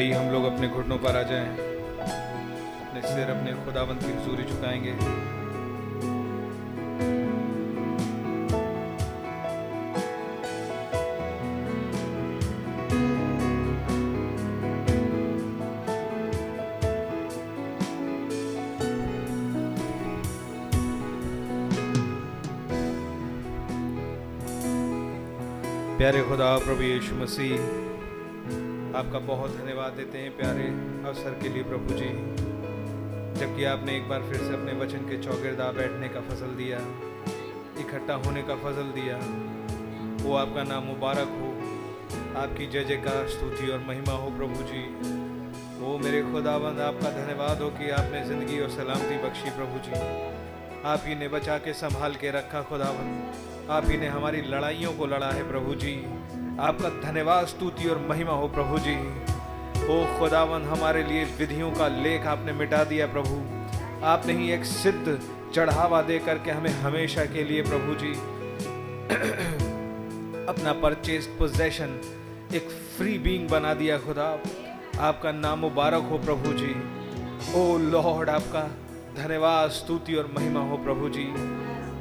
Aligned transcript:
आइए 0.00 0.12
हम 0.12 0.30
लोग 0.32 0.44
अपने 0.44 0.68
घुटनों 0.68 0.96
पर 0.98 1.16
आ 1.16 1.22
जाएँ। 1.22 1.48
अपने 1.48 3.00
सिर 3.02 3.30
अपने 3.30 3.52
खुदाबंद 3.64 4.00
की 4.00 4.12
हजूरी 4.12 4.44
झुकाएँगे 4.44 4.92
प्यारे 25.98 26.22
खुदा, 26.22 26.56
प्रभु 26.58 26.82
यीशु 26.82 27.14
मसीह 27.14 27.79
आपका 29.10 29.26
बहुत 29.26 29.50
धन्यवाद 29.50 29.92
देते 29.92 30.18
हैं 30.18 30.36
प्यारे 30.36 30.64
अवसर 31.08 31.38
के 31.38 31.48
लिए 31.48 31.62
प्रभु 31.62 31.94
जी। 31.94 32.10
जबकि 33.40 33.64
आपने 33.64 33.96
एक 33.96 34.08
बार 34.08 34.22
फिर 34.22 34.36
से 34.38 34.52
अपने 34.54 34.72
वचन 34.72 35.08
के 35.08 35.16
चौगिरदा 35.18 35.70
बैठने 35.72 36.08
का 36.08 36.20
फ़सल 36.20 36.54
दिया, 36.54 36.78
इकट्ठा 37.80 38.14
होने 38.26 38.42
का 38.42 38.56
फ़सल 38.56 38.92
दिया। 38.92 39.16
वो 40.22 40.36
आपका 40.36 40.62
नाम 40.62 40.84
मुबारक 40.84 41.34
हो। 41.40 41.50
आपकी 42.40 42.66
जय 42.66 42.84
जयकार, 42.84 43.26
स्तुति 43.28 43.72
और 43.72 43.84
महिमा 43.88 44.12
हो 44.14 44.30
प्रभु 44.30 44.68
जी। 44.70 44.84
वो 45.80 45.98
मेरे 45.98 46.22
खुदाबंद, 46.22 46.80
आपका 46.80 47.10
धन्यवाद 47.10 47.62
हो 47.62 47.70
कि 47.70 47.90
आपने 47.98 48.24
ज़िंदगी 48.24 48.60
और 48.60 48.70
सलामती 48.70 49.18
बख्शी 49.18 49.50
प्रभु 49.50 49.84
जी। 49.88 50.02
आप 50.84 51.02
ही 51.06 51.14
ने 51.14 51.28
बचा 51.28 51.58
के 51.58 51.72
संभाल 51.74 52.14
के 52.14 52.30
रखा 52.30 52.62
खुदाबंद। 52.62 53.70
आप 53.70 53.90
ही 53.90 53.98
ने 53.98 54.06
हमारी 54.08 54.48
लड़ाइयों 54.48 54.92
को 54.92 55.06
लड़ा 55.06 55.30
है 55.30 55.48
प्रभु 55.48 55.74
जी। 55.74 55.96
आपका 56.58 56.88
धन्यवाद, 56.88 57.46
स्तुति 57.46 57.88
और 57.88 58.06
महिमा 58.10 58.32
हो 58.32 58.48
प्रभु 58.48 58.78
जी। 58.78 58.96
ओ 59.86 60.18
खुदावन 60.18 60.62
हमारे 60.62 61.02
लिए 61.02 61.24
विधियों 61.24 61.70
का 61.70 61.88
लेख 61.88 62.26
आपने 62.26 62.52
मिटा 62.52 62.84
दिया 62.84 63.06
प्रभु। 63.06 63.42
आपने 64.06 64.32
ही 64.32 64.52
एक 64.52 64.64
सिद्ध 64.64 65.20
चढ़ावा 65.54 66.02
दे 66.02 66.18
करके 66.18 66.50
हमें 66.50 66.70
हमेशा 66.70 67.24
के 67.24 67.44
लिए 67.44 67.62
प्रभु 67.62 67.94
जी, 67.94 68.10
अपना 70.46 70.72
परचेज 70.72 71.26
पोजेशन 71.26 72.00
एक 72.54 72.68
फ्री 72.96 73.18
बीइंग 73.18 73.48
बना 73.48 73.74
दिया 73.74 73.98
खुदा। 73.98 74.38
आपका 75.00 75.32
नाम 75.32 75.58
मुबारक 75.58 76.02
हो 76.02 76.18
प्रभु 76.18 76.52
जी। 76.52 76.74
ओ 77.54 77.78
लॉर्ड, 77.78 78.28
आपका 78.28 78.70
धन्यवाद, 79.22 79.70
स्तुति 79.70 80.14
और 80.14 80.34
महिमा 80.38 80.60
हो 80.60 80.76
प्रभु 80.76 81.08
जी। 81.08 81.34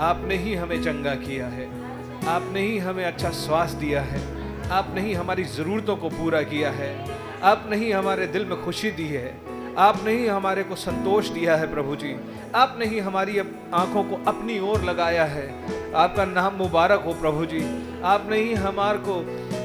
आपने 0.02 0.36
ही 0.36 0.56
हमें 0.56 0.84
चंगा 0.84 1.16
किया 1.16 1.48
है। 1.48 1.90
आपने 2.28 2.62
ही 2.62 2.78
हमें 2.78 3.06
अच्छा 3.06 3.30
स्वास्थ्य 3.30 3.80
दिया 3.80 4.02
है। 4.02 4.39
आपने 4.72 5.02
ही 5.02 5.14
हमारी 5.14 5.44
ज़रूरतों 5.44 5.96
को 5.96 6.10
पूरा 6.10 6.42
किया 6.42 6.72
है। 6.72 7.06
आपने 7.44 7.76
ही 7.76 7.92
हमारे 7.92 8.28
दिल 8.28 8.46
में 8.46 8.66
खुशी 8.66 8.92
दी 8.92 9.08
है। 9.08 9.42
आपने 9.78 10.12
ही 10.12 10.28
हमारे 10.28 10.64
को 10.64 10.76
संतोष 10.76 11.28
दिया 11.30 11.56
है, 11.56 11.74
प्रभु 11.74 11.96
जी। 11.96 12.16
आपने 12.56 12.86
ही 12.86 13.00
हमारी 13.00 13.40
आँखों 13.74 14.04
को 14.04 14.24
अपनी 14.28 14.60
ओर 14.60 14.82
लगाया 14.82 15.26
है। 15.26 15.66
आपका 15.94 16.26
नाम 16.26 16.54
मुबारक 16.54 17.04
हो, 17.06 17.14
प्रभु 17.14 17.46
जी। 17.46 17.92
आपने 18.04 18.38
ही 18.38 18.54
हमारे 18.54 19.00
को 19.02 19.16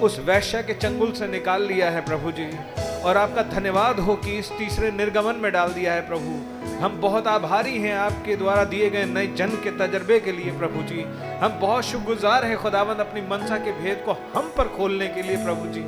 उस 0.07 0.21
वैश्य 0.21 0.63
के 0.63 0.75
चंगुल 0.75 1.13
से 1.13 1.27
निकाल 1.27 1.63
लिया 1.63 1.91
है, 1.91 2.05
प्रभु 2.05 2.33
जी। 2.33 2.51
और 3.03 3.17
आपका 3.17 3.43
धन्यवाद 3.43 4.01
हो 4.01 4.17
कि 4.17 4.39
इस 4.39 4.53
तीसरे 4.53 4.91
निर्गमन 4.91 5.35
में 5.35 5.53
डाल 5.53 5.69
दिया 5.69 5.93
है, 5.93 6.01
प्रभु। 6.01 6.54
हम 6.85 7.01
बहुत 7.01 7.27
आभारी 7.27 7.79
हैं 7.79 7.95
आपके 7.95 8.35
द्वारा 8.37 8.65
दिए 8.65 8.89
गए 8.91 9.05
नए 9.05 9.27
जन्म 9.27 9.53
के 9.57 9.71
तजर्बे 9.71 10.19
के 10.21 10.33
लिए, 10.33 10.51
प्रभु 10.59 10.83
जी। 10.83 11.03
हम 11.41 11.59
बहुत 11.61 11.85
शुक्रगुजार 11.85 12.45
हैं 12.45 12.57
खुदावंद 12.57 13.01
अपनी 13.01 13.21
मनसा 13.21 13.57
के 13.59 13.73
भेद 13.73 14.03
को 14.07 14.13
हम 14.13 14.53
पर 14.59 14.69
खोलने 14.69 15.07
के 15.07 15.23
लिए, 15.23 15.37
प्रभु 15.37 15.67
जी। 15.67 15.85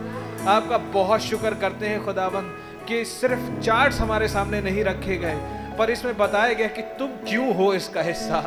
आपका 0.49 0.79
बहुत 0.79 1.21
शुक्र 1.21 1.55
करते 1.55 1.87
हैं 1.87 2.05
खुदावंद 2.05 2.57
कि 2.89 3.05
सिर्फ़ 3.05 3.61
चार्ट्स 3.61 4.01
हमारे 4.01 4.29
सामने 4.29 4.61
नहीं 4.61 4.85
रखे 4.85 5.17
गए, 5.17 5.37
पर 5.79 5.91
इसमें 5.91 6.17
बताया 6.17 6.53
गया 6.53 6.69
कि 6.69 6.83
तुम 6.83 7.09
क्यों 7.09 7.55
हो 7.55 7.75
इसका 7.75 8.03
हिस्सा? 8.03 8.41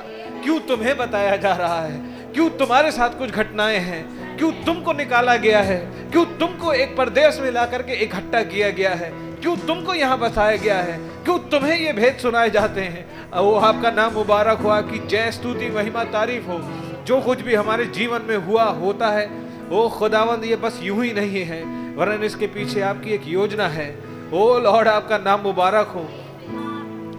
क्यों 0.43 0.59
तुम्हें 0.59 0.97
बताया 0.97 1.37
जा 1.37 1.55
रहा 1.55 1.81
है? 1.81 1.99
क्यों 2.33 2.49
तुम्हारे 2.49 2.91
साथ 2.91 3.17
कुछ 3.17 3.29
घटनाएँ 3.29 3.77
हैं? 3.77 4.37
क्यों 4.37 4.51
तुमको 4.51 4.93
निकाला 4.93 5.35
गया 5.35 5.61
है? 5.61 5.79
क्यों 6.11 6.25
तुमको 6.25 6.73
एक 6.73 6.95
प्रदेश 6.95 7.39
में 7.39 7.51
ला 7.51 7.65
करके 7.65 7.93
इकट्ठा 7.93 8.43
किया 8.43 8.69
गया 8.69 8.93
है? 8.93 9.28
क्यों 9.41 9.55
तुमको 9.57 9.93
यहाँ 9.93 10.17
बसाया 10.19 10.55
गया 10.57 10.77
है? 10.77 10.97
क्यों 11.23 11.37
तुम्हें 11.49 11.77
ये 11.77 11.93
भेद 11.93 12.17
सुनाए 12.17 12.49
जाते 12.49 12.81
हैं? 12.81 13.05
वो 13.39 13.53
आपका 13.55 13.91
नाम 13.91 14.13
मुबारक 14.13 14.59
हो 14.59 14.69
आपकी 14.69 14.99
जय 15.07 15.31
स्तुति, 15.31 15.69
महिमा, 15.69 16.03
तारीफ़ 16.03 16.47
हो। 16.47 16.59
जो 17.05 17.19
कुछ 17.21 17.41
भी 17.41 17.55
हमारे 17.55 17.85
जीवन 17.85 18.21
में 18.21 18.35
हुआ, 18.37 18.63
होता 18.63 19.07
है, 19.07 19.25
वो 19.69 19.87
खुदावंद 19.89 20.43
ये 20.45 20.55
बस 20.55 20.79
यूँ 20.83 21.03
ही 21.03 21.13
नहीं 21.13 21.43
है, 21.43 21.61
वरन 21.95 22.23
इसके 22.23 22.47
पीछे 22.47 22.81
आपकी 22.81 23.11
एक 23.11 23.27
योजना 23.27 23.67
है। 23.67 23.89
ओ 24.33 24.57
लॉर्ड, 24.59 24.87
आपका 24.87 25.17
नाम 25.17 25.41
मुबारक 25.41 25.87
हो। 25.87 26.05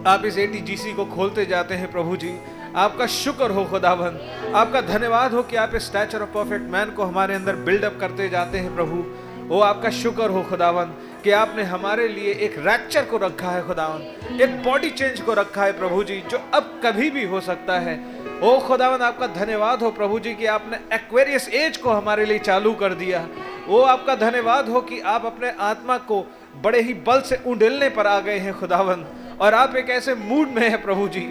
आप 0.07 0.25
इस 0.25 0.37
एटीजीसी 0.37 0.93
को 0.93 1.05
खोलते 1.05 1.45
जाते 1.45 1.75
हैं 1.75 1.91
प्रभु 1.91 2.15
जी। 2.15 2.33
आपका 2.75 3.05
शुक्र 3.05 3.49
हो 3.51 3.63
खुदाबंद 3.65 4.53
आपका 4.55 4.81
धन्यवाद 4.81 5.33
हो 5.33 5.41
कि 5.43 5.55
आप 5.55 5.71
इस 5.75 5.85
स्टैचर 5.85 6.21
ऑफ़ 6.21 6.29
परफेक्ट 6.29 6.69
मैन 6.71 6.91
को 6.91 7.03
हमारे 7.03 7.35
अंदर 7.35 7.55
बिल्डअप 7.65 7.97
करते 7.99 8.29
जाते 8.29 8.57
हैं 8.57 8.75
प्रभु। 8.75 9.03
वो 9.47 9.59
आपका 9.61 9.89
शुक्र 9.89 10.29
हो 10.29 10.41
खुदावन 10.49 10.93
कि 11.23 11.31
आपने 11.31 11.63
हमारे 11.63 12.07
लिए 12.07 12.33
एक 12.35 12.57
रैक्चर 12.57 13.05
को 13.05 13.17
रखा 13.17 13.49
है, 13.49 13.61
खुदावन। 13.67 14.39
एक 14.41 14.61
बॉडी 14.63 14.89
चेंज 14.89 15.21
को 15.21 15.33
रखा 15.33 15.63
है 15.63 15.77
प्रभु 15.79 16.03
जी 16.03 16.21
जो 16.31 16.37
अब 16.53 16.79
कभी 16.85 17.09
भी 17.09 17.25
हो 17.25 17.41
सकता 17.41 17.79
है। 17.79 17.99
ओ 18.43 18.57
खुदावन, 18.59 19.01
आपका 19.01 19.27
धन्यवाद 19.29 19.81
हो 19.81 19.91
प्रभु 19.91 20.19
जी 20.19 20.33
कि 20.33 20.45
आपने 20.47 20.77
एक्वेरियस 20.93 21.47
एज 21.49 21.77
को 21.77 21.89
हमारे 21.91 22.25
लिए 22.25 22.39
चालू 22.39 22.73
कर 22.73 22.93
दिया। 22.93 23.27
वो 23.67 23.81
आपका 23.83 24.15
धन्यवाद 24.15 24.69
हो 24.69 24.81
कि 24.81 24.99
आप 24.99 25.25
अपने 25.25 25.51
आत्मा 25.61 25.97
को 25.97 26.25
बड़े 26.63 26.81
ही 26.81 26.93
बल 27.03 27.21
से 27.21 27.41
उंडेलने 27.47 27.89
पर 27.89 28.07
आ 28.07 28.19
गए 28.19 28.37
हैं, 28.37 28.53
खुदावन। 28.59 29.05
और 29.41 29.53
आप 29.53 29.75
एक 29.75 29.89
ऐसे 29.89 30.15
मूड 30.15 30.47
में 30.47 30.69
है 30.69 30.81
प्रभु 30.81 31.07
जी 31.07 31.21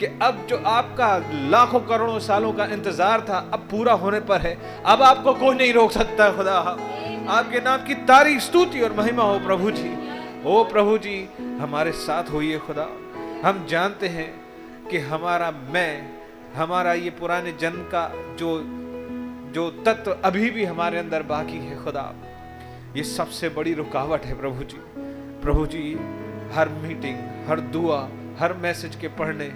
कि 0.00 0.06
अब 0.22 0.46
जो 0.50 0.56
आपका 0.66 1.16
लाखों, 1.50 1.80
करोड़ों 1.80 2.18
सालों 2.18 2.52
का 2.52 2.64
इंतज़ार 2.66 3.20
था, 3.20 3.38
अब 3.52 3.66
पूरा 3.70 3.92
होने 3.94 4.20
पर 4.20 4.40
है। 4.40 4.56
अब 4.86 5.02
आपको 5.02 5.34
कोई 5.34 5.56
नहीं 5.56 5.72
रोक 5.72 5.92
सकता, 5.92 6.30
खुदा। 6.30 6.76
आपके 7.30 7.60
नाम 7.60 7.84
की 7.84 7.94
तारीफ़ 8.06 8.42
स्तुति 8.42 8.80
और 8.80 8.92
महिमा 8.92 9.22
हो 9.22 9.38
प्रभु 9.38 9.70
जी 9.70 9.90
ओ 10.46 10.62
प्रभु 10.64 10.96
जी 10.98 11.16
हमारे 11.60 11.92
साथ 11.92 12.30
होइए 12.32 12.58
खुदा। 12.58 12.86
हम 13.44 13.64
जानते 13.68 14.08
हैं 14.08 14.30
कि 14.90 14.98
हमारा 14.98 15.50
मैं, 15.50 15.92
हमारा 16.54 16.92
ये 16.94 17.10
पुराने 17.10 17.52
जन्म 17.52 17.82
का 17.94 18.02
जो 18.36 18.50
जो 19.54 19.68
तत्व 19.86 20.10
अभी 20.24 20.50
भी 20.50 20.64
हमारे 20.64 20.98
अंदर 20.98 21.22
बाकी 21.22 21.58
है 21.58 21.82
खुदा। 21.84 22.04
ये 22.96 23.02
सबसे 23.04 23.48
बड़ी 23.48 23.74
रुकावट 23.74 24.24
है 24.24 24.38
प्रभु 24.40 24.64
जी 24.64 24.80
प्रभु 25.42 25.66
जी 25.66 25.82
हर 26.54 26.68
मीटिंग, 26.68 27.18
हर 27.48 27.60
दुआ, 27.72 28.00
हर 28.38 28.52
मैसेज 28.52 28.96
के 28.96 29.08
पढ़ने, 29.18 29.52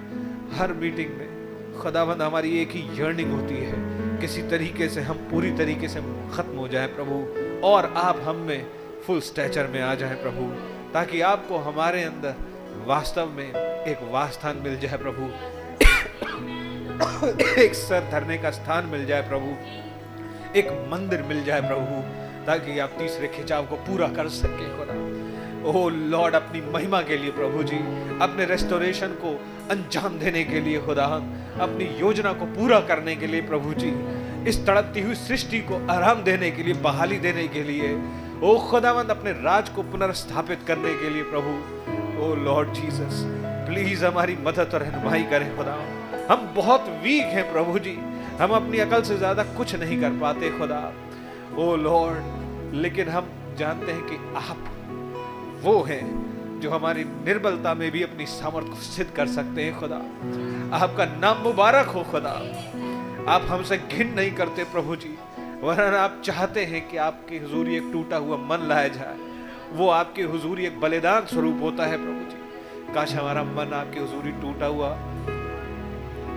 हर 0.57 0.73
मीटिंग 0.73 1.11
में 1.11 1.79
खुदाबंद 1.81 2.23
हमारी 2.23 2.59
एक 2.61 2.71
ही 2.71 2.83
यर्निंग 3.01 3.33
होती 3.33 3.55
है। 3.55 3.83
किसी 4.21 4.43
तरीके 4.51 4.89
से 4.89 5.01
हम 5.01 5.17
पूरी 5.31 5.51
तरीके 5.53 5.89
से 5.89 6.01
खत्म 6.35 6.57
हो 6.57 6.69
जाए 6.69 6.87
प्रभु। 6.89 7.44
और 7.65 7.93
आप 7.97 8.21
हम 8.25 8.37
में 8.37 8.67
फुल 9.07 9.21
स्टैचर 9.21 9.67
में 9.67 9.81
आ 9.83 9.95
जाए 9.95 10.15
प्रभु, 10.15 10.45
ताकि 10.93 11.21
आपको 11.21 11.59
हमारे 11.59 12.03
अंदर 12.03 12.35
वास्तव 12.87 13.31
में 13.31 13.49
एक 13.85 13.99
वास्थान 14.11 14.57
मिल 14.57 14.79
जाए 14.79 14.97
प्रभु। 14.97 15.29
एक 17.61 17.75
सर 17.75 18.11
धरने 18.11 18.39
का 18.39 18.51
स्थान 18.51 18.87
मिल 18.87 19.07
जाए 19.07 19.23
प्रभु। 19.23 19.49
एक 20.59 20.69
मंदिर 20.93 21.23
मिल 21.23 21.45
जाए 21.45 21.61
प्रभु, 21.61 22.03
ताकि 22.47 22.79
आप 22.79 22.91
तीसरे 22.99 23.29
खिंचाव 23.29 23.67
को 23.67 23.77
पूरा 23.77 24.09
कर 24.09 24.29
सके 24.29 24.67
खुदा। 24.77 24.95
ओ 25.71 25.89
लॉर्ड 25.89 26.35
अपनी 26.35 26.61
महिमा 26.61 27.01
के 27.03 27.17
लिए 27.17 27.31
प्रभु 27.31 27.63
जी, 27.63 27.77
अपने 28.23 28.45
रेस्टोरेशन 28.45 29.09
को 29.23 29.31
अंजाम 29.71 30.19
देने 30.19 30.45
के 30.45 30.61
लिए 30.61 30.81
खुदा, 30.81 31.05
अपनी 31.61 31.85
योजना 32.01 32.33
को 32.33 32.47
पूरा 32.47 32.81
करने 32.81 33.17
के 33.17 33.27
लिए 33.27 33.43
प्रभु 33.43 33.73
जी 33.75 33.91
इस 34.49 34.67
तड़पती 34.67 35.01
हुई 35.01 35.15
सृष्टि 35.15 35.59
को 35.61 35.77
आराम 35.93 36.23
देने 36.23 36.51
के 36.51 36.63
लिए, 36.63 36.75
बहाली 36.75 37.19
देने 37.19 37.47
के 37.49 37.63
लिए, 37.63 37.95
ओ 38.43 38.59
खुदावंद 38.61 39.11
अपने 39.11 39.33
राज 39.33 39.69
को 39.69 39.83
पुनर्स्थापित 39.83 40.65
करने 40.67 40.95
के 40.95 41.11
लिए 41.11 41.23
प्रभु, 41.23 41.53
ओ 42.23 42.35
लॉर्ड 42.35 42.73
जीसस, 42.73 43.23
प्लीज़ 43.69 44.05
हमारी 44.05 44.37
मदद 44.37 44.75
और 44.75 44.83
रहनुमाई 44.83 45.23
करें 45.23 45.57
खुदा। 45.57 45.79
हम 46.31 46.53
बहुत 46.57 46.89
वीक 47.03 47.25
हैं 47.25 47.53
प्रभु 47.53 47.79
जी। 47.79 47.97
हम 48.41 48.51
अपनी 48.51 48.79
अकल 48.79 49.03
से 49.03 49.17
ज़्यादा 49.17 49.43
कुछ 49.57 49.75
नहीं 49.75 50.01
कर 50.01 50.11
पाते 50.21 50.51
खुदा। 50.51 50.83
ओ 51.59 51.75
लॉर्ड, 51.77 52.75
लेकिन 52.75 53.09
हम 53.09 53.29
जानते 53.59 53.93
हैं 53.93 54.03
कि 54.03 54.17
आप 54.37 54.71
वो 55.63 55.83
हैं 55.83 56.61
जो 56.61 56.71
हमारी 56.71 57.05
निर्बलता 57.05 57.75
में 57.75 57.91
भी 57.91 58.03
अपनी 58.03 58.27
सामर्थ्य 58.27 58.81
सिद्ध 58.83 59.11
कर 59.11 59.27
सकते 59.27 59.63
हैं 59.63 59.79
खुदा। 59.81 59.97
आपका 60.77 61.05
नाम 61.05 61.43
मुबारक 61.43 61.87
हो 61.87 62.03
खुदा। 62.03 62.35
आप 63.29 63.43
हमसे 63.49 63.77
घिन 63.79 64.13
नहीं 64.15 64.31
करते 64.31 64.65
प्रभु 64.73 64.97
जी 64.97 65.09
वरन 65.63 65.95
आप 65.97 66.21
चाहते 66.25 66.65
हैं 66.65 66.81
कि 66.89 66.97
आपकी 66.97 67.39
हुजूरी 67.39 67.77
एक 67.77 67.89
टूटा 67.93 68.17
हुआ 68.17 68.37
मन 68.39 68.67
लाया 68.69 68.89
जाए। 68.89 69.17
वो 69.73 69.89
आपकी 69.91 70.23
हुजूरी 70.25 70.67
एक 70.67 70.81
बलिदान 70.81 71.27
स्वरूप 71.27 71.63
होता 71.63 71.87
है 71.87 71.97
प्रभु 71.97 72.31
जी 72.31 72.93
काश 72.95 73.15
हमारा 73.15 73.45
मन 73.45 73.73
आपकी 73.75 74.01
हुजूरी 74.01 74.33
टूटा 74.43 74.67
हुआ, 74.67 74.91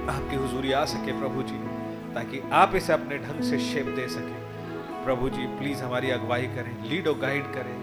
आपकी 0.08 0.36
हुजूरी 0.36 0.72
आ 0.72 0.86
सके 0.86 1.20
प्रभु 1.20 1.44
जी 1.44 1.60
ताकि 2.14 2.42
आप 2.54 2.76
इसे 2.76 2.94
अपने 2.94 3.18
ढंग 3.18 3.42
से 3.42 3.60
शेप 3.66 3.94
दे 3.96 4.08
सके। 4.08 5.04
प्रभु 5.04 5.30
जी 5.30 5.46
प्लीज़ 5.60 5.84
हमारी 5.84 6.10
अगुवाई 6.12 6.48
करें 6.56 6.74
लीड 6.90 7.08
और 7.08 7.20
गाइड 7.20 7.54
करें। 7.54 7.76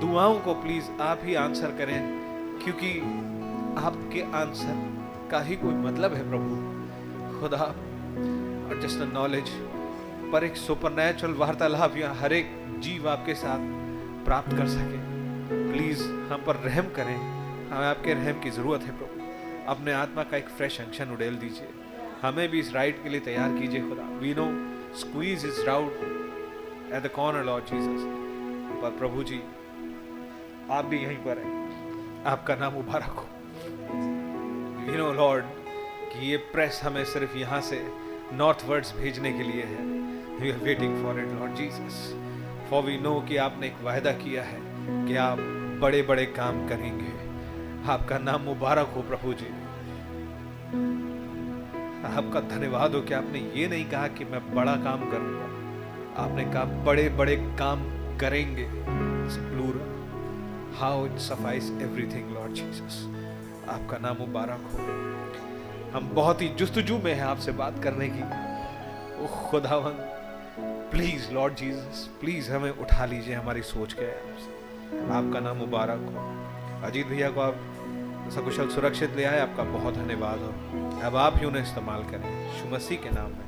दुआओं 0.00 0.38
को 0.40 0.54
प्लीज़ 0.62 0.90
आप 1.02 1.20
ही 1.24 1.34
आंसर 1.38 1.76
करें, 1.78 2.00
क्योंकि 2.64 2.94
आपके 3.80 4.22
आंसर 4.36 4.76
का 5.30 5.40
ही 5.40 5.56
कोई 5.56 5.74
मतलब 5.82 6.14
है 6.14 6.30
प्रभु। 6.30 7.40
खुदा 7.40 7.74
और 8.68 8.80
जस्ट 8.80 9.00
नॉलेज 9.12 9.50
पर 10.32 10.44
एक 10.44 10.56
सुपर 10.56 10.92
नेचुरल 10.92 11.32
वार्तालाप 11.32 11.96
या 11.96 12.12
हर 12.12 12.32
एक 12.32 12.50
जीव 12.80 13.08
आपके 13.08 13.34
साथ 13.34 13.58
प्राप्त 14.24 14.56
कर 14.56 14.66
सके। 14.68 14.98
प्लीज़ 15.72 16.02
हम 16.32 16.42
पर 16.46 16.56
रहम 16.56 16.88
करें। 16.96 17.16
हमें 17.68 17.86
आपके 17.86 18.14
रहम 18.14 18.40
की 18.40 18.50
ज़रूरत 18.50 18.82
है 18.82 18.96
प्रभु। 18.98 19.26
अपने 19.68 19.92
आत्मा 19.92 20.22
का 20.22 20.36
एक 20.36 20.48
फ्रेश 20.48 20.80
अंशन 20.80 21.12
उड़ेल 21.12 21.36
दीजिए। 21.36 21.68
हमें 22.22 22.48
भी 22.48 22.60
इस 22.60 22.72
राइड 22.74 23.02
के 23.02 23.08
लिए 23.08 23.20
तैयार 23.20 23.58
कीजिए 23.58 23.80
खुदा। 23.80 24.02
We 24.18 24.34
know 24.34 24.46
squeeze 24.98 25.44
is 25.46 25.60
route 25.66 25.92
at 26.92 27.02
the 27.02 27.10
corner 27.14 27.44
Lord 27.44 27.64
Jesus 27.64 28.04
पर 28.82 28.96
प्रभु 28.98 29.22
जी, 29.22 29.40
आप 30.70 30.84
भी 30.84 30.96
यहीं 30.96 31.16
पर 31.16 31.38
हैं। 31.38 32.24
आपका 32.24 32.54
नाम 32.54 32.72
मुबारक 32.72 33.16
हो। 33.16 33.26
वी 34.86 34.96
नो 34.98 35.12
लॉर्ड 35.12 35.44
कि 36.12 36.30
ये 36.30 36.36
प्रेस 36.52 36.80
हमें 36.84 37.04
सिर्फ़ 37.04 37.36
यहाँ 37.36 37.60
से 37.60 37.76
नॉर्थ 38.32 38.64
वर्ड्स 38.66 38.96
भेजने 38.96 39.32
के 39.32 39.42
लिए 39.42 39.62
है। 39.62 39.82
We 40.40 40.50
are 40.50 40.58
waiting 40.58 41.02
for 41.02 41.20
it 41.20 41.28
Lord 41.28 41.54
Jesus 41.54 42.14
for 42.70 42.82
we 42.82 42.96
know 42.98 43.20
कि 43.20 43.36
आपने 43.36 43.66
एक 43.66 43.76
वायदा 43.82 44.12
किया 44.12 44.42
है 44.42 44.60
कि 45.06 45.16
आप 45.16 45.38
बड़े 45.80 46.02
बड़े 46.02 46.26
काम 46.26 46.68
करेंगे। 46.68 47.12
आपका 47.90 48.18
नाम 48.18 48.42
मुबारक 48.42 48.92
हो, 48.96 49.02
प्रभु 49.02 49.32
जी। 49.32 49.46
आपका 52.16 52.40
धन्यवाद 52.40 52.94
हो 52.94 53.00
कि 53.00 53.14
आपने 53.14 53.38
ये 53.54 53.68
नहीं 53.68 53.84
कहा 53.84 54.08
कि 54.08 54.24
मैं 54.24 54.54
बड़ा 54.54 54.76
काम 54.76 55.10
करूँगा। 55.10 56.24
आपने 56.24 56.44
कहा 56.44 56.64
बड़े 56.84 57.08
बड़े 57.08 57.36
काम 57.58 57.84
करेंगे। 58.18 58.68
How 60.78 61.06
it 61.06 61.18
suffices 61.18 61.70
everything 61.82 62.30
Lord 62.34 62.52
Jesus 62.52 63.04
आपका 63.68 63.98
नाम 63.98 64.16
मुबारक 64.16 64.70
हो। 64.72 65.47
हम 65.94 66.10
बहुत 66.14 66.42
ही 66.42 66.48
जुस्तजू 66.48 66.98
में 66.98 67.14
हैं 67.14 67.22
आपसे 67.22 67.52
बात 67.52 67.82
करने 67.82 68.08
की। 68.08 68.20
ओ 69.24 69.26
खुदावन 69.26 69.92
प्लीज़ 70.90 71.32
लॉर्ड 71.32 71.54
जीसस 71.54 72.10
प्लीज़ 72.20 72.52
हमें 72.52 72.70
उठा 72.70 73.04
लीजिए 73.04 73.34
हमारी 73.34 73.62
सोच 73.62 73.92
के 73.92 74.10
आपका 75.12 75.40
नाम 75.40 75.56
मुबारक 75.56 75.98
हो। 75.98 76.86
अजीत 76.86 77.06
भैया 77.06 77.30
को 77.30 77.40
आप 77.40 77.54
सकुशल 78.34 78.68
सुरक्षित 78.68 79.16
ले 79.16 79.24
आए, 79.24 79.40
आपका 79.40 79.62
बहुत 79.62 79.94
धन्यवाद 79.94 80.38
हो। 80.38 81.00
अब 81.00 81.16
आप 81.16 81.32
ही 81.36 81.46
उन्हें 81.46 81.62
इस्तेमाल 81.62 82.02
करें। 82.02 82.60
शुमसी 82.60 82.96
के 82.96 83.10
नाम 83.10 83.30
में। 83.30 83.46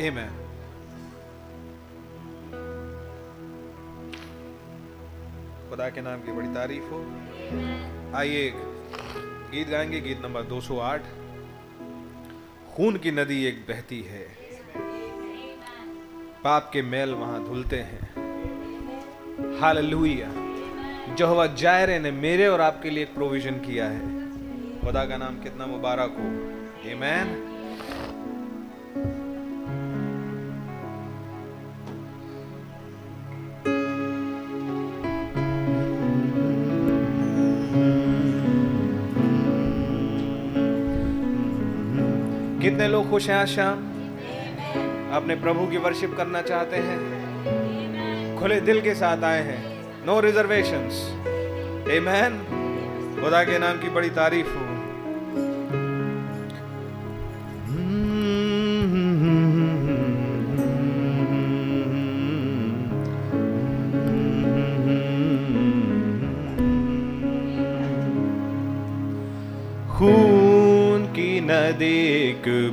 ए 0.00 0.10
मैं 0.10 0.30
खुदा 5.70 5.88
के 5.88 6.00
नाम 6.00 6.20
की 6.20 6.32
बड़ी 6.32 6.48
तारीफ़ 6.48 6.84
हो। 6.84 7.00
आइए 8.18 8.52
गीत 9.52 9.68
गाएँगे, 9.68 10.00
गीत 10.00 10.22
नंबर 10.22 10.42
208 10.42 11.02
खून 12.80 12.96
की 12.96 13.10
नदी 13.10 13.44
एक 13.44 13.58
बहती 13.68 14.02
है। 14.02 14.26
पाप 16.44 16.70
के 16.72 16.82
मैल 16.82 17.10
वहाँ 17.10 17.44
धुलते 17.44 17.76
हैं। 17.76 18.00
हाल 19.60 19.78
लुहिया 19.78 20.28
जहवा 21.14 21.46
जायरे 21.46 21.98
ने 21.98 22.10
मेरे 22.10 22.46
और 22.46 22.60
आपके 22.60 22.90
लिए 22.90 23.02
एक 23.02 23.14
प्रोविज़न 23.14 23.54
किया 23.54 23.86
है। 23.86 24.00
खुदा 24.80 25.04
का 25.04 25.16
नाम 25.16 25.42
कितना 25.42 25.66
मुबारक 25.66 26.10
हो। 26.10 26.96
मैन 26.96 27.49
लोग 42.90 43.10
खुश 43.10 43.28
हैं 43.30 43.36
आज 43.36 43.48
शाम? 43.48 43.78
अपने 45.12 45.34
प्रभु 45.34 45.66
की 45.66 45.76
वर्शिप 45.76 46.14
करना 46.16 46.42
चाहते 46.42 46.76
हैं? 46.76 48.40
खुले 48.40 48.60
दिल 48.60 48.80
के 48.80 48.94
साथ 48.94 49.24
आए 49.24 49.42
हैं। 49.42 49.86
नो 50.06 50.20
रिजर्वेशंस 50.20 51.10
मैन 52.00 52.38
खुदा 53.22 53.44
के 53.44 53.58
नाम 53.58 53.78
की 53.78 53.88
बड़ी 53.88 54.10
तारीफ़ 54.10 54.46
हो। 54.46 54.79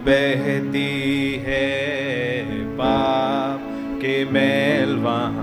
बहती 0.08 0.90
है 1.46 1.66
पाप 2.78 3.62
के 4.02 4.24
मैल 4.32 4.96
वहाँ 4.96 5.37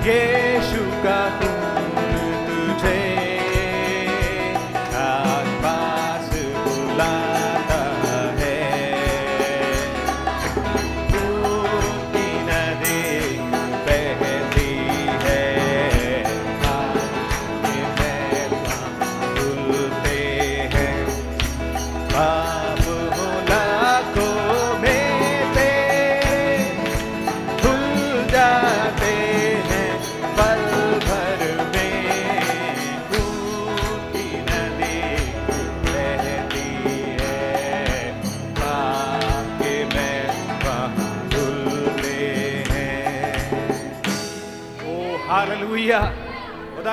again. 0.00 0.39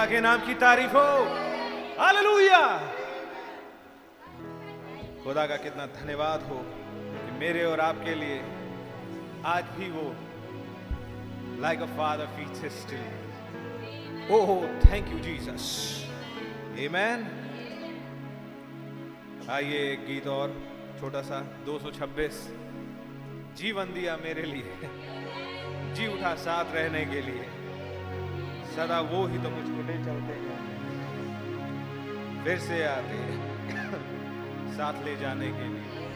के 0.08 0.20
नाम 0.20 0.46
की 0.46 0.54
तारीफ़ 0.54 0.91
हो। 0.91 1.24
हालेलुया। 2.00 2.78
खुदा 5.24 5.46
का 5.48 5.56
कितना 5.56 5.86
धन्यवाद 5.86 6.41
हो 6.41 6.58
कि 6.58 7.32
मेरे 7.39 7.63
और 7.65 7.80
आपके 7.80 8.15
लिए 8.15 8.38
आज 9.46 9.63
भी 9.63 9.89
वो 9.89 10.15
like 11.62 11.82
a 11.82 11.86
father 11.86 12.26
feeds 12.26 12.63
his 12.63 14.32
oh 14.32 14.67
thank 14.80 15.08
you 15.08 15.20
Jesus 15.20 15.67
amen 16.80 17.28
आइए 19.50 19.91
एक 19.93 20.06
गीत 20.06 20.28
और, 20.28 20.56
छोटा 21.00 21.22
सा 21.22 21.39
226 21.65 22.48
जीवन 23.58 23.93
दिया 23.93 24.17
मेरे 24.17 24.41
लिए। 24.41 24.89
जी 25.93 26.08
उठा 26.08 26.36
साथ 26.36 26.65
रहने 26.74 27.06
के 27.06 27.22
लिए। 27.22 27.57
सदा 28.78 29.00
वो 29.02 29.20
ही 29.28 29.38
तो 29.38 29.50
मुझको 29.50 29.84
ले 29.84 29.94
चलते 30.06 30.34
हैं। 30.40 30.58
फिर 32.44 32.60
से 32.60 32.84
आते 32.86 33.22
साथ 34.74 35.00
ले 35.06 35.16
जाने 35.16 35.48
के 35.52 35.70
लिए। 35.70 36.07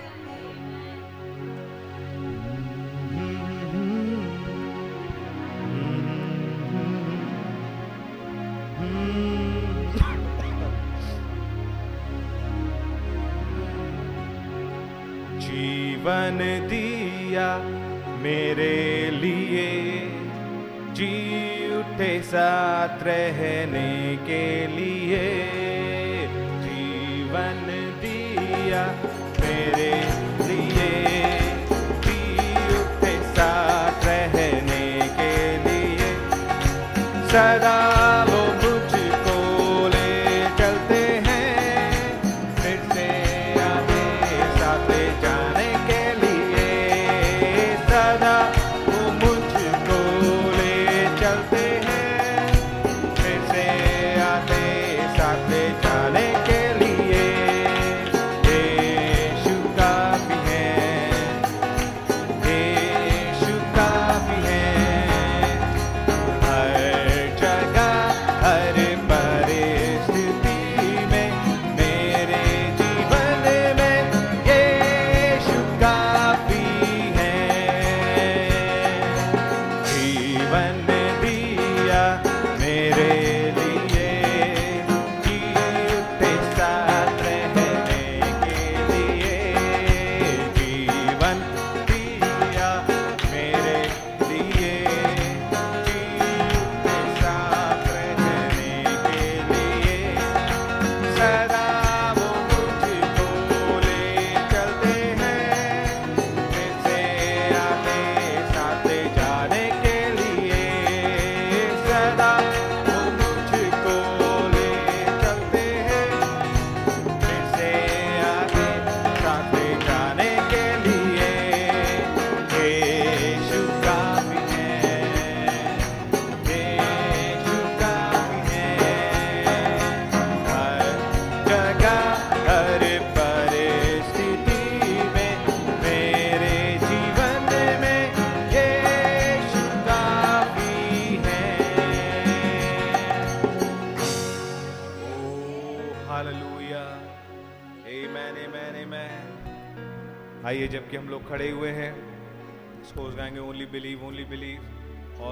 साथ 22.32 23.04
रहने 23.04 24.16
के 24.28 24.46
लिए 24.68 24.81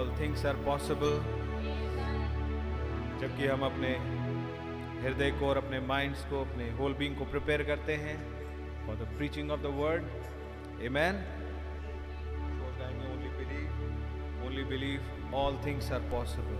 ऑल 0.09 0.19
थिंग्स 0.19 0.45
आर 0.45 0.55
पॉसिबल 0.65 1.19
जबकि 3.21 3.47
हम 3.47 3.61
अपने 3.65 3.89
हृदय 5.03 5.31
को 5.39 5.47
और 5.47 5.57
अपने 5.57 5.79
माइंड्स 5.87 6.23
को 6.29 6.41
अपने 6.41 6.69
होल 6.79 6.93
बींग 6.99 7.15
को 7.17 7.25
प्रिपेयर 7.31 7.63
करते 7.63 7.95
हैं 8.03 8.17
for 8.85 8.95
the 8.95 9.07
preaching 9.17 9.51
of 9.51 9.61
the 9.61 9.73
word 9.77 10.83
amen 10.97 11.23
only 13.11 13.29
believe 13.37 14.45
only 14.47 14.63
believe 14.73 15.35
all 15.37 15.59
things 15.65 15.91
are 15.91 16.09
possible 16.11 16.57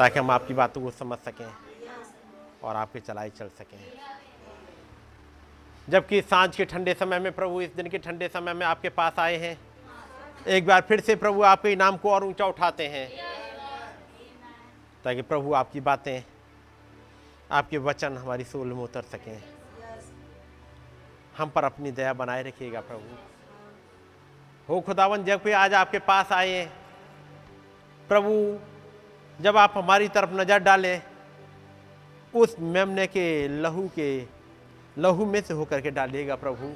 ताकि 0.00 0.18
हम 0.18 0.30
आपकी 0.30 0.54
बातों 0.54 0.82
को 0.82 0.90
समझ 0.90 1.18
सकें 1.18 1.52
और 2.62 2.76
आपके 2.76 3.00
चलाई 3.00 3.30
चल 3.30 3.48
सकें। 3.48 3.78
जबकि 5.88 6.20
साँझ 6.22 6.56
के 6.56 6.64
ठंडे 6.64 6.94
समय 6.94 7.18
में 7.18 7.32
प्रभु 7.32 7.60
इस 7.60 7.74
दिन 7.74 7.88
के 7.88 7.98
ठंडे 7.98 8.28
समय 8.28 8.54
में 8.54 8.66
आपके 8.66 8.88
पास 8.88 9.18
आए 9.18 9.36
हैं। 9.36 9.58
एक 10.46 10.66
बार 10.66 10.80
फिर 10.80 11.00
से 11.00 11.16
प्रभु 11.16 11.42
आपके 11.42 11.72
इनाम 11.72 11.96
को 11.96 12.10
और 12.10 12.24
ऊँचा 12.24 12.46
उठाते 12.46 12.86
हैं। 12.88 13.08
ताकि 15.04 15.22
प्रभु 15.22 15.52
आपकी 15.54 15.80
बातें, 15.80 16.22
आपके 17.50 17.78
वचन 17.78 18.16
हमारी 18.16 18.44
सोल 18.44 18.66
में 18.66 18.82
उतर 18.84 19.02
सकें। 19.02 19.42
हम 21.36 21.50
पर 21.50 21.64
अपनी 21.64 21.90
दया 21.90 22.12
बनाए 22.12 22.42
रखिएगा 22.42 22.80
प्रभु। 22.80 23.16
हो 24.68 24.80
खुदावन, 24.80 25.24
जब 25.24 25.42
भी 25.42 25.52
आज 25.52 25.74
आपके 25.74 25.98
पास 25.98 26.32
आए 26.32 26.70
प्रभु 28.08 28.58
जब 29.40 29.56
आप 29.56 29.72
हमारी 29.76 30.08
तरफ़ 30.08 30.30
नज़र 30.34 30.58
डालें, 30.58 31.00
उस 32.34 32.56
मेमने 32.60 33.06
के 33.06 33.26
लहू 33.62 33.86
के, 33.88 34.08
लहू 34.96 35.26
में 35.26 35.40
से 35.40 35.54
होकर 35.54 35.80
के 35.80 35.90
डालिएगा 35.90 36.34
प्रभु। 36.36 36.72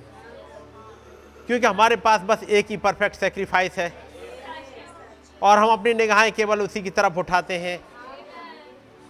क्योंकि 1.46 1.66
हमारे 1.66 1.96
पास 1.96 2.20
बस 2.20 2.42
एक 2.42 2.66
ही 2.70 2.76
परफेक्ट 2.76 3.16
सेक्रीफाइस 3.16 3.76
है 3.78 3.92
और 5.42 5.58
हम 5.58 5.68
अपनी 5.68 5.94
निगाहें 5.94 6.32
केवल 6.32 6.62
उसी 6.62 6.82
की 6.82 6.90
तरफ़ 6.90 7.18
उठाते 7.18 7.58
हैं। 7.58 7.78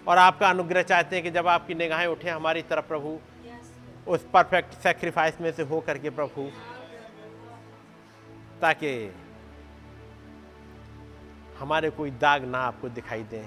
और 0.07 0.19
आपका 0.19 0.49
अनुग्रह 0.49 0.83
चाहते 0.83 1.17
हैं 1.17 1.23
कि 1.25 1.31
जब 1.31 1.47
आपकी 1.49 1.75
निगाहें 1.75 2.07
उठे 2.07 2.31
हमारी 2.31 2.63
तरफ़ 2.63 2.85
प्रभु, 2.85 3.19
उस 4.07 4.27
परफेक्ट 4.33 4.75
सेक्रीफाइस 4.83 5.41
में 5.41 5.51
से 5.53 5.63
होकर 5.63 5.99
के 5.99 6.11
प्रभु, 6.11 6.51
ताकि 8.63 8.91
हमारे 11.59 11.91
कोई 11.91 12.11
दाग 12.13 12.45
ना 12.45 12.59
आपको 12.61 12.89
दिखाई 12.91 13.23
दें, 13.25 13.47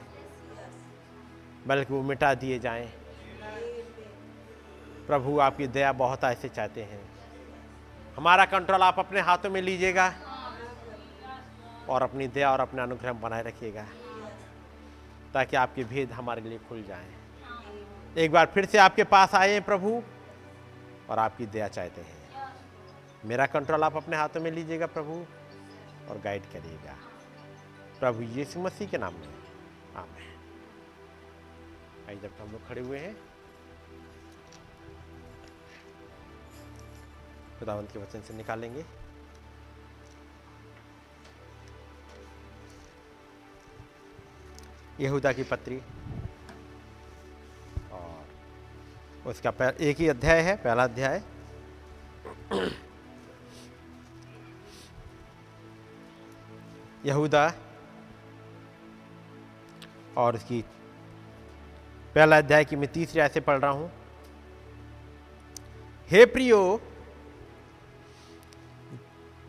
बल्कि 1.68 1.94
वो 1.94 2.02
मिटा 2.04 2.34
दिए 2.36 2.60
जाएँ। 2.60 2.88
प्रभु, 5.08 5.38
आपकी 5.40 5.68
दया 5.68 5.92
बहुत 5.94 6.24
ऐसे 6.24 6.50
चाहते 6.50 6.84
हैं। 6.84 7.00
हमारा 8.18 8.46
कंट्रोल 8.46 8.82
आप 8.82 9.00
अपने 9.00 9.20
हाथों 9.22 9.50
में 9.50 9.62
लीजिएगा 9.62 10.14
और 11.90 12.02
अपनी 12.02 12.28
दया 12.28 12.52
और 12.52 12.60
अपना 12.60 12.84
अनुग्रह 12.84 13.14
बनाए 13.16 13.44
रखिएगा, 13.44 13.86
ताकि 15.34 15.56
आपके 15.56 15.84
भेद 15.84 16.12
हमारे 16.12 16.42
लिए 16.42 16.58
खुल 16.70 16.84
जाएँ। 16.84 17.16
एक 18.18 18.32
बार 18.32 18.46
फिर 18.46 18.66
से 18.66 18.78
आपके 18.78 19.04
पास 19.06 19.36
आए 19.36 19.52
हैं 19.52 19.62
प्रभु 19.64 20.02
और 21.10 21.20
आपकी 21.20 21.46
दया 21.48 21.68
चाहते 21.70 22.02
हैं। 22.02 22.16
मेरा 23.26 23.46
कंट्रोल 23.46 23.84
आप 23.84 23.96
अपने 23.98 24.18
हाथों 24.18 24.42
में 24.42 24.52
लीजिएगा 24.52 24.86
प्रभु 24.88 25.14
और 26.10 26.22
गाइड 26.24 26.44
करिएगा। 26.54 26.96
प्रभु 28.00 28.22
यीशु 28.22 28.60
मसीह 28.60 28.90
के 28.90 28.98
नाम 28.98 29.14
में। 29.14 29.28
आमेन। 29.96 30.38
आइए 32.10 32.20
जब 32.20 32.34
हम 32.42 32.52
लोग 32.52 32.68
खड़े 32.68 32.82
हुए 32.82 33.00
हैं। 33.00 33.16
खुदावंत 37.60 37.92
के 37.92 38.00
वचन 38.00 38.22
से 38.22 38.34
निकालेंगे। 38.34 38.86
यहूदा 45.00 45.34
की 45.34 45.44
पत्री। 45.44 45.82
और 47.92 48.28
उसका 49.26 49.54
एक 49.70 49.98
ही 49.98 50.08
अध्याय 50.08 50.42
है, 50.42 50.56
पहला 50.56 50.84
अध्याय। 50.84 51.24
यहूदा 57.06 57.54
और 60.18 60.36
उसकी 60.36 60.62
पहला 62.16 62.38
अध्याय 62.38 62.66
की 62.66 62.76
मैं 62.76 62.92
तीसरे 62.92 63.22
ऐसे 63.22 63.40
पढ़ 63.40 63.60
रहा 63.60 63.72
हूँ। 63.72 63.92
हे 66.10 66.26
प्रियो, 66.26 66.80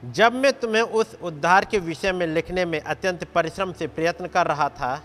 जब 0.02 0.32
मैं 0.34 0.52
तुम्हें 0.52 0.82
उस 0.82 1.14
उद्धार 1.22 1.64
के 1.64 1.78
विषय 1.80 2.12
में 2.12 2.26
लिखने 2.26 2.64
में 2.64 2.80
अत्यंत 2.80 3.24
परिश्रम 3.34 3.72
से 3.72 3.86
प्रयत्न 3.88 4.26
कर 4.26 4.46
रहा 4.46 4.68
था, 4.70 5.02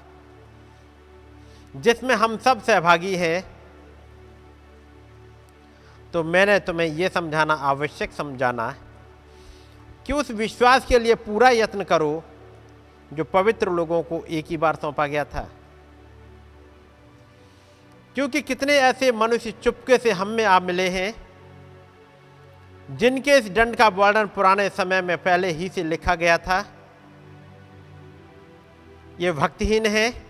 जिसमें 1.76 2.16
हम 2.16 2.38
सब 2.38 2.62
सहभागी 2.64 3.16
हैं 3.16 3.44
तो 6.14 6.24
मैंने 6.24 6.60
तुम्हें 6.60 6.88
यह 6.88 7.10
समझाना 7.10 7.54
आवश्यक 7.68 8.12
समझाना 8.12 8.70
कि 10.06 10.14
उस 10.14 10.30
विश्वास 10.34 10.86
के 10.86 11.00
लिए 11.00 11.16
पूरा 11.22 11.50
यत्न 11.50 11.84
करो 11.84 12.24
जो 13.14 13.24
पवित्र 13.24 13.70
लोगों 13.70 14.04
को 14.04 14.26
एक 14.30 14.46
ही 14.46 14.58
बार 14.58 14.76
सौंपा 14.76 15.08
गया 15.08 15.26
था। 15.26 15.50
क्योंकि 18.16 18.42
कितने 18.42 18.74
ऐसे 18.74 19.12
मनुष्य 19.12 19.52
चुपके 19.52 19.98
से 19.98 20.12
हम 20.12 20.28
में 20.28 20.46
आ 20.46 20.60
मिले 20.60 20.90
हैं, 20.90 21.14
जिनके 22.98 23.38
इस 23.38 23.50
दंड 23.50 23.76
का 23.76 23.88
वर्णन 23.88 24.28
पुराने 24.28 24.70
समय 24.70 25.02
में 25.02 25.18
पहले 25.18 25.52
ही 25.52 25.70
से 25.70 25.84
लिखा 25.84 26.16
गया 26.16 26.38
था। 26.38 26.66
ये 29.20 29.32
भक्तिहीन 29.32 29.86
है 29.86 30.26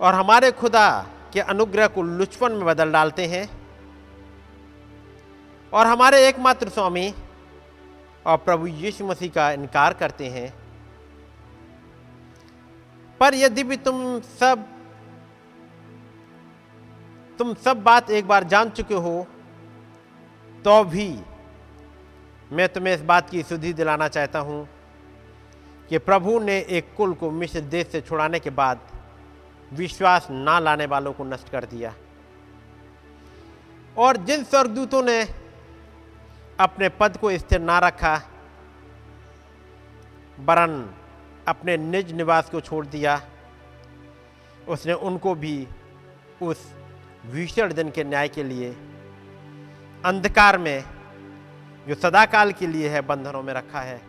और 0.00 0.14
हमारे 0.14 0.50
खुदा 0.50 1.06
के 1.32 1.40
अनुग्रह 1.40 1.86
को 1.86 2.02
लुचपन 2.02 2.52
में 2.52 2.64
बदल 2.64 2.92
डालते 2.92 3.26
हैं। 3.26 3.62
और 5.72 5.86
हमारे 5.86 6.28
एकमात्र 6.28 6.68
स्वामी 6.68 7.14
और 8.26 8.36
प्रभु 8.36 8.66
यीशु 8.66 9.06
मसीह 9.06 9.30
का 9.30 9.52
इनकार 9.52 9.92
करते 9.92 10.26
हैं। 10.26 10.61
पर 13.22 13.34
यदि 13.34 13.62
भी 13.62 13.76
तुम 13.76 14.20
सब 14.20 14.64
तुम 17.38 17.52
सब 17.54 17.82
बात 17.82 18.10
एक 18.10 18.26
बार 18.28 18.44
जान 18.44 18.70
चुके 18.70 18.94
हो 18.94 19.26
तो 20.64 20.72
भी 20.84 21.06
मैं 22.52 22.68
तुम्हें 22.68 22.94
इस 22.94 23.00
बात 23.00 23.28
की 23.30 23.42
सुधि 23.42 23.72
दिलाना 23.72 24.08
चाहता 24.08 24.38
हूँ 24.38 24.68
कि 25.88 25.98
प्रभु 25.98 26.38
ने 26.38 26.58
एक 26.68 26.94
कुल 26.96 27.12
को 27.14 27.30
मिश्र 27.30 27.60
देश 27.60 27.86
से 27.86 28.00
छुड़ाने 28.00 28.38
के 28.40 28.50
बाद 28.50 28.80
विश्वास 29.72 30.26
ना 30.30 30.58
लाने 30.58 30.86
वालों 30.86 31.12
को 31.12 31.24
नष्ट 31.24 31.48
कर 31.48 31.64
दिया। 31.64 31.94
और 33.96 34.16
जिन 34.16 34.44
स्वर्गदूतों 34.44 35.02
ने 35.02 35.22
अपने 36.60 36.88
पद 36.88 37.16
को 37.16 37.30
स्थिर 37.38 37.60
ना 37.60 37.78
रखा, 37.78 38.14
वरन 40.40 40.74
अपने 41.48 41.76
निज 41.76 42.12
निवास 42.12 42.50
को 42.50 42.60
छोड़ 42.60 42.86
दिया। 42.86 43.20
उसने 44.68 44.92
उनको 44.92 45.34
भी 45.34 45.66
उस 46.42 46.72
भीषण 47.26 47.72
दिन 47.72 47.90
के 47.90 48.04
न्याय 48.04 48.28
के 48.28 48.42
लिए 48.42 48.70
अंधकार 50.04 50.58
में 50.58 50.84
जो 51.88 51.94
सदाकाल 51.94 52.52
के 52.52 52.66
लिए 52.66 52.88
है 52.88 53.00
बंधनों 53.00 53.42
में 53.42 53.52
रखा 53.54 53.80
है। 53.80 54.00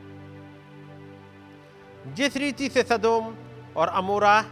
जिस 2.14 2.38
रीति 2.38 2.70
से 2.70 2.84
सदोम 2.84 3.36
और 3.78 3.88
अमोरा 3.88 4.44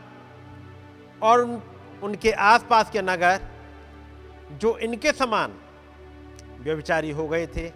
और 1.22 1.42
उन, 1.42 1.62
उनके 2.04 2.32
आसपास 2.32 2.90
के 2.92 3.02
नगर 3.02 3.42
जो 4.52 4.78
इनके 4.78 5.12
समान 5.12 5.54
व्यविचारी 6.62 7.12
हो 7.12 7.28
गए 7.28 7.48
थे 7.48 7.72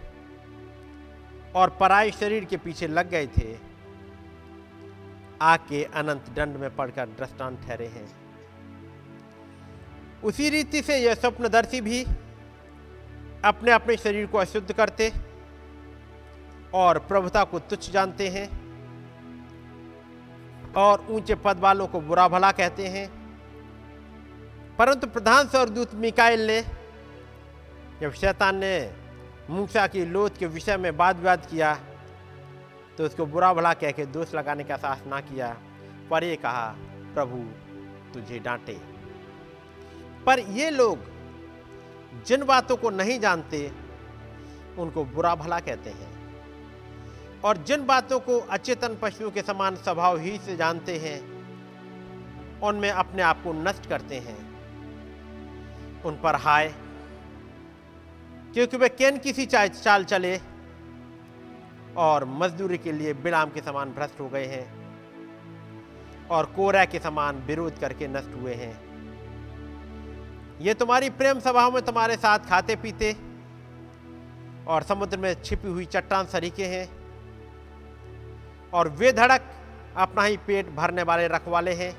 और 1.54 1.70
पराय 1.80 2.10
शरीर 2.10 2.44
के 2.44 2.56
पीछे 2.56 2.86
लग 2.86 3.10
गए 3.10 3.26
थे 3.26 3.65
आके 5.42 5.84
अनंत 5.84 6.24
दंड 6.36 6.56
में 6.56 6.76
पड़कर 6.76 7.06
दृष्टांत 7.06 7.60
ठहरे 7.60 7.86
हैं। 7.86 8.08
उसी 10.24 10.48
रीति 10.50 10.82
से 10.82 10.98
यह 10.98 11.14
स्वप्नदर्शी 11.14 11.80
भी 11.80 12.04
अपने 13.44 13.72
अपने 13.72 13.96
शरीर 13.96 14.26
को 14.26 14.38
अशुद्ध 14.38 14.72
करते 14.72 15.12
और 16.74 16.98
प्रभुता 16.98 17.44
को 17.44 17.58
तुच्छ 17.58 17.90
जानते 17.90 18.28
हैं 18.28 18.48
और 20.76 21.06
ऊँचे 21.10 21.34
पद 21.34 21.58
वालों 21.58 21.86
को 21.86 22.00
बुरा 22.00 22.28
भला 22.28 22.52
कहते 22.52 22.86
हैं। 22.86 23.08
परंतु 24.76 25.06
प्रधान 25.06 25.48
स्वर्गदूत 25.48 25.94
मिकाइल 25.94 26.46
ने 26.46 26.64
जब 28.00 28.12
शैतान 28.12 28.56
ने 28.56 28.94
मूसा 29.50 29.86
की 29.86 30.04
लोथ 30.04 30.30
के 30.38 30.46
विषय 30.46 30.76
में 30.76 30.90
वाद 30.90 31.16
विवाद 31.16 31.46
किया 31.46 31.80
तो 32.98 33.04
उसको 33.04 33.26
बुरा 33.26 33.52
भला 33.54 33.72
कह 33.74 33.90
के 33.90 34.06
दोष 34.06 34.34
लगाने 34.34 34.64
का 34.64 34.76
साहस 34.76 35.02
ना 35.06 35.20
किया, 35.20 35.56
पर 36.10 36.24
ये 36.24 36.36
कहा, 36.36 36.66
प्रभु, 37.14 37.38
तुझे 38.14 38.38
डांटे। 38.38 38.78
पर 40.26 40.38
ये 40.38 40.70
लोग 40.70 40.98
जिन 42.26 42.44
बातों 42.44 42.76
को 42.76 42.90
नहीं 42.90 43.18
जानते, 43.20 43.70
उनको 44.78 45.04
बुरा 45.04 45.34
भला 45.34 45.58
कहते 45.60 45.90
हैं। 45.90 46.14
और 47.44 47.56
जिन 47.56 47.86
बातों 47.86 48.18
को 48.20 48.38
अचेतन 48.38 48.96
पशुओं 49.02 49.30
के 49.30 49.42
समान 49.42 49.76
स्वभाव 49.76 50.18
ही 50.18 50.38
से 50.38 50.56
जानते 50.56 50.98
हैं, 50.98 51.20
उनमें 52.60 52.90
अपने 52.90 53.22
आप 53.22 53.42
को 53.42 53.52
नष्ट 53.52 53.88
करते 53.88 54.18
हैं। 54.18 54.38
उन 56.02 56.18
पर 56.22 56.34
हाय, 56.36 56.74
क्योंकि 58.54 58.76
वे 58.76 58.88
कैन 58.88 59.18
किसी 59.18 59.46
चाल 59.46 60.04
चले। 60.04 60.36
और 61.96 62.24
मजदूरी 62.24 62.78
के 62.78 62.92
लिए 62.92 63.12
बिलाम 63.14 63.50
के 63.50 63.60
समान 63.60 63.92
भ्रष्ट 63.92 64.20
हो 64.20 64.28
गए 64.28 64.46
हैं 64.46 64.64
और 66.28 66.46
कोरा 66.46 66.84
के 66.84 66.98
समान 66.98 67.36
विरोध 67.36 67.78
करके 67.78 68.08
नष्ट 68.08 68.34
हुए 68.36 68.54
हैं। 68.54 68.74
ये 70.60 70.74
तुम्हारी 70.74 71.10
प्रेम 71.10 71.40
सभाओं 71.40 71.70
में 71.70 71.82
तुम्हारे 71.84 72.16
साथ 72.16 72.38
खाते 72.38 72.76
पीते 72.76 73.12
और 74.66 74.82
समुद्र 74.82 75.18
में 75.18 75.34
छिपी 75.42 75.68
हुई 75.68 75.84
चट्टान 75.84 76.26
सरीके 76.26 76.66
हैं 76.66 76.88
और 78.72 78.88
वे 78.88 79.12
धड़क 79.12 79.50
अपना 79.96 80.22
ही 80.22 80.36
पेट 80.36 80.70
भरने 80.70 81.02
वाले 81.02 81.28
रखवाले 81.28 81.72
हैं। 81.72 81.92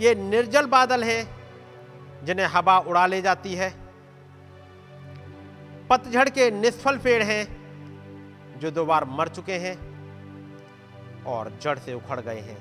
ये 0.00 0.14
निर्जल 0.14 0.66
बादल 0.66 1.04
हैं 1.04 2.24
जिन्हें 2.24 2.46
हवा 2.46 2.78
उड़ा 2.78 3.06
ले 3.06 3.20
जाती 3.22 3.54
है। 3.54 3.70
पतझड़ 5.90 6.28
के 6.28 6.50
निष्फल 6.50 6.98
पेड़ 6.98 7.22
हैं। 7.22 7.63
जो 8.58 8.70
दो 8.70 8.84
बार 8.84 9.04
मर 9.04 9.28
चुके 9.28 9.56
हैं 9.58 9.76
और 11.24 11.50
जड़ 11.62 11.78
से 11.78 11.94
उखड़ 11.94 12.20
गए 12.20 12.40
हैं। 12.40 12.58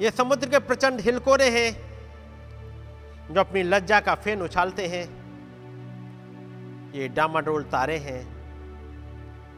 ये 0.00 0.10
समुद्र 0.10 0.48
के 0.48 0.58
प्रचंड 0.58 1.00
हिलकोरे 1.00 1.48
हैं 1.50 1.70
जो 3.34 3.40
अपनी 3.40 3.62
लज्जा 3.62 4.00
का 4.00 4.14
फेन 4.14 4.42
उछालते 4.42 4.86
हैं। 4.86 5.04
ये 6.94 7.08
डामाडोल 7.08 7.64
तारे 7.64 7.96
हैं 7.98 8.20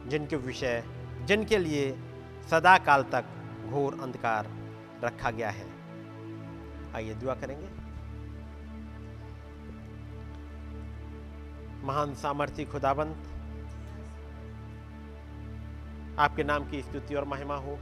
जिनके 0.09 0.35
विषय, 0.35 0.83
जिनके 1.25 1.57
लिए 1.57 1.91
सदा 2.49 2.77
काल 2.77 3.03
तक 3.03 3.25
घोर 3.69 3.99
अंधकार 4.01 4.49
रखा 5.03 5.31
गया 5.31 5.49
है। 5.49 5.65
आइए 6.95 7.13
दुआ 7.13 7.35
करेंगे। 7.35 7.67
महान 11.85 12.13
सामर्थ्य 12.13 12.65
खुदाबंद 12.65 13.15
आपके 16.19 16.43
नाम 16.43 16.69
की 16.69 16.81
स्तुति 16.81 17.15
और 17.15 17.25
महिमा 17.25 17.55
हो। 17.55 17.79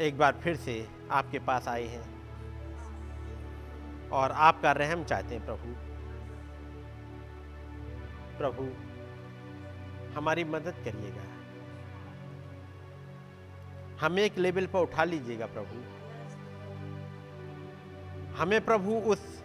एक 0.00 0.18
बार 0.18 0.32
फिर 0.32 0.56
से 0.56 0.88
आपके 1.10 1.38
पास 1.38 1.68
आए 1.68 1.84
हैं 1.84 2.14
और 4.10 4.32
आपका 4.32 4.72
रहम 4.72 5.04
चाहते 5.04 5.34
हैं, 5.34 5.44
प्रभु। 5.46 5.74
प्रभु, 8.38 8.68
हमारी 10.14 10.44
मदद 10.44 10.74
करिएगा। 10.84 11.22
हमें 14.06 14.22
एक 14.22 14.38
लेवल 14.38 14.66
पर 14.66 14.78
उठा 14.78 15.04
लीजिएगा, 15.04 15.46
प्रभु। 15.46 15.82
हमें, 18.36 18.64
प्रभु, 18.64 18.92
उस 18.92 19.44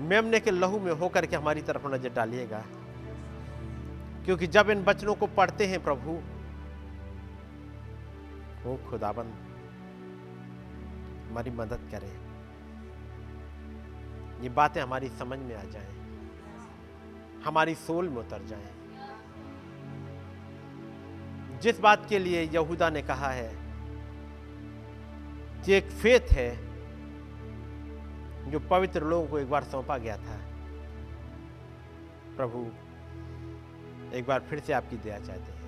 मेमने 0.00 0.40
के 0.40 0.50
लहू 0.50 0.78
में 0.80 0.92
होकर 0.92 1.26
के 1.26 1.36
हमारी 1.36 1.62
तरफ़ 1.62 1.86
नज़र 1.86 2.08
डालिएगा। 2.08 2.64
क्योंकि 4.30 4.46
जब 4.46 4.70
इन 4.70 4.84
बचनों 4.84 5.14
को 5.14 5.26
पढ़ते 5.26 5.66
हैं 5.66 5.82
प्रभु, 5.84 6.10
वो 8.68 8.90
खुदाबंद 8.90 9.32
हमारी 11.30 11.50
मदद 11.50 11.80
करें। 11.90 12.12
ये 14.42 14.48
बातें 14.48 14.82
हमारी 14.82 15.08
समझ 15.08 15.38
में 15.38 15.56
आ 15.56 15.62
जाएँ। 15.62 15.88
हमारी 17.44 17.74
सोल 17.74 18.08
में 18.08 18.16
उतर 18.16 18.42
जाएँ। 18.42 18.70
जिस 21.58 21.80
बात 21.80 22.06
के 22.08 22.18
लिए 22.18 22.42
यहूदा 22.42 22.90
ने 22.90 23.02
कहा 23.02 23.28
है, 23.28 23.56
कि 25.62 25.72
एक 25.72 25.90
फेथ 25.90 26.32
है 26.32 26.56
जो 28.50 28.60
पवित्र 28.60 29.04
लोगों 29.04 29.26
को 29.26 29.38
एक 29.38 29.50
बार 29.50 29.64
सौंपा 29.64 29.98
गया 29.98 30.16
था। 30.16 30.38
प्रभु 32.36 32.70
एक 34.12 34.26
बार 34.26 34.40
फिर 34.40 34.60
से 34.60 34.72
आपकी 34.72 34.96
दया 34.96 35.18
चाहते 35.18 35.52
हैं। 35.52 35.60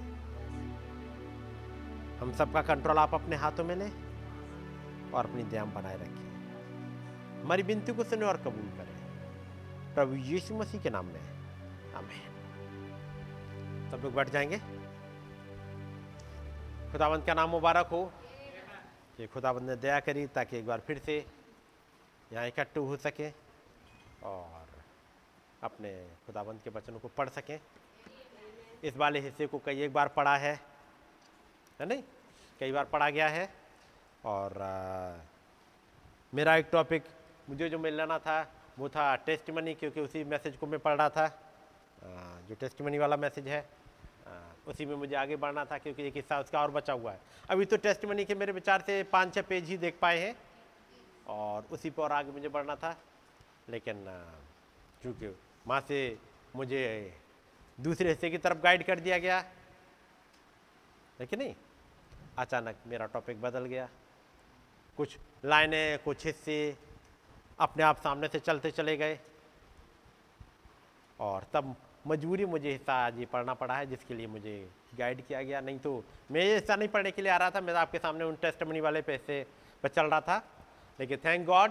हम 2.19 2.33
सबका 2.33 2.63
कंट्रोल 2.63 2.99
आप 2.99 3.15
अपने 3.15 3.37
हाथों 3.37 3.65
में 3.65 3.77
लें 3.77 3.93
और 5.13 5.27
अपनी 5.27 5.43
दया 5.43 5.65
बनाए 5.65 5.97
रखें। 5.97 6.23
हमारी 7.43 7.63
बिनती 7.63 7.93
को 7.93 8.05
सुने 8.05 8.27
और 8.27 8.37
कबूल 8.37 8.69
करें। 8.77 9.03
प्रभु 9.95 10.15
यीशु 10.15 10.55
मसीह 10.55 10.83
के 10.83 10.91
नाम 10.91 11.07
में। 11.07 11.21
आमेन। 11.95 12.33
सब 13.91 14.01
लोग 14.05 14.15
बैठ 14.15 14.29
जाएँगे। 14.29 14.59
खुदावंत 16.93 17.27
का 17.27 17.35
नाम 17.35 17.51
मुबारक 17.51 17.87
हो 17.87 18.13
कि 19.17 19.27
खुदावंत 19.27 19.63
ने 19.63 19.77
दया 19.77 20.01
करी 20.01 20.27
ताकि 20.27 20.59
एक 20.59 20.67
बार 20.67 20.81
फिर 20.81 20.99
से 20.99 21.27
यहाँ 22.33 22.47
इकट्ठे 22.47 22.81
हो 22.81 22.97
सकें 22.97 23.35
और 24.23 24.67
अपने 25.63 26.09
खुदाबंद 26.27 26.61
के 26.65 26.71
वचनों 26.71 26.99
को 26.99 27.09
पढ़ 27.09 27.29
सकें। 27.29 27.61
इस 28.83 28.97
वाले 28.97 29.21
हिस्से 29.21 29.47
को 29.47 29.59
कई 29.59 29.83
एक 29.83 29.93
बार 29.93 30.09
पढ़ा 30.09 30.37
है 30.37 30.55
है 31.81 31.87
नहीं? 31.87 32.03
कई 32.61 32.73
बार 32.73 32.85
पढ़ा 32.85 33.09
गया 33.11 33.29
है। 33.29 33.49
और 34.25 34.63
आ, 34.63 35.17
मेरा 36.33 36.57
एक 36.57 36.69
टॉपिक 36.73 37.05
मुझे 37.49 37.69
जो 37.69 37.79
मिलना 37.79 38.19
था 38.19 38.41
वो 38.79 38.89
था 38.89 39.15
टेस्ट 39.27 39.51
मनी 39.51 39.75
क्योंकि 39.75 40.01
उसी 40.01 40.25
मैसेज 40.25 40.57
को 40.57 40.67
मैं 40.67 40.81
पढ़ 40.81 40.97
रहा 40.97 41.09
था। 41.09 41.25
आ, 41.25 42.41
जो 42.49 42.55
टेस्ट 42.55 42.83
मनी 42.83 42.99
वाला 42.99 43.17
मैसेज 43.17 43.49
है 43.49 43.61
आ, 43.61 44.33
उसी 44.67 44.87
में 44.87 44.95
मुझे 44.97 45.15
आगे 45.17 45.37
बढ़ना 45.37 45.65
था 45.65 45.79
क्योंकि 45.79 46.07
एक 46.07 46.17
हिस्सा 46.17 46.39
उसका 46.41 46.61
और 46.63 46.71
बचा 46.71 46.93
हुआ 46.93 47.13
है। 47.13 47.21
अभी 47.51 47.65
तो 47.65 47.77
टेस्ट 47.77 48.05
मनी 48.05 48.25
के 48.25 48.35
मेरे 48.35 48.53
विचार 48.53 48.81
से 48.81 49.03
पाँच 49.03 49.35
छः 49.35 49.43
पेज 49.43 49.69
ही 49.69 49.77
देख 49.79 49.99
पाए 50.01 50.19
हैं 50.19 50.37
और 51.29 51.67
उसी 51.71 51.91
पर 51.91 52.13
आगे 52.13 52.33
मुझे 52.33 52.49
बढ़ना 52.49 52.77
था। 52.77 52.97
लेकिन 53.69 54.05
चूँकि 55.03 55.27
वहाँ 55.67 55.81
से 55.81 56.19
मुझे 56.57 56.83
दूसरे 57.81 58.09
हिस्से 58.09 58.31
की 58.31 58.39
तरफ़ 58.39 58.59
गाइड 58.59 58.87
कर 58.87 59.01
दिया 59.01 59.19
गया। 59.19 59.45
है 61.21 61.27
कि 61.27 61.37
नहीं? 61.37 61.55
अचानक 62.39 62.77
मेरा 62.87 63.07
टॉपिक 63.07 63.43
बदल 63.43 63.65
गया। 63.65 63.89
कुछ 64.97 65.19
लाइनें, 65.45 65.99
कुछ 65.99 66.27
हिस्से 66.27 66.77
अपने 67.61 67.83
आप 67.83 67.97
सामने 67.97 68.29
से 68.29 68.39
चलते 68.39 68.71
चले 68.71 68.97
गए। 68.97 69.19
और 71.21 71.47
तब 71.53 71.77
मजबूरी 72.07 72.45
मुझे 72.45 72.73
हिस्सा 72.73 72.95
आज 72.95 73.19
ये 73.19 73.27
पढ़ना 73.27 73.55
पड़ा 73.55 73.75
है, 73.75 73.87
जिसके 73.87 74.15
लिए 74.15 74.27
मुझे 74.27 74.71
गाइड 74.95 75.27
किया 75.27 75.43
गया। 75.43 75.61
नहीं 75.61 75.79
तो 75.79 76.05
मैं 76.31 76.41
ये 76.41 76.55
हिस्सा 76.55 76.77
नहीं 76.77 76.89
पढ़ने 76.89 77.11
के 77.11 77.23
लिए 77.23 77.33
आ 77.33 77.37
रहा 77.37 77.51
था, 77.51 77.61
मैं 77.61 77.75
आपके 77.75 77.99
सामने 77.99 78.25
उन 78.25 78.37
टेस्ट 78.37 78.63
मनी 78.63 78.81
वाले 78.81 79.03
पैसे 79.03 79.47
पर 79.83 79.89
चल 79.89 80.07
रहा 80.07 80.21
था। 80.21 80.49
लेकिन 81.01 81.19
थैंक 81.25 81.47
गॉड 81.47 81.71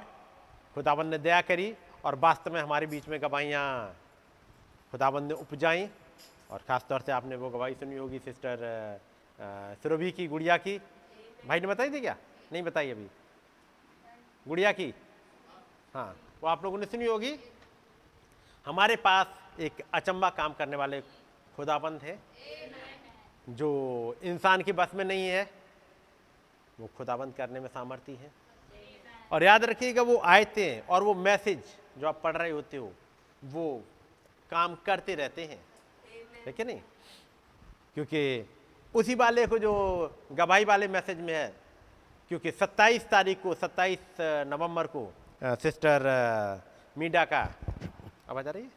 खुदावन 0.73 1.07
ने 1.07 1.17
दया 1.17 1.41
करी 1.41 1.75
और 2.05 2.15
वास्तव 2.15 2.53
में 2.53 2.61
हमारे 2.61 2.87
बीच 2.87 3.07
में 3.07 3.21
गवाहियाँ 3.21 3.97
खुदाबंद 4.91 5.27
ने 5.27 5.33
उपजाई 5.35 5.87
और 6.51 6.59
ख़ास 6.67 6.85
तौर 6.89 7.01
से 7.01 7.11
आपने 7.11 7.35
वो 7.35 7.49
गवाही 7.49 7.73
सुनी 7.75 7.95
होगी 7.95 8.19
सिस्टर 8.19 8.57
सुरभि 9.83 10.11
की, 10.11 10.27
गुड़िया 10.27 10.57
की। 10.57 10.77
भाई 11.47 11.59
ने 11.59 11.67
बताई 11.67 11.89
थी 11.89 11.99
क्या? 11.99 12.15
नहीं 12.51 12.63
बताई 12.63 12.91
अभी। 12.91 13.07
गुड़िया 14.45 14.71
की? 14.71 14.93
हाँ 15.93 16.15
वो 16.41 16.47
आप 16.49 16.63
लोगों 16.63 16.77
ने 16.77 16.85
सुनी 16.85 17.05
होगी। 17.05 17.35
हमारे 18.65 18.95
पास 18.97 19.59
एक 19.59 19.81
अचंबा 19.93 20.29
काम 20.31 20.53
करने 20.53 20.75
वाले 20.77 21.01
खुदाबंद 21.55 22.01
है, 22.01 22.17
जो 23.49 23.69
इंसान 24.23 24.61
की 24.61 24.71
बस 24.73 24.93
में 24.95 25.03
नहीं 25.05 25.27
है, 25.27 25.49
वो 26.79 26.89
खुदाबंद 26.97 27.33
करने 27.33 27.59
में 27.59 27.67
सामर्थ्य 27.69 28.11
है। 28.13 28.31
और 29.31 29.43
याद 29.43 29.65
रखिएगा 29.65 30.01
वो 30.01 30.17
आयते 30.17 30.83
और 30.89 31.03
वो 31.03 31.13
मैसेज 31.15 31.63
जो 31.97 32.07
आप 32.07 32.21
पढ़ 32.23 32.37
रहे 32.37 32.51
होते 32.51 32.77
हो, 32.77 32.91
वो 33.43 33.83
काम 34.51 34.75
करते 34.85 35.15
रहते 35.15 35.45
हैं। 35.45 35.57
ठीक 35.57 36.47
है 36.47 36.53
कि 36.53 36.63
नहीं? 36.63 36.81
क्योंकि 37.93 38.49
उसी 38.93 39.15
वाले 39.15 39.45
को 39.47 39.57
जो 39.59 39.73
गवाही 40.31 40.65
वाले 40.65 40.87
मैसेज 40.87 41.19
में 41.19 41.33
है 41.33 41.47
क्योंकि 42.31 42.51
27 42.51 43.05
तारीख 43.11 43.41
को 43.41 43.53
27 43.55 44.21
नवंबर 44.47 44.87
को 44.95 45.11
सिस्टर 45.43 46.03
मीडा 46.97 47.23
का 47.25 47.41
आवाज़ 48.29 48.47
आ 48.47 48.51
रही 48.51 48.63
है? 48.63 48.69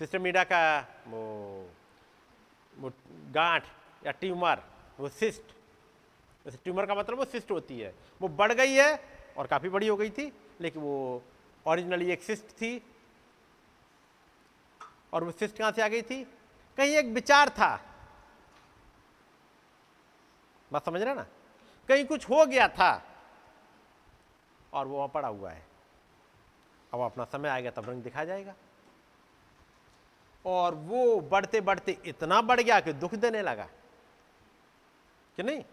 सिस्टर 0.00 0.18
मीडा 0.18 0.44
का 0.44 0.62
वो 1.08 1.22
वो 2.74 2.92
गांठ 3.34 3.64
या 4.06 4.12
ट्यूमर 4.12 4.62
वो 5.00 5.08
सिस्ट 5.08 5.52
ट्यूमर 6.64 6.86
का 6.86 6.94
मतलब 6.94 7.18
वो 7.18 7.24
सिस्ट 7.24 7.50
होती 7.50 7.78
है। 7.80 7.94
वो 8.20 8.28
बढ़ 8.28 8.52
गई 8.52 8.72
है 8.72 9.00
और 9.36 9.46
काफ़ी 9.46 9.68
बड़ी 9.68 9.88
हो 9.88 9.96
गई 9.96 10.10
थी 10.10 10.32
लेकिन 10.60 10.82
वो 10.82 11.22
ओरिजिनली 11.66 12.10
एक 12.12 12.22
सिस्ट 12.22 12.50
थी 12.60 12.76
और 15.14 15.24
वो 15.24 15.30
सिस्ट 15.30 15.56
कहाँ 15.56 15.72
से 15.72 15.82
आ 15.82 15.88
गई 15.88 16.02
थी? 16.02 16.22
कहीं 16.78 16.96
एक 16.96 17.06
विचार 17.06 17.48
था। 17.48 17.80
बात 20.72 20.84
समझ 20.84 21.02
रहे 21.02 21.14
ना? 21.14 21.26
कहीं 21.88 22.04
कुछ 22.04 22.28
हो 22.30 22.46
गया 22.46 22.68
था 22.68 23.02
और 24.72 24.86
वो 24.86 24.96
वहाँ 24.96 25.08
पड़ा 25.08 25.28
हुआ 25.28 25.50
है। 25.50 25.66
अब 26.94 27.00
अपना 27.00 27.24
समय 27.24 27.48
आएगा 27.48 27.70
तब 27.70 27.88
रंग 27.90 28.02
दिखा 28.02 28.24
जाएगा। 28.24 28.54
और 30.44 30.74
वो 30.74 31.20
बढ़ते 31.20 31.60
बढ़ते 31.60 31.98
इतना 32.04 32.40
बढ़ 32.42 32.60
गया 32.60 32.80
कि 32.80 32.92
दुख 32.92 33.14
देने 33.14 33.42
लगा। 33.42 33.68
कि 35.36 35.42
नहीं? 35.42 35.64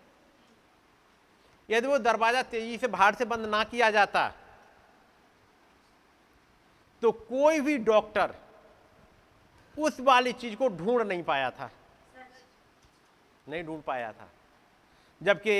यदि 1.69 1.87
वो 1.87 1.97
दरवाज़ा 1.97 2.43
तेज़ी 2.43 2.77
से 2.77 2.87
बाहर 2.87 3.15
से 3.15 3.25
बंद 3.25 3.45
ना 3.45 3.63
किया 3.63 3.89
जाता 3.91 4.27
तो 7.01 7.11
कोई 7.11 7.59
भी 7.61 7.77
डॉक्टर 7.77 8.35
उस 9.78 9.99
वाली 10.01 10.34
चीज़ 10.34 10.55
को 10.55 10.69
ढूंढ 10.69 11.01
नहीं 11.01 11.24
पाया 11.24 11.49
था। 11.51 11.72
नहीं 13.47 13.63
ढूंढ 13.63 13.82
पाया 13.84 14.11
था। 14.11 14.30
जबकि 15.22 15.51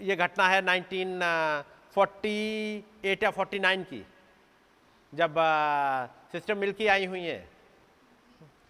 ये 0.00 0.16
घटना 0.16 0.48
है 0.48 0.62
1948 0.62 3.22
या 3.22 3.30
49 3.30 3.84
की, 3.84 4.06
जब 5.12 5.34
सिस्टर 6.32 6.54
मिल्की 6.54 6.86
आई 6.86 7.06
हुई 7.06 7.20
हैं 7.20 7.48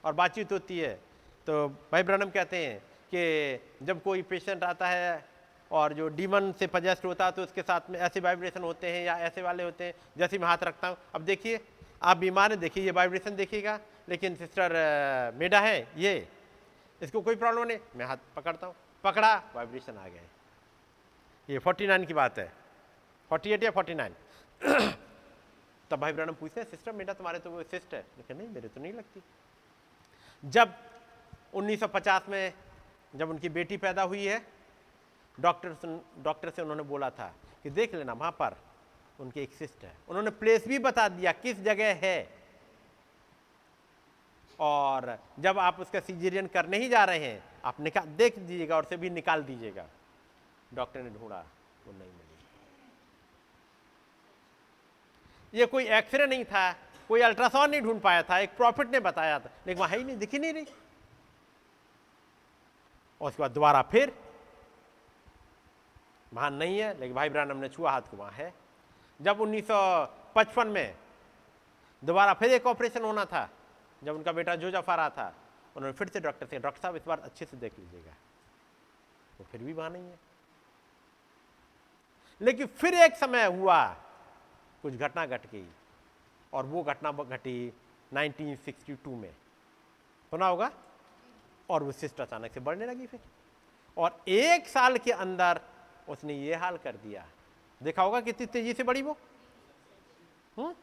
और 0.04 0.12
बातचीत 0.14 0.52
होती 0.52 0.78
है 0.78 0.98
तो 1.46 1.68
भाई 1.92 2.02
ब्रनम 2.02 2.30
कहते 2.30 2.56
हैं 2.56 2.78
कि 3.12 3.86
जब 3.86 4.02
कोई 4.02 4.22
पेशेंट 4.22 4.64
आता 4.64 4.88
है 4.88 5.24
और 5.70 5.92
जो 5.94 6.08
डीमन 6.08 6.52
से 6.58 6.66
पजेस्ट 6.66 7.04
होता 7.04 7.26
है 7.26 7.32
तो 7.32 7.42
उसके 7.42 7.62
साथ 7.62 7.80
में 7.90 7.98
ऐसे 7.98 8.20
वाइब्रेशन 8.20 8.62
होते 8.62 8.90
हैं 8.90 9.04
या 9.04 9.18
ऐसे 9.18 9.42
वाले 9.42 9.62
होते 9.62 9.84
हैं, 9.84 9.94
जैसे 10.18 10.38
मैं 10.38 10.46
हाथ 10.46 10.58
रखता 10.62 10.88
हूँ। 10.88 10.96
अब 11.14 11.22
देखिए, 11.22 11.60
आप 12.02 12.16
बीमार 12.16 12.50
हैं, 12.50 12.60
देखिए 12.60 12.84
ये 12.84 12.90
वाइब्रेशन 12.90 13.36
देखिएगा। 13.36 13.78
लेकिन 14.08 14.36
सिस्टर 14.36 14.72
मेडा 15.34 15.60
है, 15.60 15.88
ये। 15.96 16.28
इसको 17.02 17.20
कोई 17.22 17.36
प्रॉब्लम 17.36 17.64
नहीं। 17.64 17.78
मैं 17.96 18.06
हाथ 18.06 18.16
पकड़ता 18.36 18.66
हूँ। 18.66 18.74
पकड़ा 19.04 19.42
वाइब्रेशन 19.54 19.96
आ 19.98 20.08
गए 20.08 20.22
ये 21.50 21.58
49 21.58 22.06
की 22.06 22.14
बात 22.14 22.38
है। 22.38 22.52
48 23.32 23.62
या 23.62 23.70
49 23.70 24.12
तब 25.90 26.00
भाई 26.00 26.12
ब्रहण 26.12 26.32
पूछते 26.32 26.60
हैं, 26.60 26.70
सिस्टर 26.70 26.92
मेडा 26.92 27.12
तुम्हारे 27.12 27.38
तो 27.38 27.50
वो 27.50 27.62
सिस्ट 27.62 27.94
है? 27.94 28.00
लेकिन 28.00 28.36
नहीं, 28.36 28.48
मेरे 28.48 28.68
तो 28.68 28.80
नहीं 28.80 28.92
लगती। 28.92 29.22
जब 30.44 30.74
1950 31.54 32.28
में 32.28 32.52
जब 33.16 33.30
उनकी 33.30 33.48
बेटी 33.48 33.76
पैदा 33.76 34.02
हुई 34.02 34.24
है 34.24 34.46
डॉक्टर 35.40 35.76
डॉक्टर 36.18 36.50
से 36.50 36.62
उन्होंने 36.62 36.82
बोला 36.82 37.10
था 37.10 37.34
कि 37.62 37.70
देख 37.70 37.94
लेना, 37.94 38.12
वहाँ 38.12 38.32
पर 38.32 38.56
उनकी 39.20 39.40
एक 39.40 39.52
सिस्ट 39.52 39.84
है। 39.84 39.94
उन्होंने 40.08 40.30
प्लेस 40.30 40.68
भी 40.68 40.78
बता 40.78 41.08
दिया, 41.08 41.32
किस 41.32 41.60
जगह 41.60 41.94
है? 42.02 42.35
और 44.60 45.18
जब 45.38 45.58
आप 45.58 45.80
उसका 45.80 46.00
सीजेरियन 46.00 46.46
करने 46.46 46.78
ही 46.78 46.88
जा 46.88 47.04
रहे 47.04 47.18
हैं, 47.18 47.44
आप 47.64 47.80
निकाल 47.80 48.04
देख 48.06 48.38
दीजिएगा 48.38 48.76
और 48.76 48.84
से 48.84 48.96
भी 48.96 49.10
निकाल 49.10 49.42
दीजिएगा। 49.42 49.86
डॉक्टर 50.74 51.02
ने 51.02 51.10
ढूंढा, 51.10 51.44
वो 51.86 51.92
नहीं 51.92 52.10
मिली। 52.10 52.24
ये 55.58 55.66
कोई 55.66 55.86
एक्सरे 55.86 56.26
नहीं 56.26 56.44
था, 56.44 56.72
कोई 57.08 57.20
अल्ट्रासाउंड 57.20 57.70
नहीं 57.70 57.80
ढूंढ 57.82 58.00
पाया 58.00 58.22
था, 58.22 58.38
एक 58.38 58.56
प्रॉफिट 58.56 58.90
ने 58.90 59.00
बताया 59.00 59.38
था, 59.38 59.50
लेकिन 59.66 59.82
वहाँ 59.82 59.96
ही 59.98 60.04
नहीं, 60.04 60.16
दिखी 60.16 60.38
नहीं 60.38 60.52
रही। 60.52 60.66
और 63.20 63.28
उसके 63.28 63.42
बाद 63.42 63.50
दोबारा 63.50 63.82
फिर, 63.82 64.12
वहाँ 66.32 66.50
नहीं 66.50 66.78
है, 66.78 66.98
लेकिन 67.00 67.14
भाई 67.14 67.28
ब्रानम 67.28 67.56
ने 67.56 67.68
छुआ 67.68 67.90
हाथ 67.90 68.00
को 68.00 68.16
वहाँ 68.16 68.32
है। 68.32 68.54
जब 69.22 69.40
1955 69.40 70.66
में 70.66 70.96
दोबारा 72.04 72.34
फिर 72.34 72.50
एक 72.50 72.66
ऑपरेशन 72.66 73.04
होना 73.04 73.24
था 73.24 73.50
जब 74.04 74.14
उनका 74.14 74.32
बेटा 74.32 74.56
जोजफ 74.56 74.90
आ 74.90 74.94
रहा 74.94 75.10
था, 75.10 75.34
उन्होंने 75.76 75.98
फिर 75.98 76.08
से 76.08 76.20
डॉक्टर 76.20 76.46
से 76.46 76.58
डॉक्टर 76.58 76.80
साहब, 76.82 76.96
इस 76.96 77.04
बार 77.06 77.20
अच्छे 77.20 77.44
से 77.44 77.56
देख 77.56 77.78
लीजिएगा। 77.78 78.12
वो 79.40 79.44
फिर 79.44 79.62
भी 79.62 79.72
वहाँ 79.72 79.90
नहीं 79.90 80.10
है। 80.10 80.18
लेकिन 82.40 82.66
फिर 82.66 82.94
एक 82.94 83.14
समय 83.14 83.44
हुआ, 83.44 83.96
कुछ 84.82 84.94
घटना 84.94 85.26
घट 85.26 85.46
गई, 85.46 85.68
और 86.52 86.66
वो 86.66 86.82
घटना 86.82 87.12
घटी 87.12 87.72
1962 88.12 89.16
में। 89.16 89.30
सुना 90.30 90.46
होगा? 90.46 90.70
और 91.70 91.82
वो 91.82 91.92
सिस्ट 91.92 92.20
अचानक 92.20 92.52
से 92.52 92.60
बढ़ने 92.60 92.86
लगी 92.86 93.06
फिर। 93.06 93.20
और 93.96 94.24
एक 94.28 94.68
साल 94.68 94.98
के 94.98 95.12
अंदर 95.12 95.60
उसने 96.08 96.34
ये 96.34 96.54
हाल 96.54 96.76
कर 96.76 96.96
दिया। 96.96 97.26
देखा 97.82 98.02
होगा 98.02 98.20
कितनी 98.20 98.46
तेज़ी 98.46 98.72
से 98.72 98.82
बढ़ी 98.82 99.02
वो? 99.02 99.18
हम्म 100.56 100.74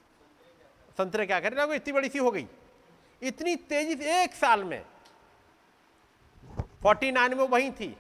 संतरे 0.98 1.26
क्या 1.26 1.40
करें 1.40 1.58
ना 1.58 1.64
इतनी 1.64 1.94
बड़ी 1.94 2.10
सी 2.10 2.18
हो 2.18 2.32
गई। 2.32 2.48
इतनी 3.24 3.56
तेज़ी 3.56 3.96
से 3.96 4.24
एक 4.24 4.34
साल 4.34 4.64
में। 4.64 4.84
49 6.84 7.34
में 7.34 7.48
वही 7.48 7.72
थी। 7.72 7.96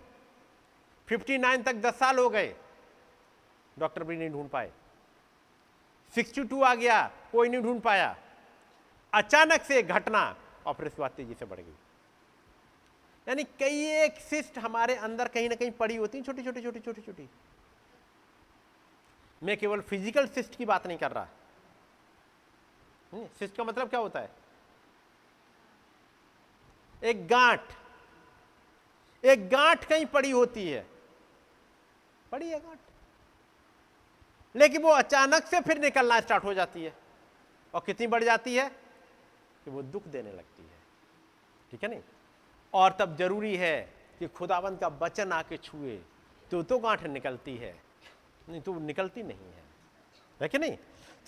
59 1.07 1.63
तक 1.65 1.75
10 1.81 1.99
साल 1.99 2.19
हो 2.19 2.29
गए। 2.29 2.55
डॉक्टर 3.77 4.03
भी 4.03 4.17
नहीं 4.17 4.29
ढूंढ 4.29 4.49
पाए। 4.49 4.71
62 6.13 6.63
आ 6.63 6.73
गया, 6.75 7.01
कोई 7.31 7.49
नहीं 7.49 7.61
ढूंढ 7.61 7.81
पाया। 7.81 8.15
अचानक 9.13 9.61
से 9.61 9.81
घटना 9.83 10.35
और 10.65 10.73
फिर 10.73 10.87
इसके 10.87 11.07
तेज़ी 11.07 11.33
से 11.33 11.45
बढ़ 11.45 11.59
गई। 11.59 11.75
यानी 13.27 13.43
कई 13.59 13.85
एक 13.95 14.19
सिस्ट 14.19 14.57
हमारे 14.57 14.95
अंदर 14.97 15.27
कहीं 15.27 15.49
ना 15.49 15.55
कहीं 15.55 15.71
पड़ी 15.71 15.95
होती 15.95 16.21
छोटी 16.21 16.43
छोटी 16.43 16.61
छोटी 16.61 16.79
छोटी 16.79 17.01
छोटी। 17.01 17.29
मैं 19.41 19.57
केवल 19.57 19.81
फ़िज़िकल 19.81 20.27
सिस्ट 20.27 20.55
की 20.55 20.65
बात 20.65 20.87
नहीं 20.87 20.97
कर 20.97 21.11
रहा। 21.11 21.27
सिस्ट 23.39 23.55
का 23.55 23.63
मतलब 23.63 23.89
क्या 23.89 23.99
होता 23.99 24.19
है? 24.19 24.42
एक 27.03 27.27
गांठ 27.27 27.61
एक 29.25 29.49
गांठ 29.49 29.85
कहीं 29.85 30.05
पड़ी 30.05 30.31
होती 30.31 30.69
है। 30.69 30.87
पड़ी 32.31 32.49
है 32.49 32.59
गांठ। 32.59 32.79
लेकिन 34.55 34.81
वो 34.81 34.89
अचानक 34.89 35.43
से 35.43 35.61
फिर 35.61 35.79
निकलना 35.79 36.19
स्टार्ट 36.19 36.43
हो 36.43 36.53
जाती 36.53 36.83
है। 36.83 36.93
और 37.73 37.83
कितनी 37.85 38.07
बढ़ 38.07 38.23
जाती 38.23 38.55
है? 38.55 38.69
कि 39.65 39.71
वो 39.71 39.81
दुख 39.81 40.03
देने 40.03 40.31
लगती 40.31 40.63
है। 40.63 40.79
ठीक 41.71 41.83
है 41.83 41.89
नहीं? 41.89 42.01
और 42.73 42.91
तब 42.91 43.15
ज़रूरी 43.15 43.55
है 43.57 43.93
कि 44.19 44.27
खुदावंत 44.27 44.79
का 44.81 44.87
वचन 44.87 45.31
आके 45.31 45.57
छुए 45.57 46.01
तो 46.51 46.63
तो 46.63 46.79
गांठ 46.79 47.03
निकलती 47.03 47.57
है। 47.57 47.81
नहीं 48.49 48.61
तो 48.61 48.79
निकलती 48.79 49.23
नहीं 49.23 49.51
है। 49.51 49.63
है 50.41 50.47
कि 50.47 50.57
नहीं? 50.57 50.77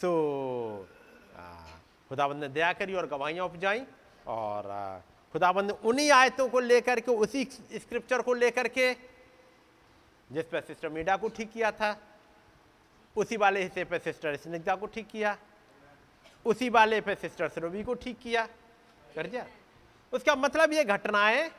तो 0.02 0.88
खुदाबंद 2.10 2.44
ने 2.44 2.50
दया 2.50 2.74
करी 2.74 2.94
और 2.94 3.08
गवाहियाँ 3.08 3.46
उपजाई 3.46 3.86
और 4.28 4.64
खुदाबंद 5.36 5.72
उन्हीं 5.72 6.12
आयतों 6.12 6.48
को 6.50 6.60
लेकर 6.60 7.00
के, 7.00 7.12
उसी 7.12 7.44
स्क्रिप्चर 7.76 8.22
को 8.22 8.34
लेकर 8.34 8.68
के, 8.68 8.94
जिस 10.32 10.46
पर 10.46 10.62
सिस्टर 10.62 10.90
मीडा 10.90 11.18
को 11.18 11.28
ठीक 11.28 11.52
किया 11.52 11.72
था, 11.72 11.90
उसी 13.16 13.38
वाले 13.38 13.64
हिस्से 13.64 13.84
पे 13.84 14.00
सिस्टर 14.00 14.36
स्निग्धा 14.36 14.76
को 14.76 14.86
ठीक 14.86 15.08
किया, 15.08 15.38
उसी 16.46 16.70
वाले 16.70 17.02
पे 17.02 17.16
सिस्टर 17.16 17.50
सरोवी 17.50 17.84
को 17.84 17.94
ठीक 17.94 18.20
किया। 18.20 18.46
कर 19.16 19.28
दिया? 19.28 19.46
उसका 20.14 20.36
मतलब 20.36 20.74
ये 20.74 20.84
घटनाएँ 20.84 21.52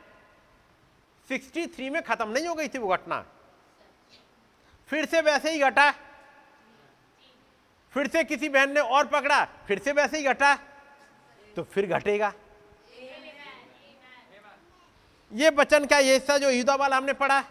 63 1.29 1.89
में 1.89 2.01
खत्म 2.01 2.29
नहीं 2.29 2.47
हो 2.47 2.55
गई 2.55 2.67
थी 2.67 2.77
वो 2.77 2.87
घटना। 2.87 3.25
फिर 4.87 5.05
से 5.05 5.21
वैसे 5.21 5.51
ही 5.51 5.59
घटा। 5.59 5.91
फिर 7.93 8.07
से 8.07 8.23
किसी 8.23 8.49
बहन 8.49 8.71
ने 8.71 8.79
और 8.79 9.07
पकड़ा, 9.07 9.45
फिर 9.45 9.79
से 9.79 9.91
वैसे 9.91 10.17
ही 10.17 10.23
घटा। 10.23 10.55
तो 11.55 11.63
फिर 11.63 11.87
घटेगा। 11.87 12.33
ये 15.31 15.49
बचन 15.51 15.85
का 15.85 15.97
ये 15.99 16.13
हिस्सा 16.13 16.37
जो 16.37 16.49
युद्धा 16.49 16.75
वाला 16.75 16.97
हमने 16.97 17.13
पढ़ा 17.13 17.41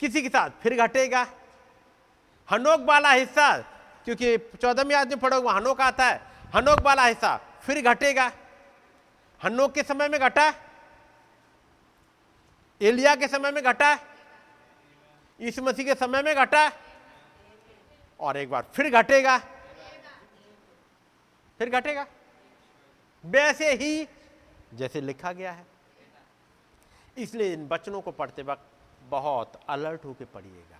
किसी 0.00 0.22
के 0.22 0.28
साथ 0.28 0.50
फिर 0.62 0.76
घटेगा। 0.76 1.26
हनोक 2.48 2.80
वाला 2.80 3.10
हिस्सा, 3.10 3.56
क्योंकि 4.04 4.36
चौदहवीं 4.62 4.94
आदमी 4.94 5.16
पढ़ोगे 5.16 5.48
हनोक 5.48 5.80
आता 5.80 6.04
है, 6.04 6.20
हनोक 6.54 6.80
वाला 6.80 7.04
हिस्सा 7.04 7.36
फिर 7.62 7.82
घटेगा। 7.82 8.30
हनोक 9.40 9.72
के 9.74 9.82
समय 9.82 10.08
में 10.08 10.20
घटा? 10.20 10.52
एलिया 12.80 13.14
के 13.14 13.28
समय 13.28 13.50
में 13.50 13.62
घटा? 13.64 13.98
इस 15.40 15.58
मसीह 15.58 15.84
के 15.84 15.94
समय 15.94 16.22
में 16.22 16.34
घटा? 16.34 16.70
और 18.20 18.36
एक 18.36 18.50
बार 18.50 18.66
फिर 18.74 18.90
घटेगा। 18.90 19.38
फिर 21.60 21.70
घटेगा। 21.70 22.06
वैसे 23.24 23.72
ही 23.72 24.06
जैसे 24.74 25.00
लिखा 25.00 25.32
गया 25.32 25.52
है। 25.52 25.75
इसलिए 27.16 27.52
इन 27.52 27.66
बचनों 27.68 28.00
को 28.00 28.10
पढ़ते 28.12 28.42
वक्त 28.42 28.70
बहुत 29.10 29.60
अलर्ट 29.68 30.04
होकर 30.04 30.24
पढ़िएगा। 30.34 30.78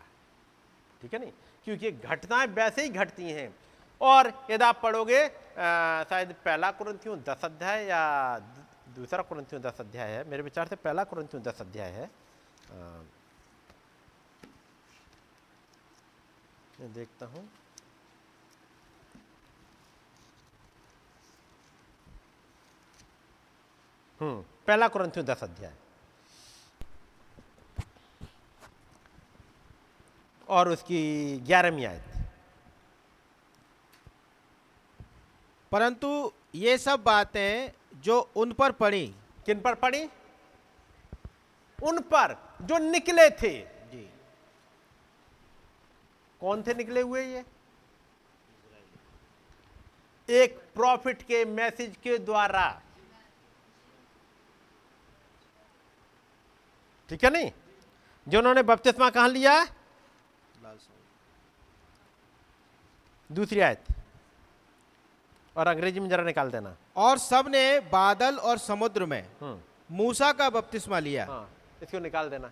ठीक 1.02 1.14
है 1.14 1.20
नहीं? 1.20 1.32
क्योंकि 1.64 1.90
घटनाएँ 1.92 2.46
वैसे 2.46 2.82
ही 2.82 2.88
घटती 2.88 3.30
हैं। 3.30 3.54
और 4.00 4.32
यदि 4.50 4.64
आप 4.64 4.80
पढ़ोगे 4.82 5.26
शायद 5.28 6.34
पहला 6.44 6.70
कुरंथियों 6.70 7.18
दस 7.18 7.44
अध्याय 7.44 7.84
या 7.86 8.38
दूसरा 8.96 9.22
कुरंथियों 9.22 9.62
दस 9.62 9.80
अध्याय 9.80 10.10
है। 10.10 10.28
मेरे 10.28 10.42
विचार 10.42 10.66
से 10.66 10.76
पहला 10.76 11.04
कुरंथियों 11.04 11.42
दस 11.42 11.60
अध्याय 11.60 11.90
है। 11.90 12.04
आ, 12.04 13.02
मैं 16.80 16.92
देखता 16.92 17.26
हूँ। 17.26 17.48
हम्म 24.20 24.42
पहला 24.66 24.88
कुरंथियों 24.88 25.26
दस 25.26 25.42
अध्याय। 25.42 25.72
और 30.56 30.68
उसकी 30.68 31.00
ग्यारहवीं 31.38 31.86
आयत। 31.86 32.04
परंतु 35.72 36.32
ये 36.54 36.78
सब 36.78 37.02
बातें 37.02 37.72
जो 37.94 38.30
उन 38.36 38.52
पर 38.52 38.72
पड़ी, 38.72 39.14
किन 39.46 39.60
पर 39.60 39.74
पड़ी? 39.74 40.04
उन 41.82 42.00
पर, 42.00 42.56
जो 42.62 42.78
निकले 42.78 43.30
थे। 43.30 43.58
जी। 43.90 44.10
कौन 46.40 46.62
थे 46.62 46.74
निकले 46.74 47.00
हुए 47.00 47.24
ये? 47.24 47.44
एक 50.28 50.58
प्रॉफिट 50.74 51.22
के 51.22 51.44
मैसेज 51.44 51.96
के 51.96 52.18
द्वारा। 52.18 52.82
ठीक 57.08 57.24
है 57.24 57.30
नहीं? 57.30 57.52
जो 58.28 58.38
उन्होंने 58.38 58.62
बपतिस्मा 58.62 59.10
कहाँ 59.10 59.28
लिया? 59.28 59.75
दूसरी 63.30 63.60
आयत। 63.60 63.84
और 65.56 65.66
अंग्रेज़ी 65.66 66.00
में 66.00 66.08
जरा 66.08 66.24
निकाल 66.24 66.50
देना। 66.50 66.76
और 66.96 67.18
सबने 67.18 67.80
बादल 67.92 68.36
और 68.38 68.58
समुद्र 68.58 69.06
में 69.06 69.22
हम्म। 69.40 69.96
मूसा 69.96 70.32
का 70.32 70.48
बपतिस्मा 70.50 70.98
लिया। 70.98 71.26
हाँ, 71.26 71.48
इसको 71.82 71.98
निकाल 71.98 72.28
देना। 72.30 72.50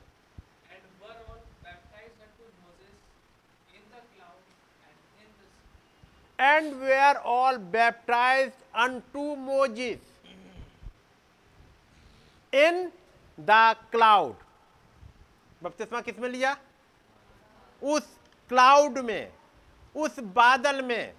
And 6.39 6.75
we 6.75 6.97
are 7.01 7.17
all 7.17 7.57
baptized 7.73 8.53
unto 8.75 9.35
Moses 9.37 9.99
in 12.53 12.93
the 13.39 13.51
cloud 13.91 14.35
बपतिस्मा 15.63 16.01
किसमें 16.01 16.29
लिया? 16.29 16.57
उस 17.83 18.09
क्लाउड 18.49 18.99
में। 18.99 19.33
उस 19.95 20.19
बादल 20.35 20.83
में। 20.83 21.15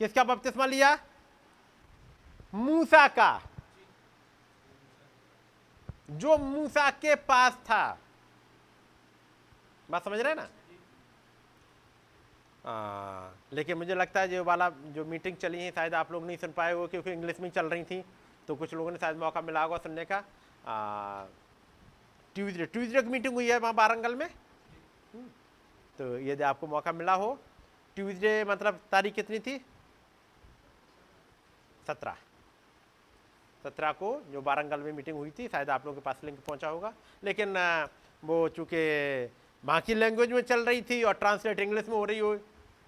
किसका 0.00 0.24
बपतिस्मा 0.24 0.66
लिया? 0.66 0.98
मूसा 2.54 3.06
का। 3.08 3.40
जो 6.10 6.36
मूसा 6.38 6.90
के 6.90 7.14
पास 7.14 7.52
था। 7.64 7.98
बात 9.88 10.04
समझ 10.04 10.18
रहे 10.20 10.32
हैं 10.32 10.36
ना? 10.36 10.48
आ, 12.64 13.30
लेकिन 13.52 13.76
मुझे 13.78 13.94
लगता 13.94 14.20
है 14.20 14.28
जो 14.28 14.44
वाला 14.44 14.68
जो 14.94 15.04
मीटिंग 15.04 15.36
चली 15.36 15.62
है 15.62 15.70
शायद 15.70 15.94
आप 15.94 16.12
लोग 16.12 16.26
नहीं 16.26 16.36
सुन 16.36 16.52
पाए 16.52 16.72
हो 16.72 16.86
क्योंकि 16.86 17.12
इंग्लिश 17.12 17.40
में 17.40 17.48
चल 17.50 17.66
रही 17.66 17.84
थी 17.84 18.04
तो 18.48 18.54
कुछ 18.54 18.74
लोगों 18.74 18.90
ने 18.90 18.98
शायद 18.98 19.16
मौका 19.16 19.40
मिला 19.40 19.62
होगा 19.62 19.76
सुनने 19.76 20.04
का। 20.04 20.20
ट्यूजडे 22.36 22.66
ट्यूजडे 22.66 23.02
की 23.02 23.08
मीटिंग 23.08 23.34
हुई 23.34 23.50
है 23.50 23.58
वहाँ 23.58 23.74
बारंगल 23.74 24.14
में। 24.14 24.28
तो 25.98 26.18
यदि 26.20 26.42
आपको 26.44 26.66
मौका 26.66 26.92
मिला 26.92 27.12
हो 27.14 27.38
ट्यूजडे 27.96 28.44
मतलब 28.44 28.80
तारीख 28.92 29.14
कितनी 29.14 29.38
थी? 29.38 29.56
सत्रह। 31.86 32.16
सत्रह 33.64 33.92
को 33.92 34.10
जो 34.32 34.40
बारंगल 34.42 34.80
में 34.80 34.92
मीटिंग 34.92 35.16
हुई 35.16 35.30
थी, 35.30 35.48
शायद 35.48 35.70
आप 35.70 35.86
लोगों 35.86 36.00
के 36.00 36.04
पास 36.04 36.20
लिंक 36.24 36.38
पहुँचा 36.46 36.68
होगा। 36.68 36.92
लेकिन 37.24 37.56
वो 38.22 38.48
चूँकि 38.48 38.82
वहाँ 39.64 39.80
की 39.80 39.94
लैंग्वेज 39.94 40.32
में 40.32 40.40
चल 40.42 40.64
रही 40.64 40.82
थी 40.82 41.02
और 41.02 41.14
ट्रांसलेट 41.14 41.60
इंग्लिश 41.60 41.88
में 41.88 41.96
हो 41.96 42.04
रही 42.04 42.18
हो 42.18 42.34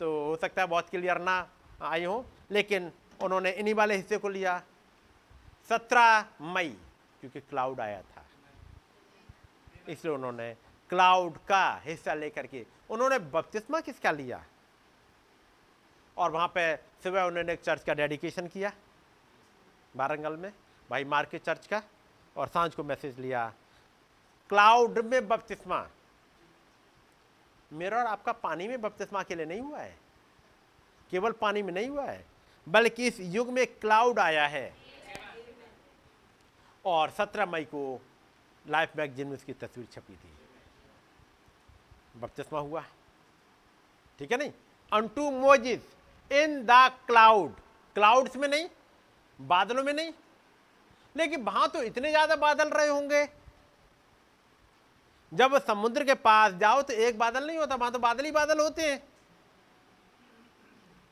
तो 0.00 0.10
हो 0.24 0.36
सकता 0.36 0.62
है 0.62 0.68
बहुत 0.68 0.88
क्लियर 0.90 1.18
ना 1.20 1.36
आई 1.82 2.04
हो। 2.04 2.24
लेकिन 2.50 2.90
उन्होंने 3.22 3.50
इन्हीं 3.52 3.74
वाले 3.74 3.94
हिस्से 3.96 4.18
को 4.18 4.28
लिया। 4.28 4.62
सत्रह 5.68 6.24
मई, 6.44 6.68
क्योंकि 7.20 7.40
क्लाउड 7.40 7.80
आया 7.80 8.00
था। 8.02 8.24
इसलिए 9.88 10.14
उन्होंने 10.14 10.54
क्लाउड 10.90 11.38
का 11.38 11.80
हिस्सा 11.84 12.14
लेकर 12.14 12.46
के। 12.46 12.66
उन्होंने 12.90 13.18
बपतिस्मा 13.18 13.80
किसका 13.80 14.10
लिया? 14.10 14.44
और 16.16 16.30
वहाँ 16.30 16.48
पे 16.48 16.76
सुबह 16.76 17.22
उन्होंने 17.22 17.52
एक 17.52 17.60
चर्च 17.60 17.84
का 17.84 17.94
डेडिकेशन 17.94 18.46
किया 18.46 18.72
वारंगल 19.96 20.36
में, 20.36 20.52
भाई 20.90 21.04
मार्केट 21.04 21.42
चर्च 21.42 21.66
का, 21.66 21.82
और 22.36 22.48
साँझ 22.48 22.74
को 22.74 22.84
मैसेज 22.84 23.18
लिया, 23.18 23.52
क्लाउड 24.48 24.98
में 24.98 25.28
बपतिस्मा। 25.28 25.88
मेरा 27.72 27.98
और 27.98 28.06
आपका 28.06 28.32
पानी 28.32 28.68
में 28.68 28.80
बपतिस्मा 28.80 29.22
के 29.22 29.34
लिए 29.34 29.46
नहीं 29.46 29.60
हुआ 29.60 29.78
है। 29.78 29.98
केवल 31.10 31.32
पानी 31.32 31.62
में 31.62 31.72
नहीं 31.72 31.88
हुआ 31.88 32.04
है, 32.04 32.26
बल्कि 32.68 33.06
इस 33.06 33.20
युग 33.20 33.48
में 33.48 33.66
क्लाउड 33.66 34.18
आया 34.18 34.46
है। 34.46 34.74
और 36.84 37.10
17 37.10 37.46
मई 37.46 37.64
को 37.64 38.00
लाइफ 38.68 38.96
मैगजीन 38.96 39.26
में 39.26 39.34
उसकी 39.34 39.52
तस्वीर 39.52 39.86
छपी 39.92 40.16
थी। 40.16 40.47
बपतिस्मा 42.18 42.60
हुआ। 42.60 42.84
ठीक 44.18 44.32
है 44.32 44.38
नहीं? 44.38 44.52
Unto 44.92 45.30
Moses 45.32 45.80
in 46.30 46.62
the 46.66 46.88
cloud 47.06 47.52
clouds 47.96 48.36
में 48.36 48.48
नहीं, 48.48 48.68
बादलों 49.38 49.82
में 49.84 49.92
नहीं। 49.92 50.12
लेकिन 51.16 51.42
वहाँ 51.42 51.68
तो 51.68 51.82
इतने 51.82 52.10
ज़्यादा 52.10 52.36
बादल 52.38 52.68
रहे 52.70 52.88
होंगे। 52.88 53.24
जब 55.32 55.58
समुद्र 55.58 56.04
के 56.04 56.14
पास 56.16 56.52
जाओ 56.54 56.82
तो 56.82 56.92
एक 56.94 57.18
बादल 57.18 57.46
नहीं 57.46 57.58
होता, 57.58 57.74
वहाँ 57.74 57.92
तो 57.92 57.98
बादल 57.98 58.24
ही 58.24 58.30
बादल 58.32 58.60
होते 58.60 58.82
हैं। 58.82 59.02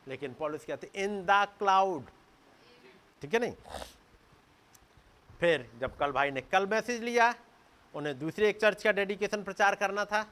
लेकिन 0.09 0.35
पॉलिस 0.35 0.65
कहते 0.65 0.91
इन 0.95 1.25
द 1.27 1.47
क्लाउड 1.59 2.05
ठीक 3.23 3.35
है 3.35 3.41
नहीं? 3.41 3.55
फिर 5.31 5.69
जब 5.81 5.97
कल 5.97 6.13
भाई 6.13 6.31
ने 6.31 6.41
कल 6.43 6.67
मैसेज 6.67 7.03
लिया, 7.03 7.35
उन्हें 7.95 8.19
दूसरे 8.19 8.49
एक 8.49 8.61
चर्च 8.61 8.83
का 8.83 8.93
डेडिकेशन 8.93 9.43
प्रचार 9.43 9.75
करना 9.75 10.05
था। 10.05 10.25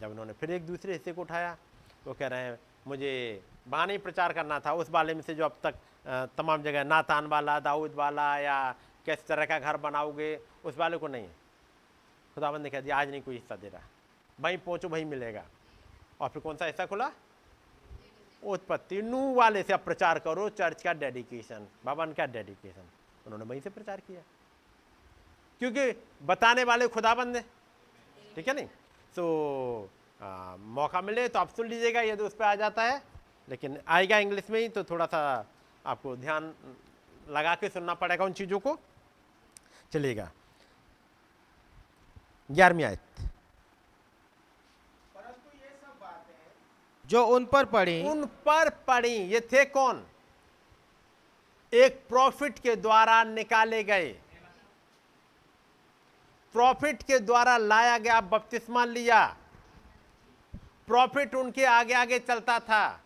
जब 0.00 0.10
उन्होंने 0.10 0.32
फिर 0.32 0.50
एक 0.50 0.66
दूसरे 0.66 0.92
हिस्से 0.92 1.12
को 1.12 1.20
उठाया, 1.20 1.56
वो 2.06 2.14
कह 2.14 2.26
रहे 2.26 2.40
हैं, 2.40 2.58
मुझे 2.86 3.42
नहीं 3.68 3.98
प्रचार 3.98 4.32
करना 4.32 4.58
था, 4.60 4.72
उस 4.72 4.90
वाले 4.90 5.14
में 5.14 5.22
से 5.22 5.34
जो 5.34 5.44
अब 5.44 5.56
तक 5.62 5.74
तमाम 6.36 6.62
जगह 6.62 6.84
नातान 6.84 7.26
वाला 7.26 7.58
दाऊद 7.60 7.94
वाला 7.94 8.36
या 8.38 8.74
किस 9.06 9.26
तरह 9.26 9.44
का 9.44 9.58
घर 9.58 9.76
बनाओगे, 9.76 10.36
उस 10.64 10.78
वाले 10.78 10.96
को 10.96 11.08
नहीं 11.08 11.28
खुदाबंद 12.36 12.62
ने 12.62 12.70
कह 12.70 12.80
दिया, 12.80 12.96
आज 12.96 13.10
नहीं 13.10 13.22
कोई 13.22 13.34
हिस्सा 13.34 13.56
दे 13.56 13.68
रहा, 13.68 13.82
वहीं 14.38 14.58
पहुँचो, 14.58 14.88
वहीं 14.88 15.04
मिलेगा। 15.04 15.44
और 16.20 16.28
फिर 16.28 16.42
कौन 16.42 16.56
सा 16.56 16.66
हिस्सा 16.66 16.86
खुला? 16.86 17.10
उत्पत्ति। 18.42 19.00
नू 19.02 19.34
वाले 19.34 19.62
से 19.62 19.72
अब 19.72 19.80
प्रचार 19.80 20.18
करो, 20.18 20.48
चर्च 20.50 20.82
का 20.82 20.92
डेडिकेशन, 20.94 21.66
भवन 21.84 22.12
का 22.12 22.26
डेडिकेशन। 22.26 22.88
उन्होंने 23.26 23.44
वहीं 23.44 23.60
से 23.60 23.70
प्रचार 23.70 24.00
किया। 24.00 24.22
क्योंकि 25.60 25.92
बताने 26.22 26.64
वाले 26.64 26.88
खुदाबंद 26.88 27.36
ठीक 28.36 28.48
है 28.48 28.54
नहीं? 28.54 28.68
तो 29.16 29.90
आ, 30.22 30.56
मौका 30.56 31.00
मिले 31.00 31.28
तो 31.28 31.38
आप 31.38 31.48
सुन 31.48 31.68
लीजिएगा 31.68 32.00
यदि 32.00 32.22
उस 32.22 32.34
पर 32.34 32.44
आ 32.44 32.54
जाता 32.54 32.82
है। 32.84 33.02
लेकिन 33.48 33.78
आएगा 33.88 34.18
इंग्लिश 34.18 34.50
में 34.50 34.60
ही 34.60 34.68
तो 34.68 34.84
थोड़ा 34.84 35.06
सा 35.06 35.20
आपको 35.86 36.16
ध्यान 36.16 36.52
लगा 37.28 37.54
के 37.54 37.68
सुनना 37.68 37.94
पड़ेगा 37.94 38.24
उन 38.24 38.32
चीज़ों 38.32 38.58
को। 38.58 38.78
चलिएगा। 39.92 40.30
ग्यारहवीं 42.50 42.84
आयत। 42.84 43.00
जो 47.04 47.24
उन 47.26 47.44
पर 47.44 47.64
पड़ी 47.64 48.02
उन 48.08 48.24
पर 48.46 48.68
पड़ी 48.86 49.14
ये 49.14 49.40
थे 49.52 49.64
कौन? 49.64 50.04
एक 51.72 52.02
प्रॉफिट 52.08 52.58
के 52.58 52.76
द्वारा 52.76 53.22
निकाले 53.24 53.82
गए। 53.84 54.10
प्रॉफिट 56.52 57.02
के 57.02 57.18
द्वारा 57.18 57.56
लाया 57.56 57.98
गया 57.98 58.20
बपतिस्मा 58.20 58.84
लिया। 58.84 59.36
प्रॉफिट 60.86 61.34
उनके 61.34 61.64
आगे 61.64 61.94
आगे 61.94 62.18
चलता 62.18 62.58
था। 62.60 63.00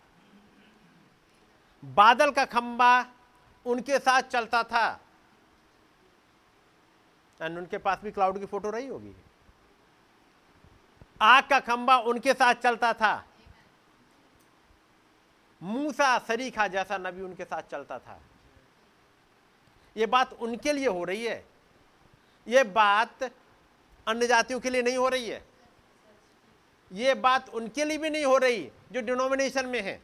बादल 1.85 2.31
का 2.31 2.45
खंबा 2.45 3.05
उनके 3.65 3.99
साथ 3.99 4.21
चलता 4.21 4.63
था। 4.63 4.99
एंड 7.41 7.57
उनके 7.57 7.77
पास 7.77 7.99
भी 7.99 8.11
क्लाउड 8.11 8.39
की 8.39 8.45
फ़ोटो 8.45 8.69
रही 8.69 8.87
होगी। 8.87 9.15
आग 11.21 11.43
का 11.49 11.59
खंबा 11.59 11.97
उनके 11.97 12.33
साथ 12.33 12.53
चलता 12.53 12.93
था। 12.93 13.25
मूसा, 15.63 16.19
सरीखा 16.19 16.67
जैसा 16.67 16.97
नबी 16.97 17.21
उनके 17.21 17.45
साथ 17.45 17.61
चलता 17.61 17.99
था। 17.99 18.21
यह 19.97 20.07
बात 20.07 20.33
उनके 20.33 20.73
लिए 20.73 20.87
हो 20.87 21.03
रही 21.03 21.25
है। 21.25 21.54
यह 22.47 22.63
बात 22.63 23.23
अन्य 24.07 24.27
जातियों 24.27 24.59
के 24.59 24.69
लिए 24.69 24.81
नहीं 24.81 24.97
हो 24.97 25.09
रही 25.09 25.29
है। 25.29 25.45
ये 26.91 27.13
बात 27.13 27.49
उनके 27.49 27.85
लिए 27.85 27.97
भी 27.97 28.09
नहीं 28.09 28.25
हो 28.25 28.37
रही 28.37 28.71
जो 28.91 29.01
डिनोमिनेशन 29.01 29.65
में 29.65 29.81
है। 29.81 30.01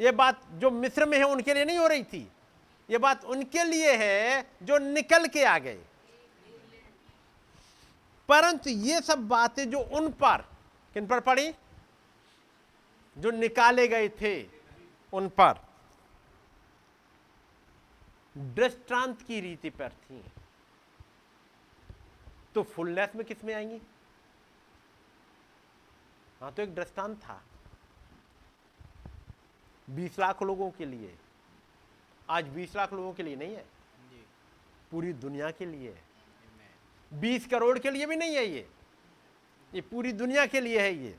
यह 0.00 0.12
बात 0.12 0.46
जो 0.50 0.70
मिस्र 0.70 1.06
में 1.06 1.18
है, 1.18 1.24
उनके 1.24 1.54
लिए 1.54 1.64
नहीं 1.64 1.78
हो 1.78 1.86
रही 1.86 2.04
थी। 2.04 2.32
ये 2.90 2.98
बात 2.98 3.24
उनके 3.24 3.64
लिए 3.64 3.96
है 3.96 4.50
जो 4.62 4.78
निकल 4.78 5.26
के 5.26 5.44
आ 5.44 5.58
गए। 5.58 5.84
परंतु 8.28 8.70
ये 8.70 9.00
सब 9.00 9.28
बातें 9.28 9.70
जो 9.70 9.78
उन 9.78 10.08
पर, 10.08 10.44
किन 10.94 11.06
पर 11.06 11.20
पड़ी? 11.20 11.54
जो 13.18 13.30
निकाले 13.30 13.88
गए 13.88 14.08
थे 14.08 14.46
उन 15.12 15.28
पर। 15.28 15.66
दृष्टांत 18.38 19.22
की 19.22 19.40
रीति 19.40 19.70
पर 19.70 19.88
थी। 19.88 20.24
तो 22.54 22.62
फुलनेस 22.62 23.08
में 23.16 23.26
किसमें 23.26 23.54
आएँगी? 23.54 23.82
हाँ 26.40 26.52
तो 26.52 26.62
एक 26.62 26.74
दृष्टांत 26.74 27.18
था। 27.18 27.42
बीस 29.90 30.18
लाख 30.18 30.42
लोगों 30.42 30.70
के 30.70 30.84
लिए। 30.84 31.18
आज 32.30 32.44
बीस 32.44 32.76
लाख 32.76 32.92
लोगों 32.92 33.12
के 33.12 33.22
लिए 33.22 33.36
नहीं 33.36 33.54
है। 33.54 33.66
पूरी 34.90 35.12
दुनिया 35.12 35.50
के 35.50 35.66
लिए 35.66 35.90
है। 35.90 36.04
बीस 37.20 37.46
करोड़ 37.46 37.78
के 37.78 37.90
लिए 37.90 38.06
भी 38.06 38.16
नहीं 38.16 38.36
है 38.36 38.46
ये। 38.46 38.68
ये 39.74 39.80
पूरी 39.80 40.12
दुनिया 40.12 40.46
के 40.46 40.60
लिए 40.60 40.80
है 40.80 40.94
ये। 40.94 41.18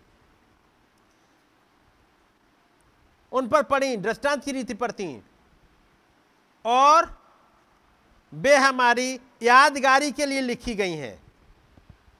उन 3.31 3.47
पर 3.47 3.63
पड़ी 3.63 3.97
दृष्टांत 3.97 4.43
की 4.43 4.51
रीति 4.51 4.73
पर 4.73 4.91
थी। 4.91 5.23
और 6.65 7.23
वे 8.33 8.55
हमारी 8.55 9.19
यादगारी 9.41 10.11
के 10.11 10.25
लिए 10.25 10.41
लिखी 10.41 10.75
गई 10.75 10.93
हैं। 10.93 11.22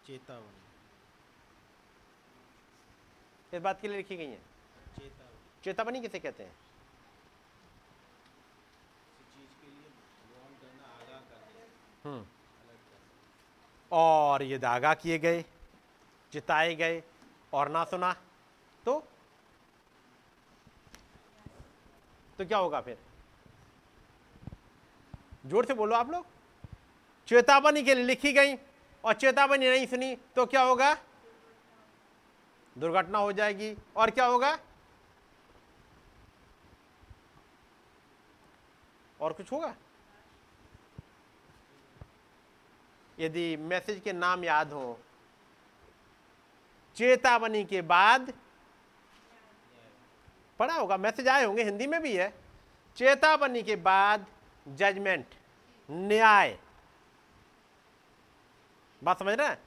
चेतावनी। 0.08 0.62
इस 3.54 3.62
बात 3.62 3.82
के 3.82 3.88
लिए 3.88 3.97
लिखी 3.97 4.16
गई 4.18 4.26
है। 4.26 4.39
चेतावनी। 4.97 5.62
चेतावनी 5.64 6.01
किसे 6.01 6.20
कहते 6.20 6.43
हैं? 6.43 6.51
देना 12.04 12.26
और 13.91 14.43
ये 14.43 14.58
दागा 14.58 14.93
किए 14.93 15.18
गए 15.20 15.43
चिताए 16.34 16.76
गए 16.76 17.01
और 17.54 17.70
ना 17.70 17.84
सुना 17.84 18.12
तो? 18.86 18.99
तो 22.38 22.45
क्या 22.45 22.58
होगा 22.58 22.82
फिर? 22.82 22.97
ज़ोर 25.45 25.66
से 25.66 25.74
बोलो 25.74 25.95
आप 25.95 26.10
लोग। 26.10 26.26
चेतावनी 27.28 27.84
के 27.84 27.95
लिए 27.95 28.04
लिखी 28.04 28.32
गई 28.34 28.56
और 29.04 29.14
चेतावनी 29.14 29.70
नहीं 29.70 29.86
सुनी 29.88 30.16
तो 30.36 30.45
क्या 30.45 30.62
होगा? 30.62 30.93
दुर्घटना 32.76 33.18
हो 33.18 33.32
जाएगी। 33.32 33.76
और 33.95 34.10
क्या 34.10 34.26
होगा? 34.26 34.58
और 39.20 39.34
कुछ 39.34 39.51
होगा? 39.51 39.74
यदि 43.18 43.56
मैसेज 43.58 43.99
के 43.99 44.14
नाम 44.14 44.43
याद 44.43 44.72
हो, 44.74 44.99
चेतावनी 46.97 47.64
के 47.66 47.82
बाद 47.84 48.34
पढ़ा 50.60 50.74
होगा, 50.74 50.97
मैसेज 50.97 51.28
आए 51.28 51.45
होंगे, 51.45 51.64
हिंदी 51.64 51.88
में 51.88 52.01
भी 52.01 52.16
है। 52.16 52.34
चेतावनी 52.97 53.62
के 53.64 53.76
बाद 53.78 54.26
जजमेंट, 54.68 55.36
न्याय। 55.89 56.58
बात 59.04 59.20
समझ 59.20 59.34
रहे 59.34 59.47
हैं? 59.47 59.58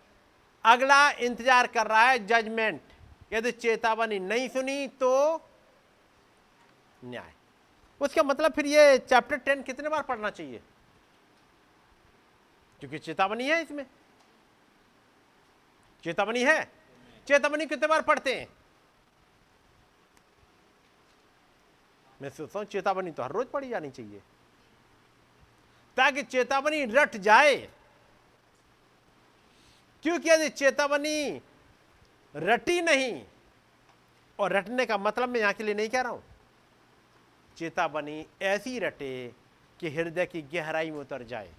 अगला 0.64 1.10
इंतज़ार 1.10 1.66
कर 1.66 1.86
रहा 1.86 2.08
है 2.08 2.26
जजमेंट 2.26 2.80
यदि 3.32 3.52
चेतावनी 3.52 4.18
नहीं 4.18 4.48
सुनी 4.48 4.86
तो 5.00 5.12
न्याय। 7.04 7.32
उसका 8.00 8.22
मतलब 8.22 8.52
फिर 8.52 8.66
ये 8.66 8.98
चैप्टर 9.00 9.36
टेन 9.38 9.62
कितने 9.62 9.88
बार 9.88 10.02
पढ़ना 10.02 10.30
चाहिए? 10.30 10.60
क्योंकि 12.80 12.98
चेतावनी 12.98 13.48
है 13.48 13.62
इसमें। 13.62 13.84
चेतावनी 16.04 16.42
है? 16.42 16.62
चेतावनी 17.28 17.66
कितने 17.66 17.88
बार 17.88 18.02
पढ़ते 18.02 18.34
हैं? 18.34 18.48
मैं 22.20 22.30
सोचता 22.30 22.58
हूँ 22.58 22.66
चेतावनी 22.66 23.10
तो 23.10 23.22
हर 23.22 23.32
रोज 23.32 23.46
पढ़ी 23.46 23.68
जानी 23.68 23.90
चाहिए। 23.90 24.20
ताकि 25.96 26.22
चेतावनी 26.24 26.84
रट 26.86 27.16
जाए 27.18 27.56
क्योंकि 30.06 30.28
यदि 30.30 30.48
चेतावनी 30.50 31.40
रटी 32.34 32.80
नहीं, 32.82 33.22
और 34.38 34.52
रटने 34.52 34.84
का 34.86 34.98
मतलब 34.98 35.28
मैं 35.28 35.40
यहाँ 35.40 35.52
के 35.52 35.64
लिए 35.64 35.74
नहीं 35.74 35.88
कह 35.88 36.00
रहा 36.00 36.12
हूँ। 36.12 36.22
चेतावनी 37.56 38.26
ऐसी 38.44 38.78
रटे 38.78 39.32
कि 39.80 39.90
हृदय 39.90 40.26
की 40.26 40.42
गहराई 40.44 40.90
में 40.90 40.98
उतर 40.98 41.22
जाए। 41.22 41.50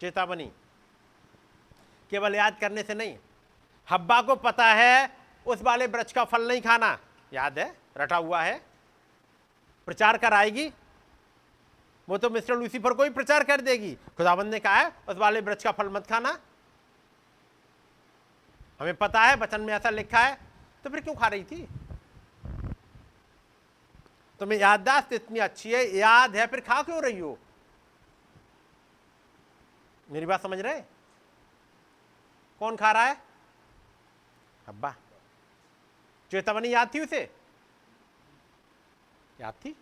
चेतावनी 0.00 0.50
केवल 2.12 2.34
याद 2.34 2.56
करने 2.60 2.82
से 2.82 2.94
नहीं, 2.94 3.16
हब्बा 3.88 4.20
को 4.22 4.36
पता 4.38 4.66
है 4.66 5.10
उस 5.46 5.62
वाले 5.62 5.86
वृक्ष 5.88 6.12
का 6.12 6.24
फल 6.24 6.48
नहीं 6.48 6.60
खाना। 6.60 6.98
याद 7.32 7.58
है, 7.58 7.66
रटा 7.98 8.16
हुआ 8.16 8.40
है, 8.42 8.60
प्रचार 9.88 10.18
कर 10.18 10.32
आएगी। 10.34 10.66
वो 12.08 12.18
तो 12.18 12.30
मिस्टर 12.30 12.56
लूसीफर 12.56 12.94
को 12.94 13.04
ही 13.04 13.10
प्रचार 13.10 13.44
कर 13.44 13.60
देगी। 13.60 13.92
खुदाबंद 14.16 14.52
ने 14.52 14.58
कहा 14.60 14.76
है, 14.76 14.90
उस 15.08 15.16
वाले 15.16 15.40
वृक्ष 15.42 15.64
का 15.64 15.72
फल 15.72 15.88
मत 15.90 16.06
खाना। 16.06 16.38
हमें 18.82 18.94
पता 18.94 19.20
है 19.20 19.36
वचन 19.36 19.60
में 19.60 19.74
ऐसा 19.74 19.90
लिखा 19.90 20.18
है 20.18 20.38
तो 20.84 20.90
फिर 20.90 21.00
क्यों 21.00 21.14
खा 21.14 21.26
रही 21.26 21.44
थी? 21.44 21.68
तुम्हें 24.40 24.58
याददाश्त 24.58 25.12
इतनी 25.12 25.38
अच्छी 25.38 25.72
है, 25.72 25.96
याद 25.96 26.36
है, 26.36 26.46
फिर 26.46 26.60
खा 26.60 26.82
क्यों 26.82 27.02
रही 27.02 27.18
हो? 27.18 27.38
मेरी 30.10 30.26
बात 30.26 30.42
समझ 30.42 30.60
रहे? 30.60 30.80
कौन 32.58 32.76
खा 32.76 32.92
रहा 32.92 33.02
है? 33.02 33.22
अब्बा, 34.68 34.94
चेतावनी 36.30 36.74
याद 36.74 36.94
थी 36.94 37.00
उसे? 37.00 37.34
याद 39.40 39.54
थी? 39.54 39.76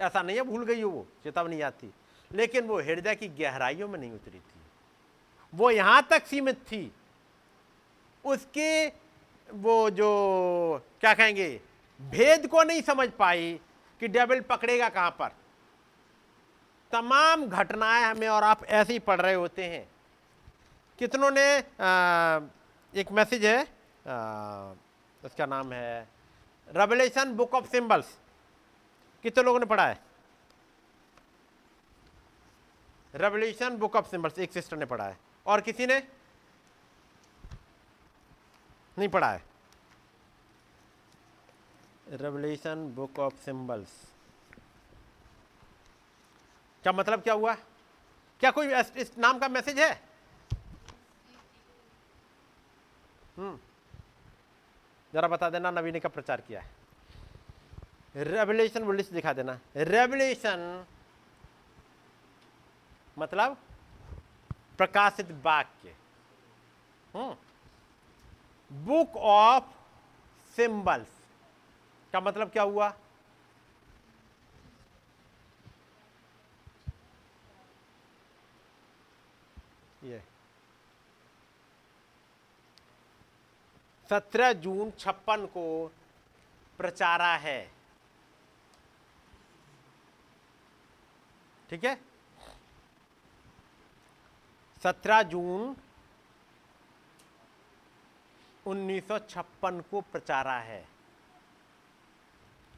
ऐसा 0.00 0.22
नहीं 0.22 0.36
है, 0.36 0.42
भूल 0.42 0.64
गई 0.64 0.82
हो 0.82 0.90
वो, 0.90 1.06
चेतावनी 1.24 1.62
याद 1.62 1.72
थी। 1.72 1.94
लेकिन 2.32 2.66
वो 2.66 2.80
हृदय 2.80 3.14
की 3.14 3.28
गहराइयों 3.28 3.88
में 3.88 3.98
नहीं 3.98 4.12
उतरी 4.12 4.40
थी। 4.40 4.60
वो 5.54 5.70
यहाँ 5.70 6.02
तक 6.10 6.26
सीमित 6.26 6.56
थी। 6.56 6.92
उसके 8.24 8.86
वो 9.48 9.90
जो 9.90 10.08
क्या 11.00 11.12
कहेंगे 11.14 11.48
भेद 12.00 12.46
को 12.46 12.62
नहीं 12.62 12.82
समझ 12.82 13.08
पाई 13.10 13.60
कि 14.00 14.08
डेविल 14.08 14.40
पकड़ेगा 14.40 14.88
कहाँ 14.88 15.10
पर। 15.10 15.28
तमाम 16.92 17.46
घटनाएँ 17.46 18.04
हमें 18.04 18.28
और 18.28 18.44
आप 18.44 18.64
ऐसे 18.64 18.92
ही 18.92 18.98
पढ़ 18.98 19.20
रहे 19.20 19.34
होते 19.34 19.64
हैं। 19.64 19.88
कितनों 20.98 21.30
ने 21.30 21.46
आ, 21.58 22.40
एक 22.94 23.12
मैसेज 23.12 23.44
है 23.44 23.58
आ, 23.58 24.72
उसका 25.24 25.46
नाम 25.46 25.72
है 25.72 26.08
रेवलेशन 26.68 27.32
बुक 27.32 27.54
ऑफ़ 27.54 27.68
सिंबल्स 27.70 28.18
कितने 29.22 29.44
लोगों 29.44 29.60
ने 29.60 29.66
पढ़ा 29.66 29.86
है? 29.86 29.98
रेवल्यूशन 33.14 33.76
बुक 33.76 33.96
ऑफ़ 33.96 34.08
सिंबल्स 34.08 34.38
एक 34.38 34.52
सिस्टर 34.52 34.76
ने 34.76 34.84
पढ़ा 34.84 35.04
है। 35.04 35.18
और 35.46 35.60
किसी 35.60 35.86
ने? 35.86 36.02
नहीं 39.00 39.08
पढ़ा 39.08 39.30
है? 39.32 39.42
रेवल्यूशन 42.10 42.92
बुक 42.94 43.18
ऑफ़ 43.18 43.34
सिंबल्स 43.34 43.90
क्या 46.82 46.92
मतलब 46.92 47.22
क्या 47.22 47.34
हुआ? 47.34 47.54
क्या 48.40 48.50
कोई 48.50 48.66
इस, 48.74 49.18
नाम 49.18 49.38
का 49.38 49.48
मैसेज 49.48 49.78
है? 49.78 49.92
हम्म। 53.36 53.58
जरा 55.14 55.28
बता 55.28 55.50
देना 55.50 55.70
नवीन 55.70 55.98
का 56.00 56.08
प्रचार 56.08 56.40
किया 56.40 56.60
है? 56.60 56.70
रेवलेशन 58.16 58.82
वो 58.82 58.92
लिस्ट 58.92 59.12
दिखा 59.12 59.32
देना। 59.32 59.58
रेवल्यूशन 59.76 60.86
मतलब 63.18 63.56
प्रकाशित 64.78 65.30
वाक्य। 65.44 65.94
Book 68.72 69.16
of 69.16 69.64
symbols. 70.56 71.08
का 72.12 72.20
मतलब 72.20 72.50
क्या 72.50 72.62
हुआ? 72.62 72.94
ये। 80.02 80.22
सत्रह 84.08 84.52
जून 84.52 84.90
छप्पन 84.90 85.46
को 85.46 85.92
प्रचारा 86.78 87.34
है। 87.36 87.70
ठीक 91.70 91.84
है? 91.84 91.94
सत्रह 94.82 95.22
जून 95.22 95.76
1956 98.66 99.80
को 99.90 100.00
प्रचारा 100.00 100.58
है। 100.58 100.88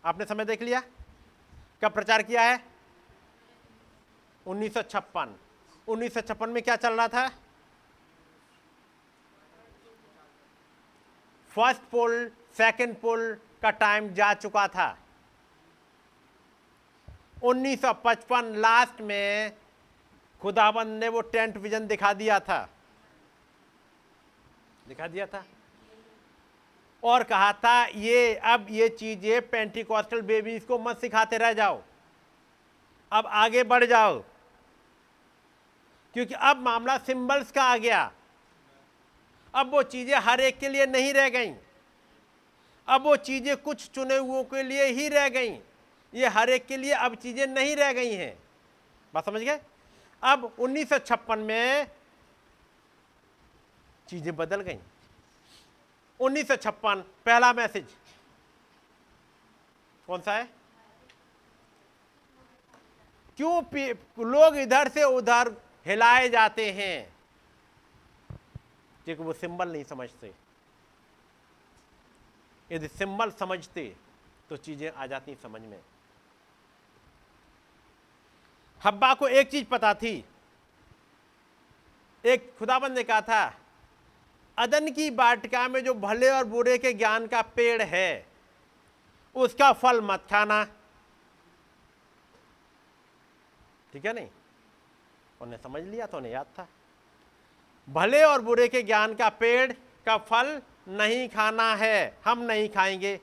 आपने 0.05 0.25
समय 0.25 0.45
देख 0.45 0.63
लिया? 0.63 0.83
कब 1.83 1.93
प्रचार 1.93 2.23
किया 2.23 2.43
है? 2.43 2.65
1956 4.47 5.29
1956 5.89 6.49
में 6.49 6.63
क्या 6.63 6.77
चल 6.77 6.93
रहा 6.93 7.09
था? 7.09 7.29
फ़र्स्ट 11.51 11.83
पोल, 11.83 12.33
सेकंड 12.53 12.97
पोल 12.97 13.41
का 13.63 13.71
टाइम 13.71 14.15
जा 14.15 14.35
चुका 14.35 14.69
था। 14.69 14.99
1955 17.43 18.55
लास्ट 18.57 19.01
में 19.01 19.57
खुदाबंद 20.41 21.01
ने 21.01 21.09
वो 21.09 21.21
टेंट 21.21 21.57
विजन 21.57 21.87
दिखा 21.87 22.13
दिया 22.13 22.41
था। 22.41 22.69
दिखा 24.89 25.09
दिया 25.09 25.27
था? 25.27 25.45
और 27.05 27.23
कहा 27.23 27.53
था, 27.53 27.85
ये, 27.85 28.35
अब 28.35 28.67
ये 28.71 28.89
चीज़ें 28.89 29.49
पेंटिकॉस्टल 29.49 30.23
बेबीज 30.23 30.65
को 30.65 30.79
मत 30.79 31.01
सिखाते 31.01 31.37
रह 31.37 31.53
जाओ। 31.53 31.83
अब 33.13 33.27
आगे 33.27 33.65
बढ़ 33.65 33.85
जाओ। 33.85 34.25
क्योंकि 36.15 36.35
अब 36.35 36.57
मामला 36.57 36.99
सिंबल्स 36.99 37.53
का 37.53 37.63
आ 37.63 37.77
गया। 37.77 38.13
अब 39.55 39.71
वो 39.71 39.83
चीज़ें 39.83 40.19
हर 40.19 40.41
एक 40.41 40.59
के 40.59 40.69
लिए 40.69 40.87
नहीं 40.87 41.13
रह 41.15 41.29
गई। 41.29 41.55
अब 42.89 43.03
वो 43.03 43.17
चीज़ें 43.17 43.57
कुछ 43.57 43.91
चुने 43.91 44.17
हुओं 44.17 44.45
के 44.45 44.63
लिए 44.63 44.85
ही 44.85 45.09
रह 45.09 45.29
गई। 45.29 45.59
ये 46.15 46.27
हर 46.27 46.51
एक 46.51 46.67
के 46.67 46.77
लिए 46.77 46.93
अब 46.93 47.15
चीज़ें 47.15 47.47
नहीं 47.47 47.77
रह 47.77 47.93
गई 47.93 48.13
हैं। 48.13 48.39
बात 49.15 49.25
समझ 49.25 49.41
गए? 49.43 49.61
अब 50.23 50.57
1956 50.59 51.39
में 51.39 51.87
चीज़ें 54.09 54.37
बदल 54.37 54.61
गई। 54.61 54.79
1956 56.23 57.01
पहला 57.25 57.53
मैसेज। 57.53 57.95
कौन 60.07 60.21
सा 60.21 60.33
है? 60.33 60.45
क्यों 63.37 63.63
लोग 64.27 64.57
इधर 64.57 64.89
से 64.89 65.05
उधर 65.05 65.57
हिलाए 65.87 66.29
जाते 66.29 66.71
हैं? 66.73 67.17
क्योंकि 69.05 69.23
वो 69.23 69.33
सिंबल 69.33 69.73
नहीं 69.73 69.85
समझते। 69.85 70.35
यदि 72.71 72.89
सिंबल 72.89 73.31
समझते 73.31 73.97
तो 74.49 74.57
चीज़ें 74.57 74.91
आ 74.91 75.07
जाती 75.07 75.35
समझ 75.35 75.61
में। 75.61 75.81
हब्बा 78.85 79.15
को 79.15 79.29
एक 79.29 79.51
चीज़ 79.51 79.65
पता 79.65 79.95
थी। 79.95 80.25
एक 82.25 82.55
खुदाबंद 82.59 82.93
ने 82.93 83.05
कहा 83.05 83.21
था 83.21 83.62
अदन 84.59 84.89
की 84.89 85.11
वाटिका 85.11 85.69
में 85.69 85.85
जो 85.85 85.95
भले 85.95 86.31
और 86.31 86.45
बुरे 86.45 86.79
के 86.79 86.93
ज्ञान 86.93 87.27
का 87.27 87.43
पेड़ 87.43 87.83
है, 87.83 88.27
उसका 89.35 89.73
फल 89.73 90.01
मत 90.01 90.21
खाना। 90.31 90.65
ठीक 93.93 94.07
है 94.07 94.13
नहीं? 94.13 94.29
उन्हें 95.41 95.59
समझ 95.63 95.83
लिया 95.83 96.07
तो 96.07 96.17
उन्हें 96.17 96.33
याद 96.33 96.47
था। 96.59 96.69
भले 97.91 98.25
और 98.25 98.41
बुरे 98.41 98.69
के 98.69 98.83
ज्ञान 98.83 99.15
का 99.15 99.29
पेड़ 99.29 99.73
का 100.07 100.17
फल 100.17 100.63
नहीं 100.89 101.29
खाना 101.29 101.75
है, 101.75 102.19
हम 102.25 102.39
नहीं 102.39 102.69
खाएँगे। 102.69 103.21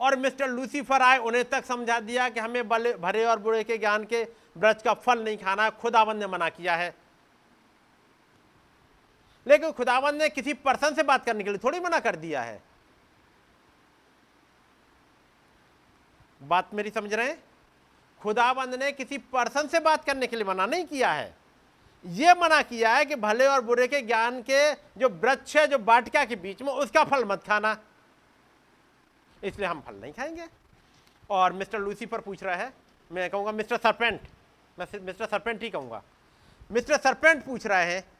और 0.00 0.16
मिस्टर 0.16 0.48
लूसीफर 0.48 1.02
आए, 1.02 1.18
उन्हें 1.18 1.44
तक 1.44 1.64
समझा 1.64 2.00
दिया 2.00 2.28
कि 2.28 2.40
हमें 2.40 2.68
भले, 2.68 2.92
भरे 2.92 3.24
और 3.24 3.38
बुरे 3.38 3.64
के 3.64 3.78
ज्ञान 3.78 4.04
के 4.04 4.24
ब्रज 4.58 4.82
का 4.82 4.94
फल 4.94 5.24
नहीं 5.24 5.38
खाना, 5.38 5.70
खुदाबंद 5.70 6.20
ने 6.20 6.26
मना 6.26 6.48
किया 6.48 6.76
है। 6.76 7.03
लेकिन 9.46 9.72
खुदाबंद 9.72 10.14
ने 10.14 10.28
किसी 10.28 10.54
पर्सन 10.54 10.94
से 10.94 11.02
बात 11.02 11.24
करने 11.24 11.44
के 11.44 11.50
लिए 11.50 11.58
थोड़ी 11.58 11.80
मना 11.80 12.00
कर 12.00 12.16
दिया 12.16 12.42
है। 12.42 12.62
बात 16.42 16.74
मेरी 16.74 16.90
समझ 16.90 17.14
रहे 17.14 17.28
हैं? 17.28 17.44
खुदाबंद 18.20 18.74
ने 18.74 18.92
किसी 18.92 19.18
पर्सन 19.18 19.68
से 19.68 19.80
बात 19.80 20.04
करने 20.04 20.26
के 20.26 20.36
लिए 20.36 20.44
मना 20.44 20.66
नहीं 20.66 20.84
किया 20.84 21.12
है। 21.12 21.36
यह 22.06 22.34
मना 22.34 22.62
किया 22.62 22.94
है 22.94 23.04
कि 23.04 23.14
भले 23.16 23.46
और 23.46 23.60
बुरे 23.60 23.88
के 23.88 24.00
ज्ञान 24.00 24.42
के 24.42 24.74
जो 24.74 25.08
वृक्ष 25.08 25.56
है, 25.56 25.66
जो 25.66 25.78
बाटिका 25.78 26.24
के 26.24 26.36
बीच 26.36 26.62
में, 26.62 26.72
उसका 26.72 27.04
फल 27.04 27.24
मत 27.24 27.44
खाना। 27.44 27.78
इसलिए 29.44 29.68
हम 29.68 29.80
फल 29.80 29.94
नहीं 29.94 30.12
खाएँगे। 30.12 30.46
और 31.30 31.52
मिस्टर 31.52 31.78
लूसी 31.78 32.06
पर 32.06 32.20
पूछ 32.20 32.42
रहा 32.42 32.56
है। 32.56 32.72
मैं 33.12 33.30
कहूँगा, 33.30 33.52
मिस्टर 33.52 33.76
सरपेंट, 33.76 34.20
मैं 34.78 35.00
मिस्टर 35.00 35.26
सरपेंट 35.26 35.62
ही 35.62 35.70
कहूँगा। 35.70 36.02
मिस्टर 36.72 36.98
सरपेंट 36.98 37.44
पूछ 37.44 37.66
रहे 37.66 37.94
हैं 37.94 38.13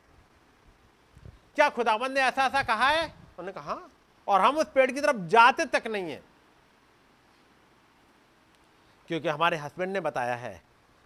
क्या 1.57 1.68
खुदाबंद 1.68 2.12
ने 2.12 2.20
ऐसा 2.20 2.46
ऐसा 2.46 2.62
कहा 2.62 2.88
है? 2.88 3.05
उन्होंने 3.05 3.52
कहा 3.52 3.72
हाँ। 3.72 3.90
और 4.28 4.40
हम 4.40 4.57
उस 4.59 4.66
पेड़ 4.74 4.90
की 4.90 5.00
तरफ़ 5.00 5.16
जाते 5.28 5.64
तक 5.64 5.86
नहीं 5.86 6.11
है। 6.11 6.22
क्योंकि 9.09 9.28
हमारे 9.28 9.57
हस्बैंड 9.57 9.92
ने 9.92 10.00
बताया 10.00 10.34
है 10.34 10.61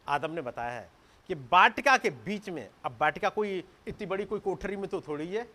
आदम 0.08 0.30
ने 0.30 0.42
बताया 0.42 0.70
है 0.70 0.90
कि 1.30 1.34
वाटिका 1.52 1.96
के 1.96 2.10
बीच 2.10 2.48
में 2.48 2.68
अब 2.84 2.96
बाटिका 3.00 3.28
कोई 3.28 3.64
इतनी 3.88 4.06
बड़ी 4.06 4.24
कोई 4.24 4.40
कोठरी 4.40 4.76
में 4.76 4.86
तो 4.88 5.00
थोड़ी 5.00 5.26
है। 5.28 5.46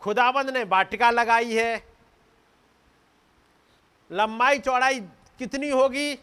खुदाबंद 0.00 0.50
ने 0.50 0.64
वाटिका 0.64 1.10
लगाई 1.10 1.54
है। 1.54 1.76
लंबाई 4.10 4.58
चौड़ाई 4.58 5.00
कितनी 5.38 5.70
होगी? 5.70 6.18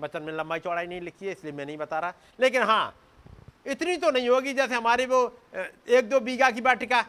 वचन 0.00 0.22
में 0.22 0.32
लंबाई 0.32 0.60
चौड़ाई 0.60 0.86
नहीं 0.86 1.00
लिखी 1.00 1.26
है 1.26 1.32
इसलिए 1.32 1.52
मैं 1.52 1.66
नहीं 1.66 1.76
बता 1.76 1.98
रहा। 1.98 2.12
लेकिन 2.40 2.62
हाँ 2.62 2.94
इतनी 3.68 3.96
तो 3.96 4.10
नहीं 4.10 4.28
होगी 4.28 4.52
जैसे 4.54 4.74
हमारे 4.74 5.06
वो 5.06 5.20
एक 5.54 6.08
दो 6.08 6.20
बीघा 6.20 6.50
की 6.50 6.60
वाटिका। 6.60 7.02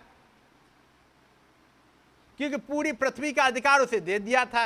क्योंकि 2.40 2.58
पूरी 2.58 2.92
पृथ्वी 2.92 3.32
का 3.34 3.44
अधिकार 3.44 3.82
उसे 3.82 4.00
दे 4.00 4.20
दिया 4.20 4.46
था। 4.46 4.66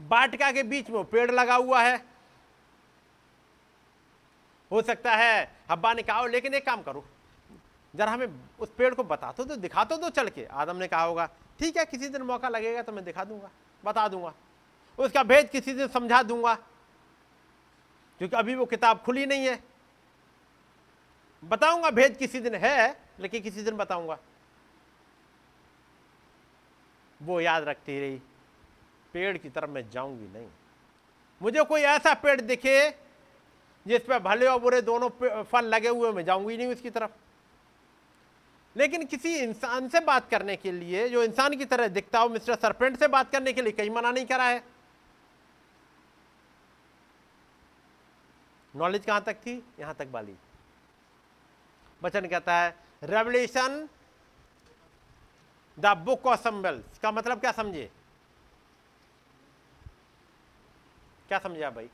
वाटिका 0.00 0.50
के 0.52 0.62
बीच 0.62 0.90
में 0.90 1.04
पेड़ 1.04 1.30
लगा 1.30 1.54
हुआ 1.54 1.82
है। 1.82 1.96
हो 4.70 4.82
सकता 4.82 5.14
है 5.16 5.50
हब्बा 5.70 5.92
ने 5.94 6.02
कहा 6.02 6.26
लेकिन 6.26 6.54
एक 6.54 6.66
काम 6.66 6.82
करो। 6.82 7.04
जरा 7.94 8.12
हमें 8.12 8.28
उस 8.58 8.70
पेड़ 8.78 8.94
को 8.94 9.04
बता 9.04 9.30
तो 9.32 9.44
दो, 9.44 9.56
दिखा 9.56 9.84
तो 9.84 9.96
दो 9.96 10.08
चल 10.10 10.28
के। 10.28 10.44
आदम 10.44 10.76
ने 10.76 10.88
कहा 10.88 11.02
होगा, 11.02 11.26
ठीक 11.60 11.76
है, 11.76 11.84
किसी 11.84 12.08
दिन 12.08 12.22
मौका 12.22 12.48
लगेगा 12.48 12.82
तो 12.82 12.92
मैं 12.92 13.04
दिखा 13.04 13.24
दूँगा, 13.24 13.50
बता 13.84 14.06
दूँगा। 14.08 14.32
उसका 14.98 15.22
भेद 15.22 15.50
किसी 15.50 15.72
दिन 15.72 15.88
समझा 15.88 16.22
दूँगा। 16.22 16.56
क्योंकि 18.18 18.36
अभी 18.36 18.54
वो 18.54 18.64
किताब 18.66 18.98
खुली 18.98 19.26
नहीं 19.26 19.46
है। 19.46 19.58
बताऊँगा, 21.42 21.90
भेद 21.90 22.16
किसी 22.16 22.40
दिन 22.40 22.54
है, 22.54 22.96
लेकिन 23.20 23.42
किसी 23.42 23.62
दिन 23.62 23.76
बताऊँगा। 23.76 24.18
वो 27.20 27.40
याद 27.40 27.64
रखती 27.64 27.98
रही, 28.00 28.16
पेड़ 29.12 29.36
की 29.38 29.48
तरफ़ 29.48 29.70
मैं 29.70 29.88
जाऊँगी 29.90 30.28
नहीं। 30.28 30.48
मुझे 31.40 31.64
कोई 31.64 31.80
ऐसा 31.80 32.14
पेड़ 32.14 32.40
दिखे 32.40 32.90
जिस 33.86 34.04
पर 34.04 34.18
भले 34.18 34.46
और 34.46 34.60
बुरे 34.60 34.80
दोनों 34.82 35.42
फल 35.42 35.64
लगे 35.64 35.88
हुए 35.88 36.12
मैं 36.12 36.24
जाऊँगी 36.24 36.56
नहीं 36.56 36.66
उसकी 36.66 36.90
तरफ़। 36.90 37.10
लेकिन 38.76 39.04
किसी 39.06 39.34
इंसान 39.36 39.88
से 39.88 40.00
बात 40.00 40.28
करने 40.30 40.56
के 40.56 40.72
लिए, 40.72 41.08
जो 41.08 41.22
इंसान 41.22 41.56
की 41.56 41.64
तरह 41.64 41.88
दिखता 41.88 42.18
हो, 42.18 42.28
मिस्टर 42.28 42.54
सरपेंट 42.54 42.98
से 42.98 43.08
बात 43.08 43.30
करने 43.32 43.52
के 43.52 43.62
लिए 43.62 43.72
कहीं 43.72 43.90
मना 43.90 44.10
नहीं 44.10 44.26
करा 44.26 44.44
है। 44.44 44.62
नॉलेज 48.74 49.04
कहाँ 49.06 49.20
तक 49.22 49.36
थी? 49.36 49.62
यहाँ 49.78 49.94
तक 49.94 50.08
वाली 50.12 50.36
वचन 52.02 52.26
कहता 52.28 52.54
है 52.54 52.74
Revelation 53.02 53.88
the 55.78 55.96
book 56.04 56.26
of 56.26 56.40
symbols 56.40 56.98
का 56.98 57.10
मतलब 57.10 57.40
क्या 57.40 57.52
समझे? 57.52 57.90
क्या 61.28 61.38
समझे 61.38 61.70
भाई? 61.70 61.88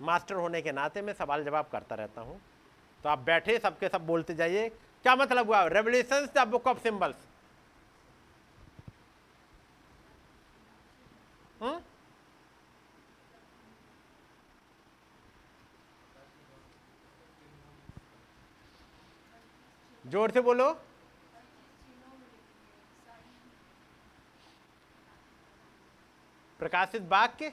मास्टर 0.00 0.34
होने 0.34 0.62
के 0.62 0.72
नाते 0.72 1.02
मैं 1.02 1.12
सवाल 1.12 1.44
जवाब 1.44 1.68
करता 1.72 1.94
रहता 1.94 2.20
हूँ। 2.20 2.40
तो 3.04 3.08
आप 3.08 3.18
बैठे, 3.18 3.58
सबके 3.58 3.88
सब 3.88 4.06
बोलते 4.06 4.34
जाइए। 4.34 4.68
क्या 4.68 5.14
मतलब 5.16 5.46
हुआ? 5.46 5.64
Revelation 5.68 6.28
the 6.36 6.46
book 6.48 6.66
of 6.66 6.82
symbols 6.82 7.28
ज़ोर 20.04 20.30
से 20.30 20.40
बोलो। 20.40 20.72
प्रकाशित 26.60 27.02
वाक्य? 27.02 27.52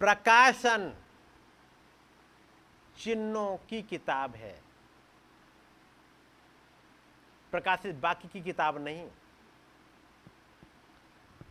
प्रकाशन 0.00 0.92
चिन्हों 2.98 3.56
की 3.68 3.82
किताब 3.82 4.34
है। 4.34 4.54
प्रकाशित 7.52 8.00
वाक्य 8.02 8.28
की 8.28 8.40
किताब 8.40 8.78
नहीं। 8.78 9.06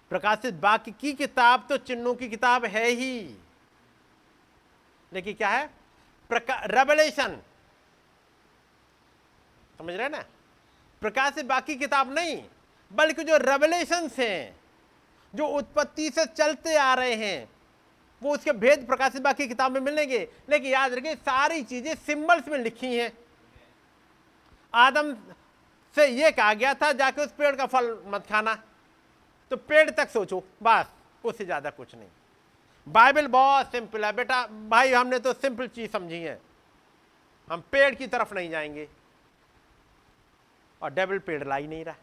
प्रकाशित 0.10 0.60
वाक्य 0.64 0.92
की 0.92 1.14
किताब 1.14 1.66
तो 1.70 1.78
चिन्हों 1.78 2.14
की 2.16 2.30
किताब 2.30 2.66
है 2.66 2.86
ही। 2.86 3.38
लेकिन 5.12 5.34
क्या 5.34 5.50
है? 5.50 5.70
रेवलेशन 6.30 7.40
समझ 9.80 9.94
रहे 9.94 10.10
ना? 10.10 10.24
प्रकाशित 11.02 11.46
बाकी 11.46 11.76
किताब 11.76 12.14
नहीं, 12.14 12.44
बल्कि 12.92 13.24
जो 13.24 13.38
रेवलेशन 13.40 14.10
हैं, 14.18 14.56
जो 15.34 15.48
उत्पत्ति 15.48 16.10
से 16.10 16.26
चलते 16.28 16.76
आ 16.76 16.94
रहे 16.94 17.16
हैं, 17.16 17.50
वो 18.22 18.34
उसके 18.34 18.52
भेद 18.54 18.86
प्रकाशित 18.88 19.22
बाकी 19.22 19.48
किताब 19.48 19.72
में 19.72 19.80
मिलेंगे। 19.82 20.28
लेकिन 20.50 20.72
याद 20.72 20.94
रखिए, 20.94 21.16
सारी 21.16 21.64
चीज़ें 21.64 21.94
सिंबल्स 21.98 22.48
में 22.48 22.58
लिखी 22.58 22.96
हैं। 22.96 23.12
आदम 24.74 25.14
से 25.96 26.08
ये 26.08 26.32
कहा 26.32 26.54
गया 26.54 26.74
था, 26.74 26.92
जाके 26.94 27.22
उस 27.22 27.32
पेड़ 27.32 27.56
का 27.56 27.66
फल 27.66 27.98
मत 28.08 28.28
खाना। 28.28 28.54
तो 29.52 29.58
पेड़ 29.58 29.90
तक 29.90 30.10
सोचो, 30.10 30.44
बस, 30.64 30.86
उससे 31.24 31.46
ज़्यादा 31.46 31.70
कुछ 31.70 31.96
नहीं। 31.96 32.10
बाइबल 32.88 33.28
बहुत 33.28 33.72
सिंपल 33.72 34.06
है, 34.06 34.14
बेटा। 34.14 34.48
भाई, 34.48 34.94
हमने 34.94 35.20
तो 35.20 35.34
सिंपल 35.34 35.68
चीज़ 35.68 35.92
समझी 35.92 36.22
है। 36.22 36.42
हम 37.52 37.62
पेड़ 37.72 37.96
की 37.96 38.08
तरफ़ 38.08 38.34
नहीं 38.34 38.50
जाएँगे। 38.50 38.90
और 40.82 40.94
डेविल 40.94 41.20
पेड़ 41.20 41.44
ला 41.44 41.56
ही 41.56 41.68
नहीं 41.68 41.86
रहा 41.86 41.96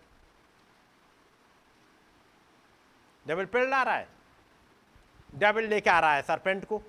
डेविल 3.27 3.47
पेड़ 3.47 3.69
ला 3.69 3.83
रहा 3.83 3.95
है। 3.95 4.09
डेविल 5.35 5.65
लेके 5.65 5.91
आ 5.91 6.01
रहा 6.01 6.15
है 6.15 6.23
सरपेंट 6.23 6.65
को। 6.65 6.83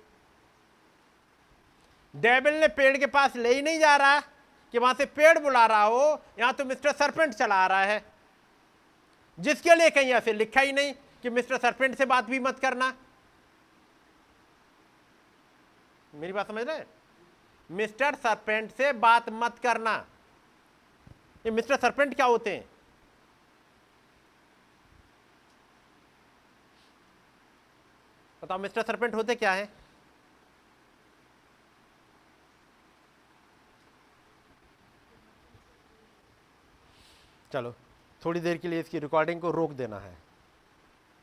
डेविल 2.16 2.54
ने 2.54 2.68
पेड़ 2.68 2.96
के 2.96 3.06
पास 3.06 3.36
ले 3.36 3.54
ही 3.54 3.62
नहीं 3.62 3.78
जा 3.78 3.96
रहा 3.96 4.20
कि 4.72 4.78
वहाँ 4.78 4.94
से 4.94 5.06
पेड़ 5.06 5.38
बुला 5.38 5.66
रहा 5.66 5.82
हो। 5.82 6.22
यहाँ 6.38 6.52
तो 6.52 6.64
मिस्टर 6.64 6.92
सरपेंट 6.92 7.34
चला 7.34 7.66
रहा 7.66 7.82
है। 7.82 8.04
जिसके 9.40 9.74
लिए 9.74 9.90
कहीं 9.90 10.12
ऐसे 10.12 10.32
लिखा 10.32 10.60
ही 10.60 10.72
नहीं 10.72 10.94
कि 11.22 11.30
मिस्टर 11.30 11.58
सरपेंट 11.58 11.98
से 11.98 12.04
बात 12.04 12.24
भी 12.24 12.38
मत 12.38 12.58
करना। 12.58 12.94
मेरी 16.14 16.32
बात 16.32 16.48
समझ 16.48 16.66
रहे 16.68 16.84
मिस्टर 17.70 18.14
सरपेंट 18.14 18.70
से 18.70 18.92
बात 18.92 19.28
मत 19.28 19.58
करना। 19.58 20.06
ये 21.46 21.50
मिस्टर 21.50 21.76
सरपेंट 21.76 22.14
क्या 22.14 22.26
होते 22.26 22.56
हैं? 22.56 22.68
बताओ, 28.44 28.58
मिस्टर 28.58 28.82
सरपेंट 28.82 29.14
होते 29.14 29.34
क्या 29.34 29.52
है? 29.52 29.72
चलो, 37.52 37.74
थोड़ी 38.24 38.40
देर 38.40 38.56
के 38.56 38.68
लिए 38.68 38.80
इसकी 38.80 38.98
रिकॉर्डिंग 38.98 39.40
को 39.40 39.50
रोक 39.50 39.70
देना 39.70 39.98
है। 39.98 40.16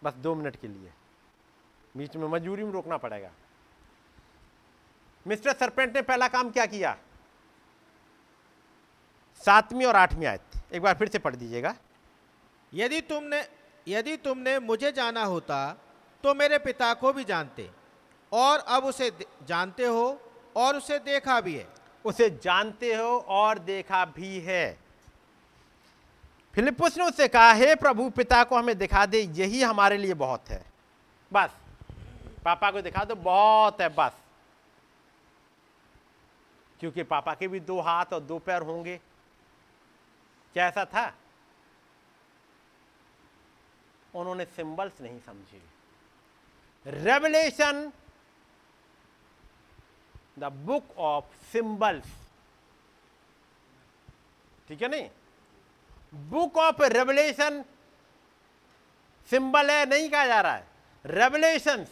बस 0.03 0.13
दो 0.13 0.35
मिनट 0.35 0.55
के 0.55 0.67
लिए। 0.67 0.93
बीच 1.97 2.15
में 2.15 2.27
मजबूरी 2.27 2.63
में 2.63 2.71
रोकना 2.71 2.97
पड़ेगा। 2.97 3.31
मिस्टर 5.27 5.53
सरपेंट 5.53 5.95
ने 5.95 6.01
पहला 6.01 6.27
काम 6.27 6.49
क्या 6.49 6.65
किया? 6.65 6.95
सातवीं 9.41 9.85
और 9.85 9.95
आठवीं 9.95 10.25
आयत। 10.25 10.73
एक 10.73 10.81
बार 10.81 10.93
फिर 10.93 11.07
से 11.07 11.19
पढ़ 11.19 11.35
दीजिएगा। 11.35 11.75
यदि 12.73 13.01
तुमने 13.01 13.41
यदि 13.87 14.15
तुमने 14.17 14.57
मुझे 14.59 14.91
जाना 14.91 15.23
होता 15.23 15.57
तो 16.23 16.33
मेरे 16.33 16.57
पिता 16.57 16.93
को 16.93 17.11
भी 17.13 17.23
जानते 17.23 17.69
और 18.31 18.59
अब 18.59 18.85
उसे 18.85 19.11
जानते 19.47 19.85
हो 19.85 20.05
और 20.55 20.77
उसे 20.77 20.97
देखा 20.99 21.39
भी 21.41 21.55
है। 21.55 21.67
उसे 22.05 22.29
जानते 22.43 22.93
हो 22.95 23.17
और 23.19 23.59
देखा 23.59 24.03
भी 24.05 24.39
है। 24.39 24.77
फिलिपुस 26.53 26.97
ने 26.97 27.03
उससे 27.03 27.27
कहा 27.27 27.51
हे 27.51 27.75
प्रभु 27.75 28.09
पिता 28.09 28.43
को 28.43 28.57
हमें 28.57 28.77
दिखा 28.77 29.05
दे 29.05 29.21
यही 29.21 29.61
हमारे 29.61 29.97
लिए 29.97 30.13
बहुत 30.13 30.49
है। 30.49 30.63
बस। 31.31 31.49
पापा 32.45 32.71
को 32.71 32.81
दिखा 32.81 33.03
दो 33.03 33.15
बहुत 33.15 33.81
है 33.81 33.89
बस। 33.89 34.11
क्योंकि 36.79 37.03
पापा 37.03 37.33
के 37.33 37.47
भी 37.47 37.59
दो 37.59 37.79
हाथ 37.81 38.13
और 38.13 38.19
दो 38.19 38.39
पैर 38.39 38.61
होंगे। 38.61 38.97
क्या 40.53 40.67
ऐसा 40.67 40.85
था? 40.85 41.05
उन्होंने 44.15 44.45
सिंबल्स 44.45 45.01
नहीं 45.01 45.19
समझे। 45.19 45.61
Revelation 46.85 47.91
the 50.39 50.51
book 50.65 50.97
of 50.97 51.35
symbols 51.51 52.13
ठीक 54.67 54.81
है 54.81 54.87
नहीं? 54.87 55.09
बुक 56.29 56.57
ऑफ़ 56.57 56.81
रेवलेशन 56.83 57.63
सिंबल 59.29 59.69
है, 59.71 59.85
नहीं 59.85 60.09
कहा 60.09 60.25
जा 60.27 60.39
रहा 60.41 60.55
है। 60.55 60.67
रेवलेशन 61.05 61.85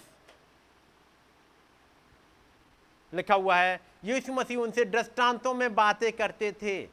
लिखा 3.13 3.35
हुआ 3.35 3.55
है 3.57 3.79
यीशु 4.05 4.33
मसीह 4.33 4.57
उनसे 4.57 4.85
दृष्टांतों 4.85 5.53
में 5.53 5.75
बातें 5.75 6.11
करते 6.13 6.51
थे। 6.51 6.85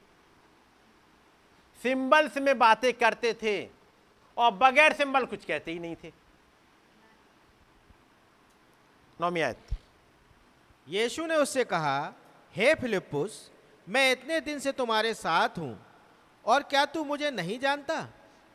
सिंबल्स 1.83 2.37
में 2.37 2.59
बातें 2.59 2.93
करते 2.93 3.33
थे 3.35 3.69
और 4.37 4.51
बगैर 4.51 4.93
सिंबल 4.93 5.27
कुछ 5.27 5.45
कहते 5.45 5.73
ही 5.73 5.79
नहीं 5.79 5.97
थे। 6.05 6.13
नौमी 9.21 9.41
आयत। 9.41 9.59
यीशु 10.89 11.27
ने 11.27 11.37
उससे 11.37 11.65
कहा 11.65 12.13
हे 12.57 12.75
फिलिपुस 12.75 13.51
मैं 13.89 14.13
इतने 14.13 14.41
दिन 14.41 14.59
से 14.59 14.73
तुम्हारे 14.73 15.15
साथ 15.15 15.49
हूँ 15.49 15.87
और 16.45 16.63
क्या 16.63 16.85
तू 16.85 17.05
मुझे 17.05 17.31
नहीं 17.31 17.59
जानता? 17.59 18.09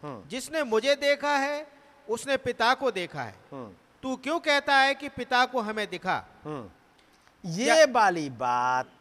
हम्म। 0.04 0.28
जिसने 0.28 0.64
मुझे 0.64 0.96
देखा 0.96 1.38
है 1.38 1.68
उसने 2.10 2.38
पिता 2.38 2.74
को 2.74 2.92
देखा 2.92 3.24
है। 3.24 3.36
हम्म। 3.52 3.74
तू 4.04 4.16
क्यों 4.16 4.40
कहता 4.40 4.76
है 4.78 4.96
कि 4.96 5.10
पिता 5.10 5.46
को 5.46 5.62
हमें 5.62 5.90
दिखा? 5.90 6.26
हम्म। 6.44 6.70
ये 7.44 7.86
वाली 7.86 8.30
बात 8.30 8.92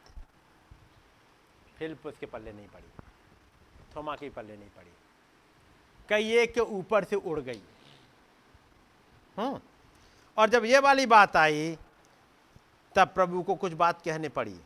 फिलिपुस 1.79 2.15
के 2.21 2.27
पल्ले 2.27 2.53
नहीं 2.53 2.67
पड़ी। 2.69 2.89
थोमा 3.97 4.15
के 4.17 4.29
पल्ले 4.31 4.57
नहीं 4.57 4.69
पड़ी। 4.69 4.91
कई 6.09 6.33
एक 6.33 6.55
के 6.55 6.61
ऊपर 6.61 7.05
से 7.05 7.17
उड़ 7.17 7.41
गई। 7.41 7.61
हम्म। 9.37 9.61
और 10.39 10.49
जब 10.51 10.65
ये 10.65 10.79
वाली 10.79 11.07
बात 11.07 11.37
आई 11.37 11.77
तब 12.97 13.09
प्रभु 13.09 13.43
को 13.43 13.55
कुछ 13.55 13.73
बात 13.73 14.03
कहने 14.03 14.29
पड़ी। 14.29 14.57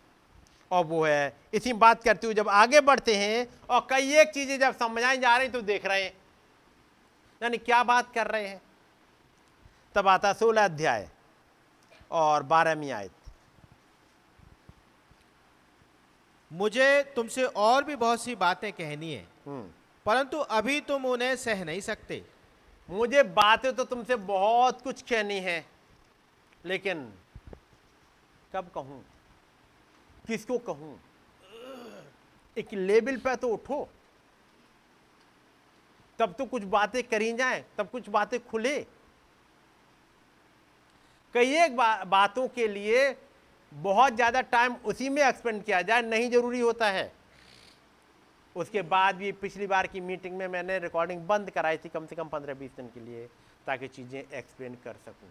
और 0.70 0.84
वो 0.84 1.04
है 1.04 1.36
इसी 1.54 1.72
बात 1.72 2.02
करते 2.02 2.26
हुए 2.26 2.34
जब 2.34 2.48
आगे 2.48 2.80
बढ़ते 2.80 3.16
हैं 3.16 3.46
और 3.70 3.86
कई 3.90 4.12
एक 4.16 4.28
चीज़ें 4.28 4.58
जब 4.58 4.76
समझाई 4.78 5.18
जा 5.18 5.36
रही 5.36 5.48
तो 5.48 5.62
देख 5.62 5.86
रहे 5.86 6.02
हैं। 6.04 6.12
यानी 7.40 7.58
क्या 7.58 7.82
बात 7.84 8.12
कर 8.14 8.26
रहे 8.26 8.48
हैं? 8.48 8.60
तब 9.94 10.08
आता 10.08 10.32
सोलह 10.32 10.64
अध्याय 10.64 11.08
और 12.10 12.42
बारहवीं 12.42 12.90
आयत। 12.92 13.12
मुझे 16.52 17.02
तुमसे 17.16 17.44
और 17.44 17.84
भी 17.84 17.96
बहुत 17.96 18.22
सी 18.22 18.34
बातें 18.34 18.72
कहनी 18.72 19.12
है। 19.12 19.26
हम्म। 19.46 19.70
परंतु 20.06 20.38
अभी 20.38 20.80
तुम 20.80 21.04
उन्हें 21.06 21.36
सह 21.36 21.64
नहीं 21.64 21.80
सकते। 21.80 22.24
मुझे 22.90 23.22
बातें 23.22 23.72
तो 23.76 23.84
तुमसे 23.84 24.16
बहुत 24.16 24.82
कुछ 24.82 25.02
कहनी 25.02 25.38
है 25.40 25.66
लेकिन 26.64 27.12
कब 28.52 28.70
कहूँ? 28.74 29.04
किसको 30.26 30.58
कहूँ? 30.58 31.00
एक 32.56 32.72
लेवल 32.72 33.16
पे 33.16 33.36
तो 33.36 33.48
उठो। 33.48 33.88
तब 36.18 36.32
तो 36.32 36.44
कुछ 36.46 36.62
बातें 36.62 37.02
करी 37.02 37.32
जाए 37.32 37.64
तब 37.78 37.88
कुछ 37.88 38.08
बातें 38.08 38.38
खुले। 38.46 38.86
कई 41.34 41.54
एक 41.56 41.76
बा, 41.76 42.04
बातों 42.04 42.48
के 42.48 42.66
लिए 42.68 43.12
बहुत 43.72 44.14
ज़्यादा 44.14 44.40
टाइम 44.42 44.74
उसी 44.84 45.08
में 45.08 45.22
एक्सपेंड 45.22 45.62
किया 45.64 45.80
जाए, 45.82 46.02
नहीं 46.02 46.30
ज़रूरी 46.30 46.60
होता 46.60 46.88
है। 46.90 47.12
उसके 48.56 48.82
बाद 48.84 49.16
भी 49.16 49.30
पिछली 49.34 49.66
बार 49.66 49.86
की 49.86 50.00
मीटिंग 50.00 50.36
में 50.36 50.46
मैंने 50.48 50.78
रिकॉर्डिंग 50.78 51.20
बंद 51.26 51.50
कराई 51.50 51.76
थी 51.76 51.88
कम 51.88 52.06
से 52.06 52.16
कम 52.16 52.28
पंद्रह 52.28 52.54
बीस 52.54 52.70
दिन 52.76 52.86
के 52.94 53.00
लिए, 53.00 53.26
ताकि 53.66 53.88
चीज़ें 53.88 54.20
एक्सप्लेन 54.20 54.74
कर 54.84 54.96
सकूँ। 55.04 55.28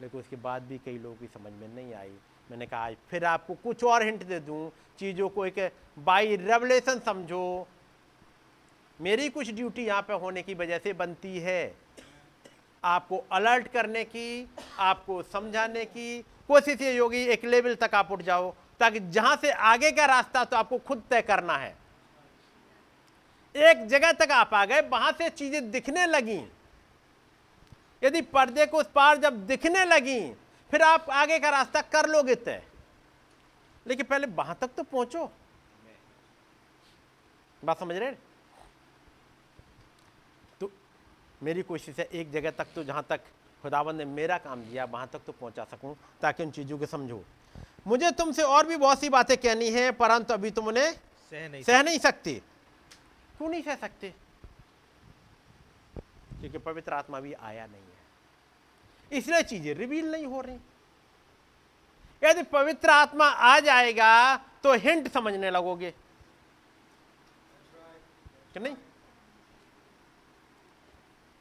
लेकिन 0.00 0.20
उसके 0.20 0.36
बाद 0.38 0.62
भी 0.62 0.78
कई 0.78 0.98
लोगों 0.98 1.16
की 1.16 1.26
समझ 1.28 1.52
में 1.52 1.68
नहीं 1.68 1.92
आई। 1.94 2.12
मैंने 2.50 2.66
कहा, 2.66 2.80
आज 2.80 2.96
फिर 3.10 3.24
आपको 3.24 3.54
कुछ 3.54 3.84
और 3.84 4.02
हिंट 4.02 4.22
दे 4.24 4.38
दूँ, 4.40 4.70
चीज़ों 4.98 5.28
को 5.28 5.46
एक 5.46 5.72
बाई 5.98 6.36
रेवलेशन 6.36 6.98
समझो। 6.98 7.66
मेरी 8.98 9.28
कुछ 9.28 9.50
ड्यूटी 9.50 9.84
यहाँ 9.84 10.02
पे 10.02 10.14
होने 10.14 10.42
की 10.42 10.54
वजह 10.54 10.78
से 10.78 10.92
बनती 10.92 11.38
है। 11.38 11.74
आपको 12.82 13.16
अलर्ट 13.32 13.68
करने 13.68 14.04
की, 14.04 14.48
आपको 14.78 15.22
समझाने 15.22 15.84
की 15.84 16.24
कोशिश 16.50 16.80
ये 16.80 16.96
होगी, 16.98 17.18
एक 17.26 17.44
लेवल 17.44 17.74
तक 17.76 17.94
आप 17.94 18.10
उठ 18.12 18.22
जाओ, 18.22 18.50
ताकि 18.80 19.00
जहाँ 19.10 19.36
से 19.36 19.50
आगे 19.52 19.90
का 19.92 20.04
रास्ता 20.06 20.44
तो 20.44 20.56
आपको 20.56 20.78
खुद 20.80 21.02
तय 21.10 21.22
करना 21.22 21.56
है। 21.56 21.74
एक 23.54 23.86
जगह 23.88 24.12
तक 24.14 24.30
आप 24.32 24.54
आ 24.54 24.64
गए, 24.64 24.80
वहाँ 24.82 25.12
से 25.12 25.28
चीज़ें 25.30 25.70
दिखने 25.70 26.06
लगी। 26.06 26.40
यदि 28.02 28.20
पर्दे 28.28 28.66
को 28.66 28.78
उस 28.78 28.86
पार 28.94 29.16
जब 29.18 29.46
दिखने 29.46 29.84
लगी, 29.84 30.20
फिर 30.70 30.82
आप 30.82 31.10
आगे 31.12 31.38
का 31.38 31.50
रास्ता 31.50 31.80
कर 31.84 32.08
लोगे 32.08 32.34
तय। 32.36 32.62
लेकिन 33.86 34.06
पहले 34.06 34.26
वहाँ 34.28 34.56
तक 34.60 34.70
तो 34.76 34.82
पहुंचो। 34.84 35.30
बात 37.62 37.78
समझ 37.80 37.96
रहे 37.96 38.10
तो 40.60 40.70
मेरी 41.42 41.62
कोशिश 41.62 41.98
है, 41.98 42.04
एक 42.04 42.32
जगह 42.32 42.50
तक 42.50 42.66
तो 42.74 42.84
जहाँ 42.84 43.06
तक 43.08 43.20
खुदाबंद 43.62 43.98
ने 43.98 44.04
मेरा 44.04 44.38
काम 44.38 44.62
दिया 44.64 44.84
वहाँ 44.84 45.08
तक 45.12 45.20
तो 45.26 45.32
पहुँचा 45.32 45.64
सकूँ 45.64 45.96
ताकि 46.22 46.42
उन 46.42 46.50
चीज़ों 46.50 46.78
को 46.78 46.86
समझो। 46.86 47.22
मुझे 47.86 48.10
तुमसे 48.10 48.42
और 48.42 48.66
भी 48.66 48.76
बहुत 48.76 49.00
सी 49.00 49.08
बातें 49.08 49.36
कहनी 49.36 49.70
है 49.70 49.90
परंतु 49.92 50.34
अभी 50.34 50.50
तुम 50.50 50.66
उन्हें 50.68 50.92
सह 50.92 51.48
नहीं 51.48 51.62
सह 51.62 51.82
नहीं 51.82 51.98
सकते। 51.98 52.34
क्यों 53.38 53.48
नहीं 53.48 53.62
सह 53.62 53.74
सकते? 53.76 54.14
क्योंकि 56.40 56.58
पवित्र 56.58 56.92
आत्मा 56.94 57.20
भी 57.20 57.32
आया 57.32 57.66
नहीं 57.66 57.82
है। 57.82 59.18
इसलिए 59.18 59.42
चीज़ें 59.42 59.74
रिवील 59.74 60.10
नहीं 60.12 60.26
हो 60.26 60.40
रही। 60.40 60.58
यदि 62.22 62.42
पवित्र 62.42 62.90
आत्मा 62.90 63.26
आ 63.26 63.58
जाएगा 63.60 64.36
तो 64.62 64.74
हिंट 64.76 65.12
समझने 65.12 65.50
लगोगे। 65.50 65.90
कि 68.54 68.60
नहीं? 68.60 68.76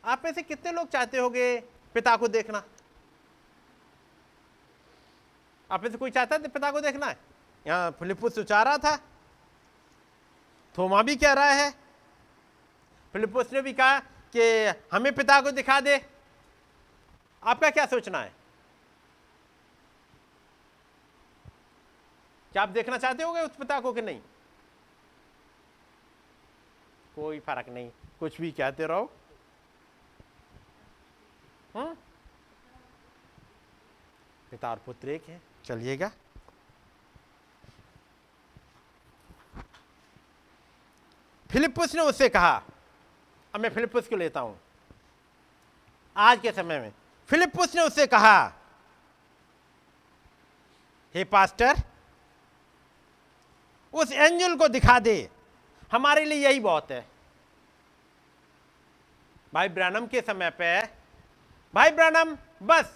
आप 0.04 0.22
में 0.26 0.34
से 0.34 0.42
कितने 0.42 0.72
लोग 0.72 0.90
चाहते 0.90 1.18
होगे 1.18 1.64
पिता 1.94 2.16
को 2.18 2.28
देखना। 2.28 2.64
आप 5.72 5.86
से 5.86 5.98
कोई 5.98 6.12
चाहता 6.12 6.36
है 6.36 6.48
पिता 6.48 6.72
को 6.72 6.82
देखना 6.82 7.06
है। 7.06 7.18
यहाँ 7.68 7.92
फिलिपुस 7.92 8.38
उचा 8.38 8.64
रहा 8.64 8.78
था। 8.78 8.98
थोमा 10.78 11.02
भी 11.04 11.16
कह 11.16 11.34
रहा 11.34 11.52
है। 11.52 11.72
फिलिपुस 13.14 13.54
ने 13.54 13.62
भी 13.62 13.74
कहा 13.74 14.00
कि 14.36 14.66
हमें 14.92 15.16
पिता 15.16 15.42
को 15.42 15.52
दिखा 15.52 15.80
दे। 15.80 16.10
आपका 17.44 17.70
क्या 17.70 17.86
सोचना 17.86 18.20
है? 18.20 18.34
क्या 22.52 22.64
आप 22.64 22.70
देखना 22.70 22.98
चाहते 22.98 23.24
होगे 23.24 23.42
उस 23.42 23.56
पिता 23.56 23.80
को 23.80 23.94
कि 23.94 24.02
नहीं? 24.02 24.22
कोई 27.16 27.40
फ़र्क 27.40 27.70
नहीं। 27.70 27.92
कुछ 28.20 28.42
भी 28.42 28.52
कहते 28.52 28.86
रहो। 28.86 29.12
हम्म? 31.76 31.96
पिता 34.52 34.70
और 34.70 34.80
पुत्र 34.86 35.10
एक 35.10 35.28
है। 35.30 35.42
चलिएगा। 35.66 36.12
फिलिपुस 41.50 41.96
ने 41.96 42.02
उससे 42.02 42.30
कहा 42.30 42.56
अब 43.54 43.62
मैं 43.62 43.70
फिलिपुस 43.70 44.08
को 44.08 44.16
लेता 44.16 44.40
हूँ। 44.40 44.60
आज 46.16 46.40
के 46.40 46.52
समय 46.52 46.80
में 46.80 46.92
फिलिपुस 47.30 47.76
ने 47.76 47.82
उससे 47.82 48.06
कहा 48.08 48.38
हे 51.16 51.24
पास्टर 51.24 51.82
उस 53.94 54.12
एंजल 54.12 54.56
को 54.56 54.68
दिखा 54.68 55.00
दे। 55.00 55.30
हमारे 55.92 56.26
लिए 56.26 56.48
यही 56.48 56.60
बहुत 56.60 56.92
है। 56.92 57.06
भाई 59.54 59.70
ब्रानम 59.70 60.08
के 60.08 60.22
समय 60.22 60.50
पे 60.50 60.99
भाई 61.74 61.92
ब्रानम 61.92 62.38
बस। 62.64 62.96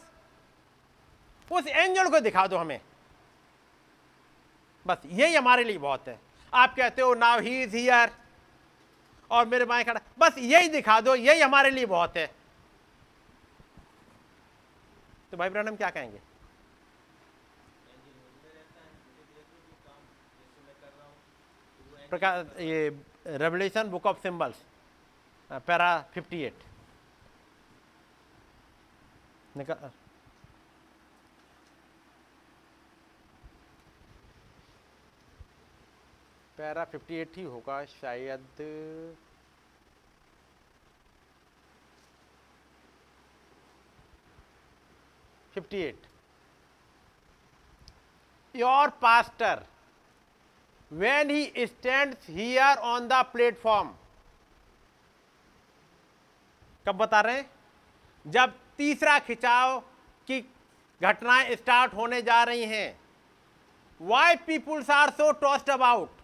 उस 1.51 1.67
एंजल 1.67 2.09
को 2.09 2.19
दिखा 2.19 2.45
दो 2.47 2.57
हमें। 2.57 2.79
बस, 4.85 5.01
यही 5.05 5.35
हमारे 5.35 5.63
लिए 5.63 5.77
बहुत 5.77 6.07
है। 6.07 6.19
आप 6.53 6.75
कहते 6.75 7.01
हो 7.01 7.13
नाउ 7.13 7.39
ही 7.39 7.61
इज़ 7.63 7.75
हियर 7.75 8.11
और 9.31 9.45
मेरे 9.45 9.65
बाएँ 9.65 9.83
खड़ा 9.83 10.01
बस, 10.19 10.37
यही 10.37 10.69
दिखा 10.69 10.99
दो, 11.01 11.15
यही 11.15 11.41
हमारे 11.41 11.69
लिए 11.69 11.85
बहुत 11.85 12.17
है। 12.17 12.27
तो 15.31 15.37
भाई 15.37 15.49
ब्रहणम, 15.49 15.75
क्या 15.75 15.89
कहेंगे? 15.89 16.21
प्रकार 22.09 22.61
ये 22.61 22.89
Revelation 23.27 23.89
book 23.89 24.05
of 24.05 24.17
symbols 24.17 24.55
para 25.49 25.87
58 26.11 26.72
निकल। 29.57 29.89
पैरा 36.57 36.85
58 36.85 37.37
ही 37.37 37.43
होगा 37.43 37.85
शायद। 37.85 38.47
Fifty 45.53 45.77
eight 45.77 46.07
your 48.55 48.89
pastor 48.89 49.65
when 50.91 51.29
he 51.29 51.67
stands 51.67 52.25
here 52.29 52.75
on 52.87 53.05
the 53.09 53.21
platform, 53.35 53.87
कब 56.87 56.95
बता 56.95 57.21
रहे 57.21 57.37
हैं? 57.37 57.49
जब 58.27 58.59
तीसरा 58.79 59.17
खिंचाव 59.19 59.79
की 60.27 60.39
घटनाएँ 61.01 61.55
स्टार्ट 61.55 61.93
होने 61.93 62.21
जा 62.21 62.43
रही 62.43 62.65
हैं। 62.65 62.99
Why 64.01 64.35
peoples 64.45 64.89
are 64.89 65.09
so 65.09 65.31
tossed 65.31 65.69
about 65.69 66.21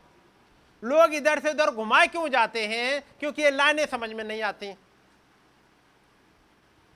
लोग 0.84 1.14
इधर 1.14 1.40
से 1.40 1.50
उधर 1.50 1.72
घुमाए 1.72 2.08
क्यों 2.08 2.28
जाते 2.30 2.66
हैं? 2.68 3.02
क्योंकि 3.20 3.42
ये 3.42 3.52
लाइनें 3.52 3.86
समझ 3.86 4.10
में 4.10 4.24
नहीं 4.24 4.42
आती। 4.42 4.74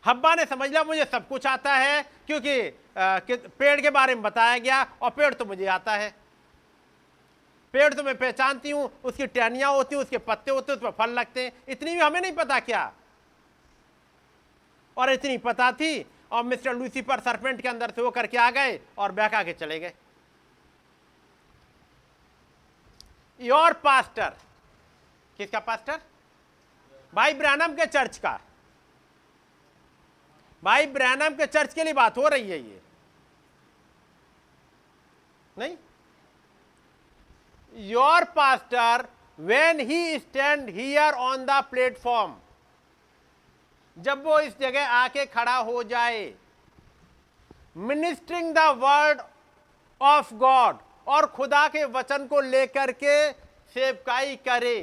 हब्बा 0.04 0.34
ने 0.36 0.46
समझ 0.46 0.70
लिया, 0.70 0.84
मुझे 0.84 1.06
सब 1.06 1.28
कुछ 1.28 1.46
आता 1.48 1.74
है, 1.74 2.02
क्योंकि 2.28 2.62
पेड़ 2.98 3.80
के 3.82 3.90
बारे 3.90 4.16
में 4.16 4.24
बताया 4.24 4.58
गया, 4.58 4.82
और 5.02 5.10
पेड़ 5.10 5.34
तो 5.34 5.46
मुझे 5.46 5.66
आता 5.66 5.92
है। 5.92 6.10
पेड़ 7.74 7.94
तो 7.94 8.04
मैं 8.04 8.18
पहचानती 8.18 8.70
हूँ, 8.70 8.90
उसकी 9.04 9.28
टहनियाँ 9.28 9.72
होती 9.72 9.96
हैं, 9.96 10.02
उसके 10.04 10.18
पत्ते 10.18 10.52
होते 10.52 10.72
हैं 10.72 10.80
उस 10.80 10.84
पर 10.84 10.92
फल 10.98 11.12
लगते 11.12 11.44
हैं। 11.44 11.52
इतनी 11.68 11.94
भी 11.94 12.00
हमें 12.00 12.20
नहीं 12.22 12.32
पता 12.32 12.60
क्या? 12.60 12.92
और 14.98 15.12
इतनी 15.12 15.38
पता 15.38 15.72
थी, 15.72 16.06
और 16.32 16.44
मिस्टर 16.44 16.74
लूसीफर 16.74 17.20
सरपेंट 17.20 17.62
के 17.62 17.68
अंदर 17.70 17.92
से 17.92 18.02
वो 18.02 18.12
करके 18.12 18.38
आ 18.38 18.50
गए 18.52 18.80
और 18.98 19.12
बहका 19.12 19.44
के 19.44 19.54
चले 19.54 19.80
गए। 19.80 19.94
योर 23.40 23.74
पास्टर, 23.74 24.34
किसका 25.40 25.60
पास्टर? 25.60 26.00
भाई 27.14 27.34
ब्रानम 27.34 27.74
के 27.74 27.86
चर्च 27.86 28.18
का। 28.18 28.40
भाई 30.64 30.86
ब्रैनम 30.86 31.36
के 31.36 31.46
चर्च 31.46 31.74
के 31.74 31.84
लिए 31.84 31.94
बात 31.94 32.18
हो 32.18 32.28
रही 32.28 32.50
है 32.50 32.58
ये। 32.60 32.82
नहीं? 35.58 35.76
Your 37.74 38.24
pastor 38.24 39.06
when 39.40 39.80
he 39.80 40.20
stand 40.20 40.70
here 40.70 41.14
on 41.14 41.46
the 41.46 41.64
platform 41.64 42.36
जब 43.98 44.24
वो 44.24 44.40
इस 44.40 44.58
जगह 44.60 44.88
आके 44.90 45.26
खड़ा 45.26 45.56
हो 45.58 45.84
जाए 45.84 46.34
ministering 47.78 48.54
the 48.56 48.60
word 48.78 49.22
of 50.02 50.34
God 50.36 50.78
और 51.08 51.26
खुदा 51.28 51.68
के 51.68 51.84
वचन 51.92 52.26
को 52.28 52.42
लेकर 52.42 52.92
के 52.94 53.32
सेवकाई 53.76 54.36
करे। 54.46 54.80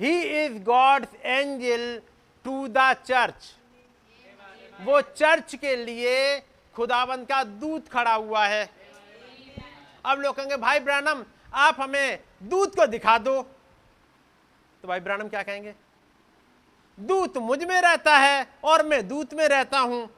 He 0.00 0.20
is 0.44 0.58
God's 0.62 1.14
angel 1.16 2.00
to 2.44 2.66
the 2.68 2.92
church 3.06 3.54
वो 4.80 5.00
चर्च 5.00 5.54
के 5.54 5.76
लिए 5.76 6.40
खुदाबंद 6.74 7.26
का 7.26 7.42
दूत 7.44 7.88
खड़ा 7.88 8.14
हुआ 8.14 8.46
है। 8.46 8.68
अब 10.04 10.20
लोग 10.20 10.36
कहेंगे, 10.36 10.56
भाई 10.56 10.80
ब्रानम, 10.80 11.24
आप 11.54 11.76
हमें 11.80 12.18
दूत 12.42 12.74
को 12.76 12.86
दिखा 12.86 13.16
दो। 13.18 13.40
तो 14.86 14.88
भाई 14.88 15.00
ब्रानम 15.00 15.28
क्या 15.28 15.42
कहेंगे? 15.42 15.74
दूत 17.00 17.36
मुझमें 17.36 17.80
रहता 17.80 18.16
है 18.16 18.46
और 18.64 18.86
मैं 18.86 19.08
दूत 19.08 19.34
में 19.34 19.48
रहता 19.48 19.78
हूँ। 19.78 20.10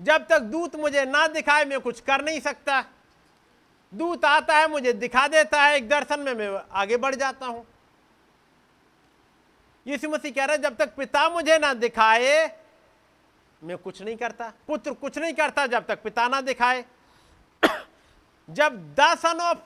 जब 0.00 0.26
तक 0.26 0.38
दूत 0.38 0.76
मुझे 0.76 1.04
ना 1.04 1.26
दिखाए, 1.26 1.64
मैं 1.64 1.80
कुछ 1.80 2.00
कर 2.00 2.24
नहीं 2.24 2.40
सकता। 2.40 2.84
दूत 3.94 4.24
आता 4.24 4.56
है, 4.56 4.68
मुझे 4.68 4.92
दिखा 4.92 5.28
देता 5.28 5.62
है, 5.62 5.76
एक 5.76 5.88
दर्शन 5.88 6.20
में 6.20 6.34
मैं 6.34 6.64
आगे 6.72 6.96
बढ़ 6.96 7.14
जाता 7.14 7.46
हूँ। 7.46 7.66
यीशु 9.86 10.08
मसीह 10.08 10.32
कह 10.32 10.44
रहे 10.44 10.58
जब 10.58 10.76
तक 10.76 10.94
पिता 10.94 11.28
मुझे 11.28 11.58
ना 11.58 11.74
दिखाए, 11.74 12.60
मैं 13.64 13.78
कुछ 13.78 14.02
नहीं 14.02 14.16
करता। 14.16 14.52
पुत्र 14.66 14.92
कुछ 14.92 15.18
नहीं 15.18 15.34
करता 15.34 15.66
जब 15.66 15.86
तक 15.86 16.02
पिता 16.02 16.28
ना 16.28 16.40
दिखाए। 16.40 16.84
जब 18.50 18.94
द 18.94 19.00
सन 19.00 19.40
ऑफ़ 19.40 19.58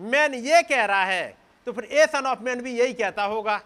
मैन 0.00 0.34
ये 0.34 0.62
कह 0.62 0.84
रहा 0.84 1.04
है 1.04 1.41
तो 1.66 1.72
फिर 1.72 1.84
ए 1.84 2.06
सन 2.06 2.26
ऑफ़ 2.26 2.40
मैन 2.42 2.60
भी 2.62 2.78
यही 2.78 2.92
कहता 2.94 3.24
होगा 3.24 3.56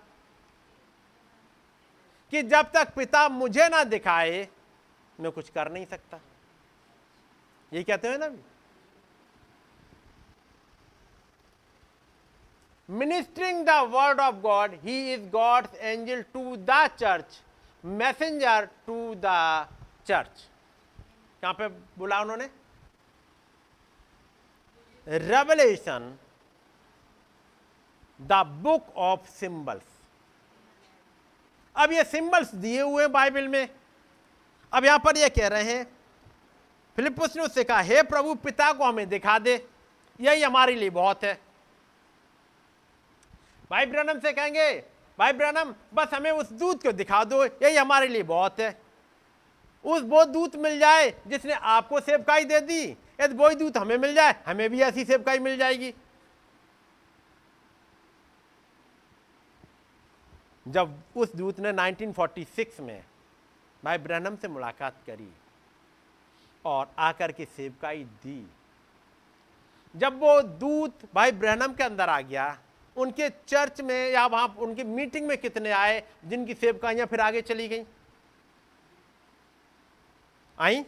कि 2.33 2.43
जब 2.43 2.71
तक 2.75 2.93
पिता 2.95 3.29
मुझे 3.29 3.69
ना 3.69 3.83
दिखाए, 3.85 4.49
मैं 5.19 5.33
कुछ 5.33 5.49
कर 5.51 5.71
नहीं 5.73 5.87
सकता। 5.87 6.21
यही 7.73 7.85
कहते 7.85 8.09
हैं 8.09 8.19
ना? 8.19 8.29
Ministering 12.89 13.65
the 13.67 13.71
word 13.91 14.21
of 14.21 14.35
God 14.43 14.75
he 14.83 15.15
is 15.15 15.29
God's 15.31 15.75
angel 15.75 16.23
to 16.35 16.57
the 16.59 16.87
church 16.99 17.41
messenger 17.85 18.69
to 18.87 19.15
the 19.15 19.27
church 20.07 20.47
कहाँ 21.43 21.55
पे 21.55 21.69
बोला 21.99 22.21
उन्होंने? 22.21 22.49
Revelation 25.07 26.17
the 28.21 28.33
book 28.63 28.97
of 28.97 29.29
symbols. 29.31 29.83
अब 31.77 31.93
ये 31.93 32.05
सिंबल्स 32.05 32.55
दिए 32.55 32.81
हुए 32.81 33.07
बाइबल 33.07 33.49
में। 33.49 33.69
अब 34.73 34.85
यहाँ 34.85 34.99
पर 34.99 35.17
ये 35.17 35.29
कह 35.29 35.49
रहे 35.49 35.63
हैं 35.63 35.85
फिलिपुस 36.97 37.37
ने 37.37 37.43
उससे 37.43 37.65
कहा, 37.65 37.81
हे 37.81 38.03
प्रभु, 38.03 38.35
पिता 38.35 38.73
को 38.73 38.85
हमें 38.85 39.09
दिखा 39.09 39.39
दे। 39.39 39.55
यही 40.21 40.43
हमारे 40.43 40.75
लिए 40.75 40.91
बहुत 40.91 41.25
है। 41.25 41.35
भाई 43.71 43.87
ब्रनम 43.87 44.19
से 44.21 44.33
कहेंगे, 44.33 44.73
भाई 45.19 45.33
ब्रनम, 45.33 45.75
बस 45.95 46.15
हमें 46.15 46.31
उस 46.31 46.53
दूत 46.53 46.83
को 46.83 46.93
दिखा 46.93 47.23
दो। 47.25 47.45
यही 47.45 47.77
हमारे 47.77 48.09
लिए 48.09 48.23
बहुत 48.23 48.61
है। 48.61 48.81
उस 49.85 50.03
वो 50.03 50.25
दूत 50.25 50.57
मिल 50.57 50.79
जाए 50.79 51.11
जिसने 51.27 51.53
आपको 51.53 52.01
सेवकाई 52.01 52.45
दे 52.45 52.61
दी। 52.61 52.83
यदि 53.21 53.35
वही 53.35 53.57
दूत 53.57 53.77
हमें 53.77 53.97
मिल 53.99 54.15
जाए, 54.15 54.35
हमें 54.47 54.71
भी 54.71 54.81
ऐसी 54.81 55.05
सेवकाई 55.05 55.39
मिल 55.39 55.57
जाएगी। 55.59 55.95
जब 60.69 61.03
उस 61.17 61.35
दूत 61.37 61.61
ने 61.61 61.73
1946 61.73 62.81
में 62.81 63.05
भाई 63.85 63.99
ब्रहनम 63.99 64.37
से 64.37 64.49
मुलाकात 64.49 64.95
करी 65.07 65.33
और 66.65 66.91
आकर 66.99 67.33
के 67.33 67.45
सेवकाई 67.45 68.05
दी। 68.05 68.47
जब 69.97 70.19
वो 70.19 70.43
दूत 70.43 70.99
भाई 71.15 71.33
ब्रहनम 71.33 71.73
के 71.75 71.85
अंदर 71.85 72.09
आ 72.09 72.21
गया, 72.21 72.59
उनके 72.97 73.29
चर्च 73.29 73.81
में 73.81 74.11
या 74.11 74.27
वहाँ 74.27 74.49
उनकी 74.49 74.85
मीटिंग 74.85 75.27
में 75.27 75.39
कितने 75.39 75.71
आए 75.71 76.03
जिनकी 76.25 76.55
सेवकाइयाँ 76.55 77.07
फिर 77.07 77.21
आगे 77.21 77.43
चली 77.43 77.69
गई? 77.69 77.85
आई? 80.59 80.85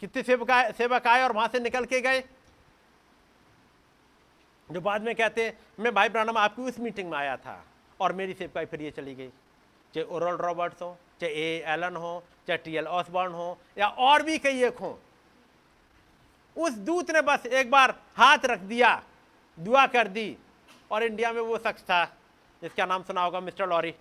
कितने 0.00 0.22
सेवक 0.22 0.74
सेवक 0.76 1.06
आए 1.06 1.22
और 1.22 1.32
वहाँ 1.32 1.48
से 1.48 1.60
निकल 1.60 1.84
के 1.84 2.00
गए? 2.00 2.20
जो 4.70 4.80
बाद 4.80 5.02
में 5.02 5.14
कहते 5.14 5.56
मैं 5.80 5.94
भाई 5.94 6.08
ब्रानम 6.08 6.38
आपकी 6.38 6.62
उस 6.62 6.78
मीटिंग 6.78 7.10
में 7.10 7.18
आया 7.18 7.36
था। 7.36 7.64
और 8.00 8.12
मेरी 8.12 8.34
सेवकाई 8.34 8.66
फिर 8.66 8.82
ये 8.82 8.90
चली 8.90 9.14
गई। 9.14 9.28
चाहे 9.94 10.06
ओरल 10.06 10.36
रॉबर्ट्स 10.36 10.82
हो, 10.82 10.96
चाहे 11.20 11.32
ए 11.32 11.62
एलन 11.66 11.96
हो, 11.96 12.22
चाहे 12.46 12.58
टी 12.58 12.76
एल 12.76 12.86
ऑसबॉर्न 12.86 13.32
हो, 13.32 13.58
या 13.78 13.88
और 13.88 14.22
भी 14.22 14.38
कई 14.38 14.62
एक 14.64 14.78
हो, 14.78 14.98
उस 16.56 16.72
दूत 16.72 17.10
ने 17.10 17.22
बस 17.22 17.46
एक 17.46 17.70
बार 17.70 17.94
हाथ 18.16 18.44
रख 18.44 18.58
दिया, 18.60 19.02
दुआ 19.58 19.86
कर 19.86 20.08
दी, 20.08 20.36
और 20.90 21.02
इंडिया 21.02 21.32
में 21.32 21.40
वो 21.40 21.58
शख्स 21.58 21.82
था, 21.82 22.04
जिसका 22.62 22.86
नाम 22.86 23.02
सुना 23.02 23.22
होगा 23.22 23.40
मिस्टर 23.40 23.68
लॉरी, 23.68 23.94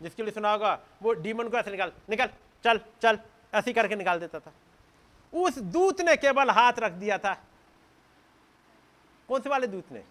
जिसके 0.00 0.22
लिए 0.22 0.32
सुना 0.32 0.52
होगा 0.52 0.78
वो 1.02 1.12
डीमन 1.14 1.48
को 1.48 1.56
ऐसे 1.56 1.70
निकाल, 1.70 1.92
निकल, 2.10 2.28
चल 2.64 2.80
चल, 3.02 3.18
ऐसे 3.54 3.72
करके 3.72 3.96
निकाल 3.96 4.20
देता 4.20 4.38
था। 4.40 4.52
उस 5.32 5.58
दूत 5.58 6.00
ने 6.00 6.16
केवल 6.16 6.50
हाथ 6.50 6.78
रख 6.78 6.92
दिया 6.92 7.18
था। 7.18 7.34
कौन 9.28 9.40
से 9.40 9.50
वाले 9.50 9.66
दूत 9.66 9.92
ने? 9.92 10.02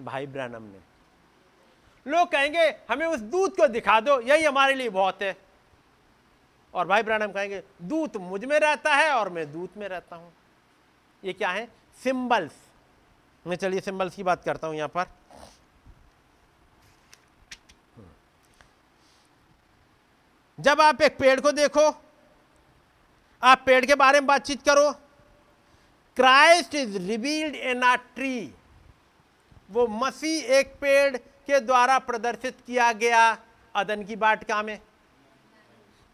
भाई 0.00 0.26
ब्रैनम 0.26 0.62
ने। 0.62 0.78
लोग 2.06 2.32
कहेंगे, 2.32 2.74
हमें 2.90 3.06
उस 3.06 3.20
दूत 3.20 3.56
को 3.56 3.66
दिखा 3.66 4.00
दो, 4.00 4.20
यही 4.20 4.44
हमारे 4.44 4.74
लिए 4.74 4.88
बहुत 4.88 5.22
है। 5.22 5.36
और 6.74 6.86
भाई 6.86 7.02
ब्रैनम 7.02 7.32
कहेंगे, 7.32 7.62
दूत 7.82 8.16
मुझमें 8.16 8.60
रहता 8.60 8.94
है 8.94 9.10
और 9.10 9.28
मैं 9.28 9.52
दूत 9.52 9.76
में 9.76 9.88
रहता 9.88 10.16
हूँ। 10.16 10.32
ये 11.24 11.32
क्या 11.32 11.50
है? 11.50 11.68
सिंबल्स। 12.02 12.52
मैं 13.46 13.56
चलिए 13.56 13.80
सिंबल्स 13.80 14.14
की 14.14 14.22
बात 14.22 14.44
करता 14.44 14.66
हूँ 14.66 14.76
यहाँ 14.76 14.88
पर। 14.88 15.06
जब 20.60 20.80
आप 20.80 21.02
एक 21.02 21.18
पेड़ 21.18 21.40
को 21.40 21.52
देखो, 21.52 21.88
आप 23.42 23.62
पेड़ 23.66 23.86
के 23.86 23.94
बारे 23.94 24.20
में 24.20 24.26
बातचीत 24.26 24.62
करो, 24.62 24.92
Christ 26.16 26.74
is 26.74 26.98
revealed 26.98 27.54
in 27.54 27.82
a 27.82 27.96
tree. 27.96 28.54
वो 29.74 29.86
मसीह 29.88 30.52
एक 30.54 30.74
पेड़ 30.80 31.16
के 31.16 31.60
द्वारा 31.60 31.98
प्रदर्शित 32.00 32.56
किया 32.66 32.92
गया 32.94 33.22
अदन 33.74 34.02
की 34.04 34.16
बाटका 34.16 34.62
में? 34.62 34.78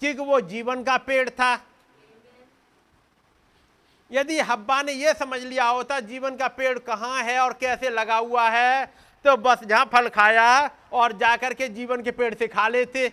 क्योंकि 0.02 0.22
वो 0.22 0.40
जीवन 0.42 0.82
का 0.84 0.96
पेड़ 0.98 1.28
था। 1.30 1.52
यदि 4.10 4.38
हब्बा 4.40 4.80
ने 4.82 4.92
यह 4.92 5.12
समझ 5.12 5.40
लिया 5.40 5.66
होता 5.66 5.98
जीवन 6.02 6.36
का 6.36 6.48
पेड़ 6.48 6.78
कहाँ 6.78 7.22
है 7.22 7.38
और 7.38 7.52
कैसे 7.52 7.90
लगा 7.90 8.16
हुआ 8.16 8.48
है 8.50 8.86
तो 9.24 9.36
बस 9.36 9.64
जहाँ 9.64 9.84
फल 9.84 10.08
खाया 10.08 10.70
और 10.92 11.12
जाकर 11.12 11.54
के 11.54 11.68
जीवन 11.68 12.02
के 12.02 12.10
पेड़ 12.10 12.34
से 12.34 12.46
खा 12.48 12.66
लेते 12.68 13.12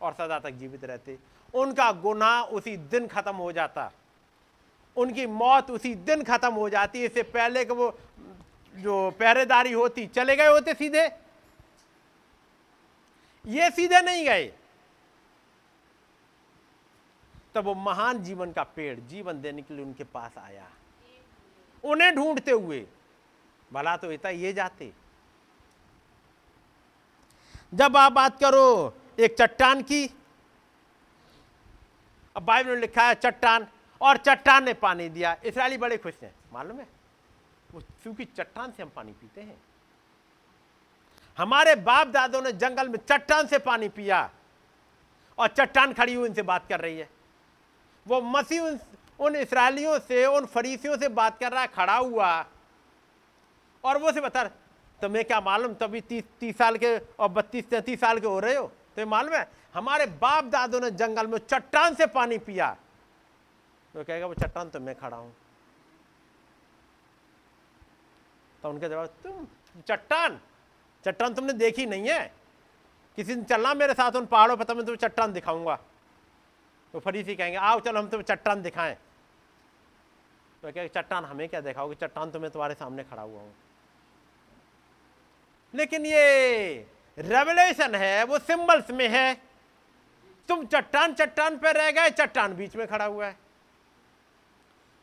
और 0.00 0.12
सदा 0.12 0.38
तक 0.38 0.50
जीवित 0.50 0.84
रहते। 0.84 1.18
उनका 1.54 1.90
गुनाह 1.92 2.42
उसी 2.42 2.76
दिन 2.76 3.06
खत्म 3.06 3.34
हो 3.36 3.52
जाता। 3.52 3.90
उनकी 4.96 5.26
मौत 5.26 5.70
उसी 5.70 5.94
दिन 5.94 6.22
खत्म 6.24 6.52
हो 6.54 6.68
जाती। 6.70 7.04
इससे 7.04 7.22
पहले 7.24 7.64
कि 7.64 7.72
वो 7.72 7.88
जो 8.74 9.10
पहरेदारी 9.10 9.72
होती, 9.72 10.06
चले 10.06 10.36
गए 10.36 10.46
होते 10.46 10.74
सीधे? 10.74 11.06
ये 13.46 13.70
सीधे 13.70 14.00
नहीं 14.00 14.24
गए। 14.24 14.52
तब 17.54 17.64
वो 17.64 17.74
महान 17.74 18.22
जीवन 18.22 18.52
का 18.52 18.62
पेड़, 18.62 19.00
जीवन 19.00 19.40
देने 19.40 19.62
के 19.62 19.74
लिए 19.74 19.84
उनके 19.84 20.04
पास 20.04 20.38
आया। 20.38 20.70
उन्हें 21.84 22.14
ढूंढते 22.14 22.50
हुए, 22.50 22.86
भला 23.72 23.96
तो 23.96 24.12
इतना 24.12 24.30
ये 24.30 24.52
जाते। 24.52 24.92
जब 27.74 27.96
आप 27.96 28.12
बात 28.12 28.40
करो, 28.40 28.94
एक 29.18 29.36
चट्टान 29.38 29.82
की, 29.82 30.06
अब 32.36 32.42
बाइबल 32.42 32.70
में 32.70 32.80
लिखा 32.80 33.08
है 33.08 33.14
चट्टान, 33.14 33.66
और 34.00 34.16
चट्टान 34.16 34.64
ने 34.64 34.74
पानी 34.74 35.08
दिया। 35.08 35.36
इसराइली 35.44 35.78
बड़े 35.78 35.98
खुश 35.98 36.14
हैं, 36.22 36.34
मालूम 36.52 36.78
है? 36.78 36.97
वो 37.70 37.80
क्योंकि 38.02 38.24
चट्टान 38.26 38.72
से 38.72 38.82
हम 38.82 38.90
पानी 38.96 39.12
पीते 39.12 39.40
हैं। 39.40 39.56
हमारे 41.38 41.74
बाप 41.76 42.06
दादों 42.08 42.42
ने 42.42 42.52
जंगल 42.54 42.88
में 42.88 42.98
चट्टान 43.00 43.46
से 43.46 43.58
पानी 43.60 43.88
पिया 43.90 44.28
और 45.38 45.48
चट्टान 45.48 45.92
खड़ी 45.92 46.14
हुई 46.14 46.28
उनसे 46.28 46.42
बात 46.42 46.66
कर 46.68 46.80
रही 46.80 46.98
है। 46.98 47.08
वो 48.06 48.20
मसीह 48.20 48.62
उन, 49.20 49.36
इसराइलियों 49.36 49.98
से 49.98 50.24
उन 50.26 50.46
फरीसियों 50.46 50.96
से 50.96 51.08
बात 51.10 51.38
कर 51.38 51.52
रहा 51.52 51.60
है 51.60 51.68
खड़ा 51.68 51.96
हुआ 51.96 52.30
और 53.84 53.98
वो 53.98 54.12
से 54.12 54.20
बता 54.20 54.44
तुम्हें 55.00 55.24
क्या 55.24 55.40
मालूम 55.40 55.74
तभी 55.74 56.00
तीस 56.00 56.24
तीस 56.40 56.56
साल 56.58 56.76
के 56.76 56.96
और 56.98 57.28
बत्तीस 57.28 57.68
तैतीस 57.70 58.00
साल 58.00 58.18
के 58.20 58.26
हो 58.26 58.38
रहे 58.40 58.54
हो? 58.54 58.70
तो 58.96 59.06
मालूम 59.06 59.34
है 59.34 59.46
हमारे 59.74 60.06
बाप 60.18 60.44
दादों 60.44 60.80
ने 60.80 60.90
जंगल 60.92 61.26
में 61.26 61.38
चट्टान 61.40 61.94
से 61.94 62.06
पानी 62.08 62.38
पिया। 62.40 62.76
तो 63.94 64.04
कहेगा 64.04 64.26
वो 64.26 64.34
चट्टान 64.34 64.70
तो 64.70 64.80
मैं 64.80 64.94
खड़ा 64.94 65.16
हूँ। 65.16 65.32
तो 68.62 68.70
उनका 68.70 68.88
जवाब, 68.88 69.06
तुम 69.06 69.46
चट्टान 69.88 70.40
चट्टान 71.04 71.34
तुमने 71.34 71.52
देखी 71.52 71.86
नहीं 71.86 72.08
है। 72.08 72.32
किसी 73.16 73.34
दिन 73.34 73.44
चलना 73.44 73.74
मेरे 73.74 73.94
साथ 73.94 74.12
उन 74.12 74.26
पहाड़ों 74.26 74.56
पर 74.56 74.64
तो 74.64 74.74
मैं 74.74 74.84
तुम्हें 74.84 75.08
चट्टान 75.08 75.32
दिखाऊँगा। 75.32 75.74
तो 76.92 77.00
फरीसी 77.00 77.34
कहेंगे, 77.36 77.56
आओ 77.56 77.80
चलो, 77.80 78.00
हम 78.00 78.08
तुम्हें 78.08 78.24
चट्टान 78.24 78.62
दिखाएँ। 78.62 78.94
तो 80.62 80.72
कहेगा 80.72 81.00
चट्टान, 81.00 81.24
हमें 81.24 81.48
क्या 81.48 81.60
दिखाओगे? 81.60 81.94
चट्टान 81.94 82.30
तो 82.30 82.40
मैं 82.40 82.50
तुम्हारे 82.50 82.74
सामने 82.74 83.02
खड़ा 83.04 83.22
हुआ 83.22 83.40
हूँ। 83.40 83.54
लेकिन 85.74 86.06
ये 86.06 86.86
रेवलेशन 87.18 87.94
है, 87.94 88.24
वो 88.24 88.38
सिंबल्स 88.38 88.90
में 88.90 89.08
है। 89.08 89.34
तुम 90.48 90.64
चट्टान 90.66 91.14
चट्टान 91.14 91.58
पर 91.58 91.76
रह 91.76 91.90
गए, 91.90 92.10
चट्टान 92.10 92.54
बीच 92.54 92.76
में 92.76 92.86
खड़ा 92.86 93.04
हुआ 93.04 93.26
है। 93.26 93.36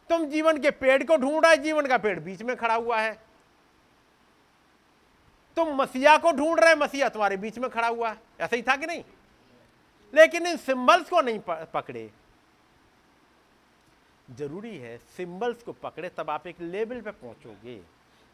तुम 0.10 0.26
जीवन 0.26 0.57
के 0.57 0.72
पेड़ 0.72 1.03
को 1.03 1.18
ढूंढ 1.18 1.45
रहे, 1.45 1.57
जीवन 1.57 1.88
का 1.88 1.98
पेड़ 1.98 2.19
बीच 2.19 2.41
में 2.41 2.56
खड़ा 2.56 2.76
हुआ 2.76 3.02
है। 3.02 3.24
तुम 5.57 5.76
मसीहा 5.76 6.18
को 6.18 6.32
ढूंढ 6.32 6.60
रहे 6.60 6.76
मसीहा 6.76 7.10
तुम्हारे 7.10 7.38
बीच 7.38 7.57
में 7.60 7.69
खड़ा 7.69 7.88
हुआ 7.88 8.10
है। 8.10 8.18
ऐसा 8.40 8.56
ही 8.56 8.61
था 8.61 8.76
कि 8.76 8.86
नहीं? 8.86 9.03
लेकिन 10.14 10.48
इन 10.48 10.57
सिंबल्स 10.57 11.10
को 11.10 11.22
नहीं 11.22 11.40
पकड़े। 11.48 12.10
ज़रूरी 14.32 14.77
है 14.77 14.98
सिंबल्स 15.18 15.64
को 15.64 15.73
पकड़े, 15.73 16.10
तब 16.10 16.30
आप 16.30 16.48
एक 16.48 16.61
लेवल 16.61 17.02
पे 17.02 17.11
पहुंचोगे। 17.11 17.76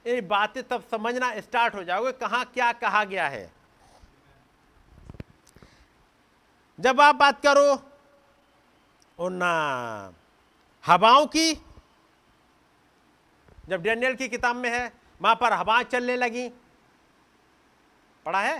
ये 0.05 0.21
बातें 0.21 0.63
तब 0.63 0.83
समझना 0.91 1.39
स्टार्ट 1.39 1.75
हो 1.75 1.83
जाओगे, 1.83 2.11
कहाँ 2.11 2.45
क्या 2.45 2.71
कहा 2.73 3.03
गया 3.03 3.27
है। 3.27 3.51
जब 6.79 7.01
आप 7.01 7.15
बात 7.15 7.41
करो 7.45 7.73
उन 9.19 9.41
हवाओं 10.83 11.25
की, 11.25 11.53
जब 13.69 13.81
डेनियल 13.81 14.15
की 14.15 14.27
किताब 14.29 14.55
में 14.55 14.69
है, 14.69 14.91
वहाँ 15.21 15.35
पर 15.35 15.53
हवाएँ 15.53 15.83
चलने 15.83 16.15
लगी। 16.15 16.49
पढ़ा 18.25 18.41
है? 18.41 18.59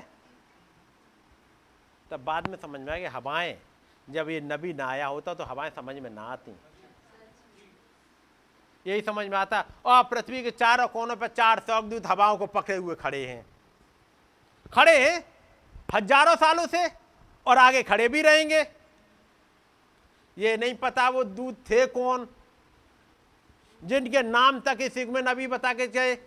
तब 2.12 2.24
बाद 2.24 2.48
में 2.48 2.58
समझ 2.58 2.80
में 2.80 2.92
आया 2.92 3.00
कि 3.00 3.16
हवाएँ, 3.16 3.58
जब 4.08 4.30
ये 4.30 4.40
नबी 4.42 4.74
ना 4.74 4.88
आया 4.88 5.08
होता 5.08 5.34
तो 5.34 5.44
हवाएँ 5.44 5.72
समझ 5.72 5.96
में 5.96 6.10
ना 6.10 6.22
आती। 6.24 6.56
यही 8.86 9.02
समझ 9.02 9.26
में 9.28 9.38
आता, 9.38 9.64
और 9.86 10.04
पृथ्वी 10.04 10.42
के 10.44 10.52
चारों 10.52 10.88
कोनों 10.88 11.16
पर 11.16 11.28
चार 11.30 11.60
सौगदूत 11.60 12.06
हवाओं 12.06 12.38
को 12.38 12.46
पकड़े 12.48 12.76
हुए 12.76 12.96
खड़े 12.96 13.26
हैं। 13.26 13.46
खड़े 14.74 14.98
हैं 15.00 15.24
हज़ारों 15.94 16.36
सालों 16.36 16.66
से, 16.68 16.88
और 17.46 17.58
आगे 17.58 17.84
खड़े 17.84 18.08
भी 18.10 18.22
रहेंगे। 18.22 18.62
ये 20.38 20.56
नहीं 20.58 20.76
पता 20.76 21.08
वो 21.10 21.24
दूध 21.24 21.56
थे 21.70 21.86
कौन, 21.88 22.28
जिनके 23.82 24.22
नाम 24.24 24.60
तक 24.60 24.78
इस 24.82 24.98
युग 24.98 25.10
में 25.10 25.22
नबी 25.24 25.48
बता 25.48 25.74
के 25.74 25.88
गए, 25.90 26.18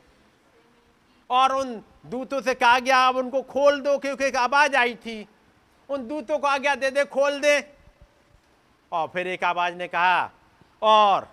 और 1.30 1.52
उन 1.52 1.80
दूतों 2.06 2.40
से 2.40 2.54
कहा, 2.54 2.78
गया, 2.78 3.08
अब 3.08 3.16
उनको 3.16 3.42
खोल 3.42 3.80
दो, 3.80 3.98
क्योंकि 3.98 4.24
एक 4.24 4.36
आवाज़ 4.36 4.76
आई 4.76 4.94
थी। 4.94 5.28
उन 5.88 6.08
दूतों 6.08 6.38
को 6.38 6.46
आज्ञा 6.46 6.74
दे 6.74 6.90
दे, 6.90 7.04
खोल 7.04 7.40
दे। 7.40 7.72
और 8.92 9.08
फिर 9.08 9.26
एक 9.26 9.44
आवाज़ 9.44 9.74
ने 9.74 9.88
कहा, 9.88 10.30
और 10.82 11.28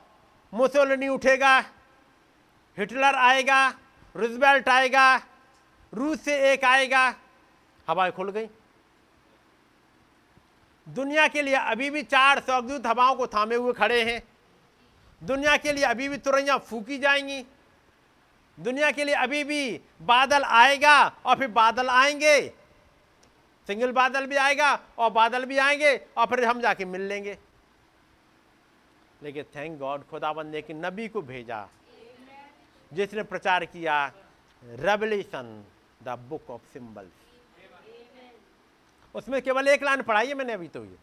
मुसोलनी 0.53 1.07
उठेगा, 1.07 1.60
हिटलर 2.77 3.15
आएगा 3.15 3.73
रुजबेल्ट 4.15 4.69
आएगा, 4.69 5.22
रूस 5.93 6.22
से 6.22 6.53
एक 6.53 6.65
आएगा। 6.65 7.15
हवाएँ 7.88 8.11
खुल 8.11 8.31
गई। 8.31 8.49
दुनिया 10.89 11.27
के 11.27 11.41
लिए 11.41 11.56
अभी 11.56 11.89
भी 11.89 12.03
चार 12.03 12.39
सौगदूत 12.39 12.88
हवाओं 12.88 13.15
को 13.15 13.27
थामे 13.27 13.56
हुए 13.56 13.73
खड़े 13.73 14.14
हैं। 14.14 14.23
दुनिया 15.23 15.57
के 15.57 15.72
लिए 15.73 15.84
अभी 15.84 16.10
भी 16.10 16.18
तुरैया 16.18 16.57
फूकी 16.57 16.98
जाएँगी। 16.98 17.45
दुनिया 18.57 18.91
के 18.91 19.03
लिए 19.03 19.15
अभी 19.15 19.44
भी 19.44 19.80
बादल 20.02 20.44
आएगा 20.44 20.98
और 21.26 21.36
फिर 21.36 21.48
बादल 21.52 21.90
आएँगे। 21.90 22.41
सिंगल 23.68 23.91
बादल 23.91 24.26
भी 24.26 24.36
आएगा 24.38 24.73
और 24.98 25.10
बादल 25.11 25.45
भी 25.45 25.57
आएँगे 25.57 25.95
और 26.18 26.26
फिर 26.28 26.44
हम 26.45 26.61
जाके 26.61 26.86
मिल 26.86 27.02
लेंगे। 27.02 27.38
लेकिन 29.22 29.44
थैंक 29.56 29.78
गॉड 29.80 30.03
खुदाबंद 30.07 30.52
ने 30.52 30.61
कि 30.61 30.73
नबी 30.73 31.07
को 31.07 31.22
भेजा, 31.22 31.68
जिसने 32.91 33.23
प्रचार 33.23 33.65
किया 33.65 34.06
Revelation 34.64 35.64
the 36.02 36.18
book 36.30 36.49
of 36.49 36.61
symbols 36.73 37.19
उसमें 39.15 39.41
केवल 39.41 39.68
एक 39.68 39.84
लाइन 39.84 40.02
पढ़ाई 40.02 40.28
है 40.28 40.34
मैंने 40.34 40.53
अभी 40.53 40.68
तो 40.68 40.84
ये। 40.86 40.98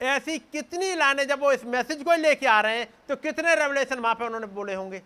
ऐसी 0.00 0.38
कितनी 0.38 0.94
लाने 0.94 1.24
जब 1.24 1.40
वो 1.40 1.52
इस 1.52 1.64
मैसेज 1.64 2.02
को 2.02 2.14
लेके 2.14 2.46
आ 2.46 2.60
रहे 2.60 2.78
हैं 2.78 2.88
तो 3.08 3.16
कितने 3.16 3.54
रेवलेशन 3.54 3.98
वहाँ 3.98 4.14
पे 4.14 4.24
उन्होंने 4.24 4.46
बोले 4.46 4.74
होंगे? 4.74 5.02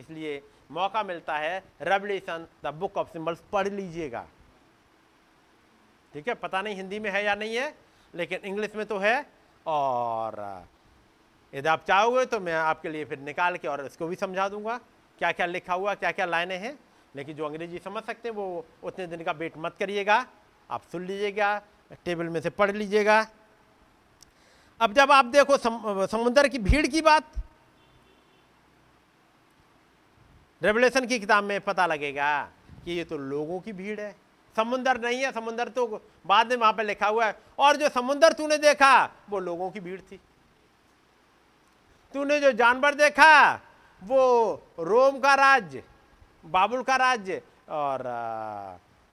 इसलिए 0.00 0.42
मौका 0.70 1.02
मिलता 1.02 1.36
है 1.38 1.62
Revelation 1.82 2.46
the 2.64 2.74
book 2.74 2.96
of 2.96 3.08
symbols 3.08 3.40
पढ़ 3.52 3.68
लीजिएगा। 3.68 4.26
ठीक 6.14 6.28
है? 6.28 6.34
पता 6.36 6.62
नहीं 6.62 6.74
हिंदी 6.76 6.98
में 6.98 7.10
है 7.10 7.24
या 7.24 7.34
नहीं 7.34 7.56
है 7.56 7.74
लेकिन 8.14 8.40
इंग्लिश 8.44 8.74
में 8.76 8.86
तो 8.86 8.98
है। 8.98 9.26
और 9.66 10.66
यदि 11.52 11.68
आप 11.68 11.84
चाहोगे 11.84 12.24
तो 12.26 12.40
मैं 12.40 12.54
आपके 12.54 12.88
लिए 12.88 13.04
फिर 13.04 13.18
निकाल 13.20 13.56
के 13.56 13.68
और 13.68 13.84
इसको 13.86 14.06
भी 14.06 14.16
समझा 14.16 14.48
दूँगा। 14.48 14.76
क्या 15.18 15.32
क्या 15.32 15.46
लिखा 15.46 15.74
हुआ 15.74 15.94
क्या 15.94 16.10
क्या 16.12 16.26
लाइनें 16.26 16.58
हैं 16.58 16.78
लेकिन 17.14 17.36
जो 17.36 17.44
अंग्रेज़ी 17.46 17.78
समझ 17.80 18.02
सकते 18.02 18.28
हैं 18.28 18.34
वो 18.36 18.64
उतने 18.82 19.06
दिन 19.06 19.22
का 19.24 19.32
वेट 19.32 19.58
मत 19.58 19.76
करिएगा। 19.78 20.24
आप 20.70 20.82
सुन 20.92 21.04
लीजिएगा 21.06 21.58
टेबल 22.04 22.28
में 22.28 22.40
से 22.40 22.50
पढ़ 22.50 22.70
लीजिएगा। 22.72 23.26
अब 24.80 24.92
जब 24.94 25.12
आप 25.12 25.24
देखो 25.26 25.56
सम, 25.58 26.06
समुद्र 26.06 26.48
की 26.48 26.58
भीड़ 26.60 26.86
की 26.86 27.00
बात 27.02 27.32
रेवलेशन 30.62 31.06
की 31.06 31.18
किताब 31.18 31.44
में 31.44 31.60
पता 31.60 31.86
लगेगा 31.86 32.40
कि 32.84 32.92
ये 32.92 33.04
तो 33.04 33.16
लोगों 33.18 33.60
की 33.60 33.72
भीड़ 33.72 34.00
है। 34.00 34.14
समुंदर 34.56 35.00
नहीं 35.00 35.20
है, 35.22 35.30
समुंदर 35.32 35.68
तो 35.68 35.86
बाद 36.26 36.50
में 36.50 36.56
वहाँ 36.56 36.72
पर 36.72 36.84
लिखा 36.84 37.06
हुआ 37.06 37.26
है। 37.26 37.38
और 37.58 37.76
जो 37.76 37.88
समुंदर 37.88 38.32
तूने 38.32 38.56
देखा, 38.58 39.04
वो 39.30 39.38
लोगों 39.38 39.70
की 39.70 39.80
भीड़ 39.80 40.00
थी। 40.00 40.20
तूने 42.14 42.40
जो 42.40 42.52
जानवर 42.52 42.94
देखा, 42.94 43.54
वो 44.02 44.62
रोम 44.80 45.18
का 45.18 45.34
राज्य, 45.34 45.82
बाबुल 46.46 46.82
का 46.82 46.96
राज्य 46.96 47.42
और 47.68 48.02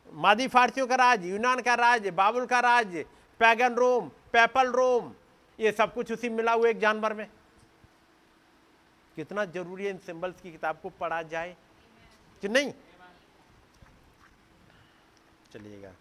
मादी 0.10 0.48
फारसियों 0.48 0.88
का 0.88 0.96
राज्य, 0.96 1.30
यूनान 1.30 1.62
का 1.62 1.74
राज्य, 1.76 2.12
बाबुल 2.12 2.46
का 2.46 2.60
राज्य, 2.60 3.06
पैगन 3.40 3.74
रोम, 3.74 4.08
पेपल 4.34 4.72
रोम, 4.72 5.12
ये 5.60 5.72
सब 5.72 5.94
कुछ 5.94 6.12
उसी 6.12 6.30
मिला 6.30 6.52
हुआ 6.52 6.70
एक 6.70 6.80
जानवर 6.80 7.14
में। 7.14 7.28
कितना 9.18 9.46
ज़रूरी 9.46 9.84
है 9.84 9.90
इन 9.90 9.98
सिंबल्स 9.98 10.42
की 10.42 10.52
किताब 10.52 10.80
को 10.84 10.90
पढ़ा 10.90 11.22
जाए? 11.22 11.56
कि 12.42 12.50
नहीं? 12.50 12.74
चलिएगा। 15.54 15.94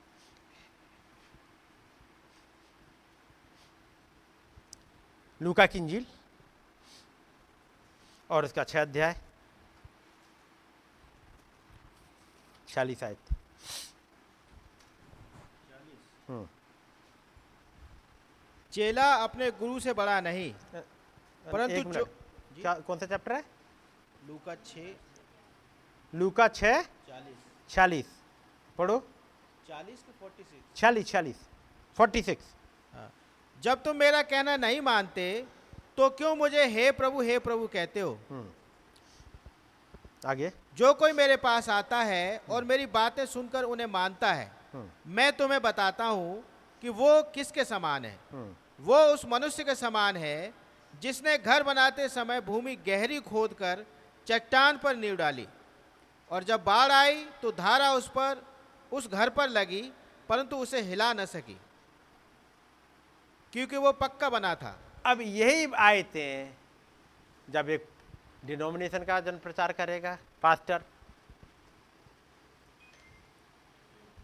लूका 5.43 5.67
की 5.67 5.79
इंजील 5.79 6.07
और 8.31 8.45
इसका 8.45 8.65
छह 8.65 8.83
अध्याय। 8.83 9.21
चालीस 12.69 13.03
आयत। 13.03 13.19
हम्म। 16.29 16.49
चेला 18.73 19.15
अपने 19.15 19.51
गुरु 19.51 19.81
से 19.81 19.93
बड़ा 19.93 20.21
नहीं 20.21 20.53
परंतु। 21.53 22.16
क्या 22.57 22.75
कौन 22.87 22.99
सा 22.99 23.07
चैप्टर 23.07 23.33
है? 23.33 23.45
लूका 24.29 24.55
छः। 24.67 24.95
लूका 26.13 26.49
छः? 26.49 26.83
चालीस। 27.09 27.37
छियालीस 27.71 28.07
पढ़ो। 28.79 28.99
चालीस 29.69 30.05
फोर्टी 30.21 30.43
सिक्स 30.43 30.77
छियालीस 30.79 31.07
छियालीस 31.07 31.37
फोर्टी 31.97 32.23
सिक्स 32.23 32.55
जब 33.59 33.83
तुम 33.83 33.97
मेरा 33.97 34.23
कहना 34.23 34.57
नहीं 34.57 34.81
मानते 34.81 35.27
तो 35.97 36.09
क्यों 36.19 36.35
मुझे 36.37 36.65
हे 36.71 36.91
प्रभु 36.93 37.23
हे 37.23 37.39
प्रभु 37.39 37.67
कहते 37.73 38.01
हो? 38.01 38.13
आगे। 40.27 40.53
जो 40.77 40.93
कोई 40.95 41.13
मेरे 41.13 41.37
पास 41.37 41.69
आता 41.71 42.03
है 42.03 42.41
और 42.51 42.65
मेरी 42.65 42.87
बातें 42.95 43.25
सुनकर 43.27 43.65
उन्हें 43.65 43.87
मानता 43.87 44.33
है 44.33 44.51
हम्म। 44.73 45.13
मैं 45.17 45.33
तुम्हें 45.37 45.61
बताता 45.63 46.05
हूँ 46.05 46.43
कि 46.83 46.89
वो 46.89 47.23
किसके 47.35 47.65
समान 47.65 48.05
है? 48.05 48.19
हम्म, 48.33 48.55
वो 48.81 48.99
उस 49.15 49.25
मनुष्य 49.29 49.65
के 49.65 49.75
समान 49.75 50.17
है 50.17 50.53
जिसने 51.03 51.37
घर 51.39 51.63
बनाते 51.63 52.09
समय 52.09 52.41
भूमि 52.41 52.75
गहरी 52.87 53.21
खोद 53.21 53.53
कर 53.53 53.85
चट्टान 54.27 54.79
पर 54.79 54.97
नींव 54.97 55.17
डाली। 55.17 55.47
और 56.31 56.45
जब 56.45 56.65
बाढ़ 56.65 56.93
आई 56.93 57.25
तो 57.43 57.53
धारा 57.53 57.93
उस 57.93 58.09
पर, 58.09 58.43
उस 58.93 59.09
घर 59.09 59.31
पर 59.31 59.49
लगी, 59.49 59.83
परंतु 60.29 60.57
उसे 60.57 60.81
हिला 60.83 61.13
न 61.13 61.25
सकी, 61.27 61.57
क्योंकि 63.53 63.77
वो 63.77 63.93
पक्का 63.95 64.31
बना 64.31 64.55
था। 64.55 64.79
अब 65.07 65.21
यही 65.21 65.73
आयतें 65.73 66.55
जब 67.49 67.69
एक 67.71 67.89
डिनोमिनेशन 68.45 69.05
का 69.05 69.21
जन 69.21 69.39
प्रचार 69.39 69.73
करेगा, 69.73 70.17
पास्टर। 70.43 70.83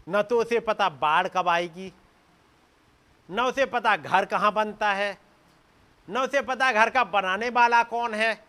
न 0.09 0.23
तो 0.23 0.41
उसे 0.41 0.61
पता 0.61 0.89
बाढ़ 0.89 1.29
कब 1.29 1.49
आएगी, 1.49 1.93
न 3.29 3.41
उसे 3.43 3.67
पता 3.67 3.97
घर 3.97 4.25
कहाँ 4.25 4.53
बनता 4.53 4.93
है 4.93 5.17
न 6.09 6.19
उसे 6.19 6.41
पता 6.43 6.73
घर 6.73 6.91
का 6.91 7.05
बनाने 7.05 7.49
वाला 7.51 7.83
कौन 7.83 8.15
है। 8.15 8.45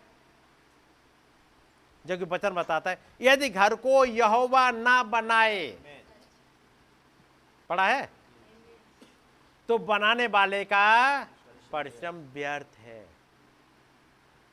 जो 2.05 2.17
कि 2.17 2.25
वचन 2.25 2.49
बताता 2.49 2.89
है, 2.89 2.99
यदि 3.21 3.49
घर 3.49 3.75
को 3.75 4.05
यहोवा 4.05 4.71
ना 4.71 5.03
बनाए, 5.03 5.67
पढ़ा 7.69 7.88
है? 7.88 8.09
तो 9.69 9.77
बनाने 9.77 10.27
वाले 10.27 10.63
का 10.65 11.23
परिश्रम 11.71 12.15
व्यर्थ 12.34 12.77
है। 12.80 13.05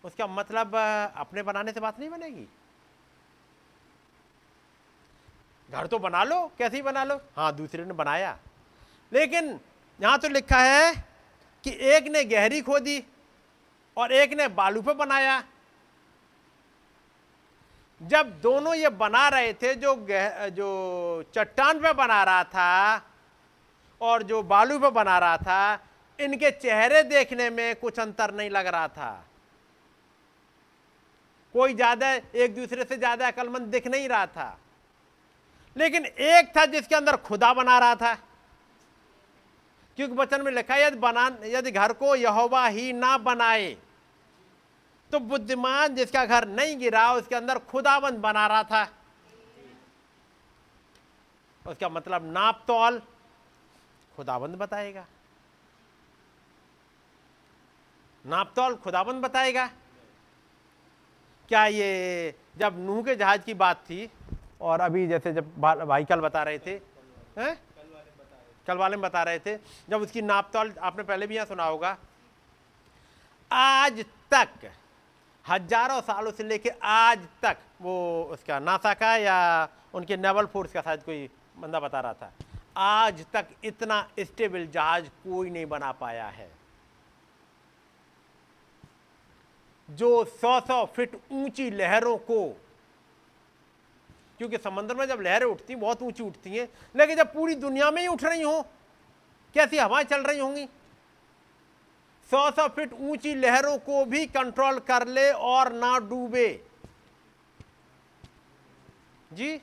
उसका 0.05 0.27
मतलब 0.27 0.77
अपने 1.17 1.43
बनाने 1.43 1.73
से 1.73 1.81
बात 1.81 1.99
नहीं 1.99 2.11
बनेगी। 2.11 2.47
घर 5.69 5.87
तो 5.87 5.99
बना 5.99 6.25
लो, 6.25 6.47
कैसे 6.59 6.77
ही 6.77 6.83
बना 6.83 7.05
लो? 7.05 7.21
हाँ 7.37 7.55
दूसरे 7.57 7.85
ने 7.85 7.93
बनाया। 7.93 8.39
लेकिन 9.13 9.61
यहाँ 10.01 10.19
तो 10.19 10.29
लिखा 10.29 10.59
है 10.59 11.10
कि 11.65 11.71
एक 11.89 12.09
ने 12.09 12.25
गहरी 12.25 12.61
खोदी 12.63 13.03
और 13.97 14.13
एक 14.13 14.33
ने 14.33 14.49
बालू 14.51 14.83
पे 14.83 14.95
बनाया। 14.95 15.43
जब 18.01 18.31
दोनों 18.41 18.75
ये 18.75 18.89
बना 18.91 19.29
रहे 19.29 19.53
थे 19.55 19.75
जो 19.77 19.95
गह, 19.95 20.49
जो 20.51 21.25
चट्टान 21.35 21.81
पे 21.81 21.93
बना 21.95 22.23
रहा 22.25 22.45
था 22.47 23.03
और 24.01 24.23
जो 24.23 24.43
बालू 24.45 24.79
पे 24.79 24.91
बना 24.91 25.19
रहा 25.19 25.37
था 25.39 25.85
इनके 26.19 26.51
चेहरे 26.53 27.03
देखने 27.05 27.51
में 27.51 27.77
कुछ 27.77 27.99
अंतर 28.01 28.35
नहीं 28.35 28.51
लग 28.51 28.67
रहा 28.67 28.89
था। 28.89 29.11
कोई 31.55 31.75
ज़्यादा 31.75 32.13
एक 32.13 32.55
दूसरे 32.55 32.85
से 32.85 32.97
ज़्यादा 32.97 33.27
अकलमंद 33.27 33.67
दिख 33.69 33.87
नहीं 33.87 34.09
रहा 34.09 34.27
था। 34.29 34.59
लेकिन 35.77 36.05
एक 36.07 36.57
था 36.57 36.65
जिसके 36.67 36.95
अंदर 36.95 37.17
खुदा 37.19 37.53
बना 37.55 37.79
रहा 37.79 37.95
था। 37.95 38.17
क्योंकि 40.01 40.17
वचन 40.17 40.43
में 40.43 40.51
लिखा 40.53 40.77
यदि 40.77 40.97
बना 40.97 41.25
यदि 41.45 41.71
घर 41.71 41.93
को 41.93 42.15
यहोवा 42.17 42.67
ही 42.67 42.93
ना 42.93 43.17
बनाए 43.21 43.77
तो 45.11 45.19
बुद्धिमान 45.21 45.95
जिसका 45.95 46.25
घर 46.25 46.47
नहीं 46.49 46.77
गिरा, 46.79 47.13
उसके 47.15 47.35
अंदर 47.35 47.59
खुदाबंद 47.69 48.19
बना 48.19 48.47
रहा 48.47 48.63
था। 48.65 48.83
उसका 51.65 51.89
मतलब 51.89 52.33
नाप 52.33 52.65
तौल, 52.67 52.99
खुदाबंद 54.17 54.57
बताएगा। 54.57 55.05
नाप 58.25 58.53
तौल, 58.57 58.75
खुदाबंद 58.77 59.23
बताएगा। 59.23 59.67
क्या 61.51 61.67
ये 61.67 62.35
जब 62.57 62.79
नूह 62.79 63.03
के 63.03 63.17
जहाज़ 63.17 63.41
की 63.41 63.55
बात 63.55 63.85
थी, 63.85 64.09
और 64.61 64.81
अभी 64.81 65.07
जैसे 65.07 65.33
जब 65.33 65.57
भाई 65.59 66.05
कल 66.05 66.21
बता 66.21 66.43
रहे 66.43 66.59
थे, 66.59 66.81
हैं? 67.39 67.57
कल 68.71 68.77
वाले 68.79 68.97
में 68.97 69.03
बता 69.03 69.23
रहे 69.23 69.39
थे, 69.41 69.57
जब 69.91 70.01
उसकी 70.01 70.23
नाप 70.23 70.51
तौल 70.53 70.73
आपने 70.81 71.03
पहले 71.05 71.27
भी 71.27 71.35
यहाँ 71.35 71.47
सुना 71.47 71.65
होगा। 71.65 71.97
आज 73.51 74.05
तक, 74.33 74.71
हज़ारों 75.45 76.01
सालों 76.03 76.31
से 76.31 76.45
लेके 76.45 76.71
आज 76.83 77.27
तक, 77.43 77.57
वो 77.81 78.29
उसका 78.33 78.59
नासा 78.61 78.93
का 78.95 79.15
या 79.19 79.69
उनके 79.95 80.17
नेवल 80.19 80.47
फोर्स 80.47 80.73
का 80.73 80.81
शायद 80.81 81.03
कोई 81.03 81.29
बंदा 81.59 81.81
बता 81.81 82.01
रहा 82.01 82.13
था, 82.13 82.33
आज 82.77 83.25
तक 83.33 83.47
इतना 83.65 84.07
स्टेबल 84.21 84.67
जहाज़ 84.69 85.07
कोई 85.25 85.51
नहीं 85.51 85.67
बना 85.67 85.91
पाया 85.93 86.27
है। 86.29 86.49
जो 89.89 90.25
सौ 90.33 90.59
सौ 90.61 90.85
फिट 90.87 91.21
ऊँची 91.33 91.71
लहरों 91.73 92.17
को 92.21 92.41
क्योंकि 94.41 94.57
समंदर 94.57 94.95
में 94.97 95.07
जब 95.07 95.21
लहरें 95.21 95.47
उठती 95.47 95.73
हैं, 95.73 95.81
बहुत 95.81 96.03
ऊँची 96.03 96.23
उठती 96.23 96.51
हैं 96.51 96.69
लेकिन 96.97 97.17
जब 97.17 97.33
पूरी 97.33 97.55
दुनिया 97.57 97.91
में 97.91 98.01
ही 98.03 98.07
उठ 98.09 98.23
रही 98.25 98.43
हो 98.43 98.61
कैसी 99.55 99.79
हवाएँ 99.79 100.05
चल 100.05 100.23
रही 100.23 100.39
होंगी? 100.39 100.65
सौ 102.31 102.51
सौ 102.51 102.67
फीट 102.69 102.93
ऊँची 102.93 103.35
लहरों 103.35 103.77
को 103.79 104.05
भी 104.05 104.25
कंट्रोल 104.29 104.79
कर 104.89 105.07
ले 105.09 105.31
और 105.33 105.73
ना 105.73 105.99
डूबे। 105.99 106.49
जी? 109.33 109.61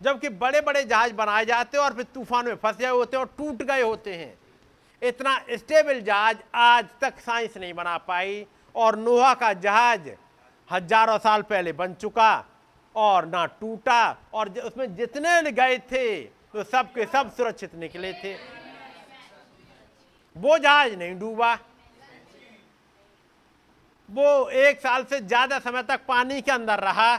जबकि 0.00 0.28
बड़े 0.28 0.60
बड़े 0.60 0.84
जहाज़ 0.84 1.12
बनाए 1.14 1.44
जाते 1.46 1.78
हैं 1.78 1.84
और 1.84 1.94
फिर 1.94 2.04
तूफ़ान 2.14 2.46
में 2.46 2.54
फंस 2.56 2.76
गए 2.76 2.88
होते 2.88 3.16
हैं 3.16 3.24
और 3.24 3.34
टूट 3.38 3.62
गए 3.62 3.82
होते 3.82 4.14
हैं। 4.14 4.32
इतना 5.02 5.38
स्टेबल 5.50 6.00
जहाज़ 6.02 6.36
आज 6.54 6.86
तक 7.00 7.20
साइंस 7.20 7.56
नहीं 7.56 7.74
बना 7.74 7.98
पाई 7.98 8.46
और 8.74 8.96
नोहा 8.98 9.34
का 9.34 9.52
जहाज़ 9.54 10.08
हज़ारों 10.70 11.18
साल 11.18 11.42
पहले 11.44 11.72
बन 11.72 11.94
चुका 11.94 12.44
और 12.94 13.26
ना 13.26 13.44
टूटा 13.60 14.16
और 14.34 14.48
उसमें 14.60 14.94
जितने 14.96 15.52
गए 15.52 15.78
थे 15.92 16.20
तो 16.52 16.62
सब 16.64 16.92
के 16.92 17.04
सब 17.06 17.30
सुरक्षित 17.36 17.74
निकले 17.76 18.12
थे। 18.14 18.34
वो 20.36 20.58
जहाज़ 20.58 20.94
नहीं 20.96 21.18
डूबा। 21.18 21.54
वो 24.08 24.48
एक 24.50 24.80
साल 24.80 25.04
से 25.04 25.20
ज़्यादा 25.20 25.58
समय 25.58 25.82
तक 25.82 26.00
पानी 26.08 26.40
के 26.40 26.52
अंदर 26.52 26.80
रहा। 26.80 27.12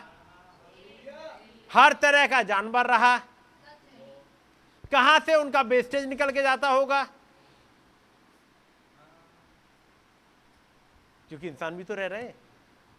हर 1.72 1.94
तरह 2.02 2.28
का 2.28 2.42
जानवर 2.44 2.88
रहा। 2.88 3.18
कहाँ 4.92 5.20
से 5.20 5.36
उनका 5.36 5.62
वेस्टेज 5.64 6.06
निकल 6.06 6.32
के 6.32 6.42
जाता 6.42 6.70
होगा? 6.70 7.04
क्योंकि 11.30 11.48
इंसान 11.48 11.76
भी 11.78 11.84
तो 11.84 11.94
रह 11.96 12.08
रहे 12.08 12.22
हैं। 12.22 12.34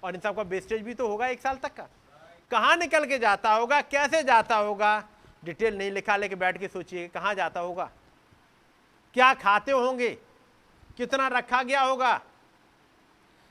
और 0.02 0.14
इन 0.14 0.20
सबका 0.20 0.43
वेस्टेज 0.43 0.82
भी 0.82 0.94
तो 0.94 1.09
होगा 1.09 1.27
एक 1.27 1.40
साल 1.40 1.56
तक 1.56 1.74
का। 1.74 1.89
कहाँ 2.51 2.77
निकल 2.77 3.05
के 3.06 3.18
जाता 3.18 3.52
होगा, 3.52 3.81
कैसे 3.82 4.22
जाता 4.22 4.56
होगा? 4.56 5.02
डिटेल 5.44 5.77
नहीं 5.78 5.90
लिखा, 5.90 6.16
लेके 6.16 6.35
बैठ 6.35 6.59
के 6.59 6.68
सोचिए, 6.68 7.06
कहाँ 7.09 7.35
जाता 7.35 7.60
होगा? 7.60 7.90
क्या 9.14 9.32
खाते 9.35 9.72
होंगे? 9.72 10.10
कितना 10.97 11.28
रखा 11.28 11.62
गया 11.62 11.81
होगा? 11.81 12.20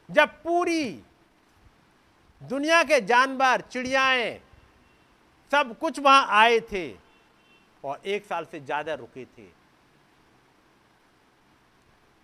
जब 0.10 0.42
पूरी 0.44 1.04
दुनिया 2.42 2.84
के 2.84 3.00
जानवर, 3.02 3.62
चिड़ियाएँ, 3.62 4.40
सब 5.52 5.78
कुछ 5.80 6.00
वहाँ 6.00 6.28
आए 6.40 6.60
थे 6.72 6.92
और 7.84 8.02
एक 8.06 8.26
साल 8.26 8.46
से 8.46 8.60
ज़्यादा 8.60 8.94
रुके 8.94 9.26
थे 9.28 9.48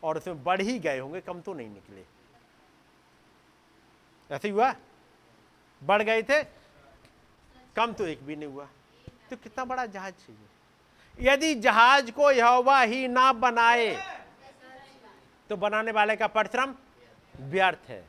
और 0.03 0.17
उसमें 0.17 0.43
बढ़ 0.43 0.61
ही 0.61 0.77
गए 0.79 0.99
होंगे, 0.99 1.21
कम 1.21 1.41
तो 1.41 1.53
नहीं 1.53 1.69
निकले। 1.69 2.03
ऐसे 4.29 4.49
हुआ। 4.49 4.73
बढ़ 5.81 6.01
गए 6.01 6.23
थे। 6.23 6.43
कम 7.75 7.93
तो 7.93 8.05
एक 8.05 8.23
भी 8.23 8.35
नहीं 8.35 8.49
हुआ। 8.49 8.67
तो 9.29 9.35
कितना 9.35 9.65
बड़ा 9.65 9.85
जहाज़ 9.85 10.13
चाहिए? 10.15 10.47
यदि 11.19 11.53
जहाज़ 11.55 12.11
को 12.11 12.31
यहोवा 12.31 12.81
ही 12.81 13.07
ना 13.07 13.31
बनाए 13.33 13.95
तो 15.49 15.55
बनाने 15.57 15.91
वाले 15.91 16.15
का 16.15 16.27
परिश्रम 16.27 16.75
व्यर्थ 17.35 17.89
है। 17.89 18.03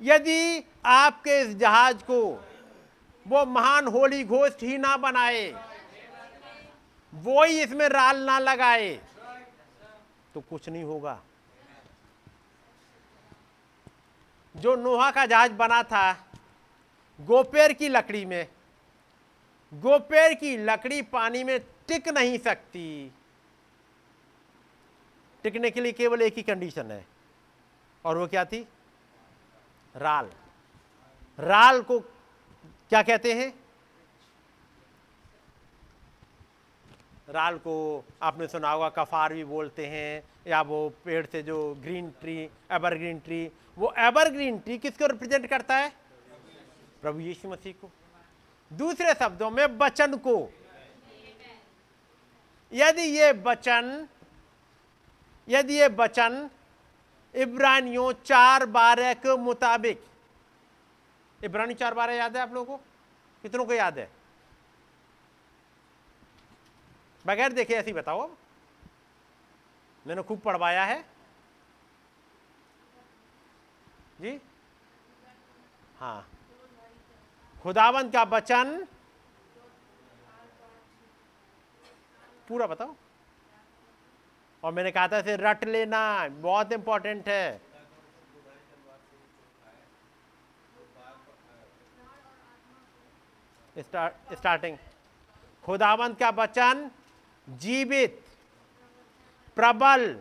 यदि 0.00 0.64
आपके 0.86 1.40
इस 1.40 1.54
जहाज़ 1.56 2.02
को 2.04 2.20
वो 3.26 3.44
महान 3.46 3.86
होली 3.86 4.24
घोष्ट 4.24 4.62
ही 4.62 4.78
ना 4.78 4.96
बनाए, 4.96 5.52
वो 7.12 7.44
ही 7.44 7.60
इसमें 7.62 7.88
राल 7.88 8.20
ना 8.22 8.38
लगाए 8.38 8.94
तो 10.34 10.40
कुछ 10.40 10.68
नहीं 10.68 10.84
होगा। 10.84 11.18
जो 14.56 14.76
नोहा 14.76 15.10
का 15.10 15.26
जहाज़ 15.26 15.52
बना 15.52 15.82
था, 15.82 16.12
गोपेर 17.20 17.72
की 17.72 17.88
लकड़ी 17.88 18.24
में, 18.24 18.48
गोपेर 19.74 20.34
की 20.34 20.56
लकड़ी 20.56 21.02
पानी 21.02 21.44
में 21.44 21.60
टिक 21.60 22.08
नहीं 22.08 22.38
सकती। 22.38 23.12
टिकने 25.42 25.70
के 25.70 25.80
लिए 25.80 25.92
केवल 25.92 26.22
एक 26.22 26.34
ही 26.36 26.42
कंडीशन 26.42 26.90
है, 26.90 27.06
और 28.04 28.18
वो 28.18 28.26
क्या 28.26 28.44
थी? 28.44 28.68
राल। 29.96 30.30
राल 31.38 31.82
को 31.82 32.00
क्या 32.90 33.02
कहते 33.02 33.32
हैं? 33.32 33.65
राल 37.28 37.58
को 37.58 38.04
आपने 38.22 38.46
सुना 38.48 38.70
होगा, 38.70 38.88
कफार 38.88 39.34
भी 39.34 39.44
बोलते 39.44 39.86
हैं, 39.86 40.22
या 40.46 40.62
वो 40.62 40.88
पेड़ 41.04 41.26
से 41.26 41.42
जो 41.42 41.74
ग्रीन 41.74 42.10
ट्री 42.10 42.50
एवरग्रीन 42.72 43.18
ट्री 43.18 43.50
वो 43.78 43.92
एवरग्रीन 43.98 44.58
ट्री 44.58 44.78
किसको 44.78 45.06
रिप्रेजेंट 45.06 45.46
करता 45.46 45.76
है? 45.76 45.92
प्रभु 47.02 47.20
यीशु 47.20 47.48
मसीह 47.48 47.72
को। 47.72 47.90
दूसरे 48.72 49.14
शब्दों 49.14 49.50
में 49.50 49.66
वचन 49.66 50.16
को। 50.16 50.52
यदि 52.72 53.02
ये 53.02 53.32
वचन, 53.32 54.08
यदि 55.48 55.74
ये 55.74 55.88
वचन 55.88 56.50
इब्रानियों 57.34 58.12
चार 58.12 58.66
बारह 58.66 59.12
के 59.14 59.36
मुताबिक 59.36 60.04
इब्रानी 61.44 61.74
चार 61.74 61.94
बारह 61.94 62.14
याद 62.14 62.36
है 62.36 62.42
आप 62.42 62.54
लोगों 62.54 62.76
को? 62.76 62.84
कितनों 63.42 63.64
को 63.64 63.74
याद 63.74 63.98
है? 63.98 64.08
बगैर 67.26 67.52
देखे 67.52 67.74
ऐसी 67.74 67.92
बताओ 67.92 68.20
अब। 68.20 68.36
मैंने 70.06 70.22
खूब 70.22 70.38
पढ़वाया 70.38 70.84
है। 70.84 71.04
जी? 74.20 74.40
हाँ। 76.00 76.28
खुदावंत 77.62 78.12
का 78.12 78.22
वचन। 78.22 78.86
पूरा 82.48 82.66
बताओ। 82.66 82.94
और 84.64 84.72
मैंने 84.72 84.90
कहा 84.90 85.08
था 85.08 85.18
इसे 85.18 85.36
रट 85.36 85.64
लेना, 85.64 86.28
बहुत 86.28 86.72
इंपॉर्टेंट 86.72 87.28
है। 87.28 87.60
स्टार्टिंग 93.78 94.78
खुदावंत 95.64 96.18
का 96.18 96.30
वचन। 96.30 96.90
जीवित, 97.48 98.22
प्रबल 99.56 100.16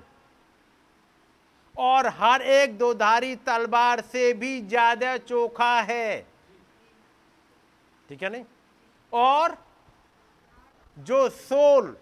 और 1.75 2.07
हर 2.17 2.41
एक 2.41 2.77
दोधारी 2.77 3.35
तलवार 3.37 4.01
से 4.03 4.31
भी 4.33 4.59
ज़्यादा 4.63 5.15
चोखा 5.19 5.79
है। 5.81 6.21
ठीक 8.09 8.23
है 8.23 8.29
नहीं? 8.29 8.43
और 9.13 9.57
जो 10.97 11.27
सोल, 11.31 11.95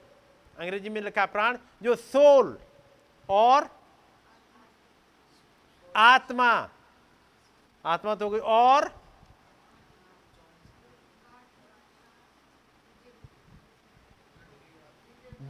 अंग्रेज़ी 0.55 0.89
में 0.89 1.01
लिखा 1.01 1.25
प्राण, 1.27 1.57
जो 1.83 1.95
सोल 1.95 2.57
और 3.29 3.69
आत्मा 5.95 6.51
आत्मा 7.85 8.13
तो 8.15 8.25
हो 8.25 8.31
गई, 8.31 8.39
और 8.39 8.91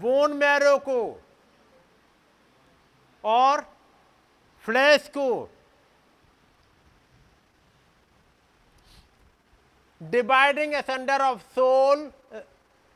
बोन 0.02 0.34
मैरो 0.34 0.78
को 0.88 1.02
और 3.24 3.61
फ्लैश 4.65 5.07
को 5.18 5.28
dividing 10.02 10.74
asunder 10.74 11.22
of 11.22 11.41
soul 11.56 12.11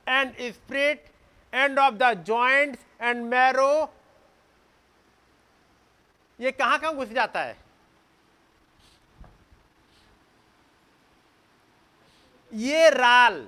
and 0.07 0.33
spirit 0.53 1.05
and 1.53 1.79
of 1.79 1.93
the 1.93 2.11
joints 2.27 2.85
and 3.01 3.23
marrow. 3.25 3.71
ये 6.39 6.51
कहाँ 6.51 6.79
कहाँ 6.79 6.95
घुस 6.95 7.09
जाता 7.09 7.41
है? 7.41 7.55
ये 12.51 12.89
राल 12.89 13.47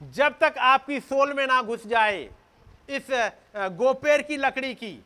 जब 0.00 0.38
तक 0.40 0.58
आपकी 0.58 1.00
सोल 1.00 1.32
में 1.34 1.46
ना 1.46 1.60
घुस 1.62 1.86
जाए 1.86 2.28
इस 2.88 3.06
गोपेर 3.76 4.22
की 4.22 4.36
लकड़ी 4.36 4.74
की। 4.74 4.98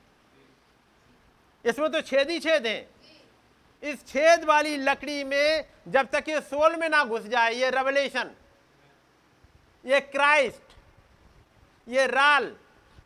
इसमें 1.64 1.90
तो 1.92 2.00
छेद 2.00 2.30
ही 2.30 2.38
छेद 2.40 2.66
है। 2.66 2.88
इस 3.82 4.06
छेद 4.06 4.44
वाली 4.44 4.76
लकड़ी 4.78 5.22
में 5.24 5.64
जब 5.88 6.08
तक 6.10 6.28
ये 6.28 6.40
सोल 6.40 6.76
में 6.76 6.88
ना 6.88 7.04
घुस 7.04 7.22
जाए, 7.22 7.54
ये 7.54 7.70
रेवलेशन 7.70 8.30
ये 9.84 10.00
क्राइस्ट 10.02 10.70
ये 11.86 12.06
राल, 12.06 12.54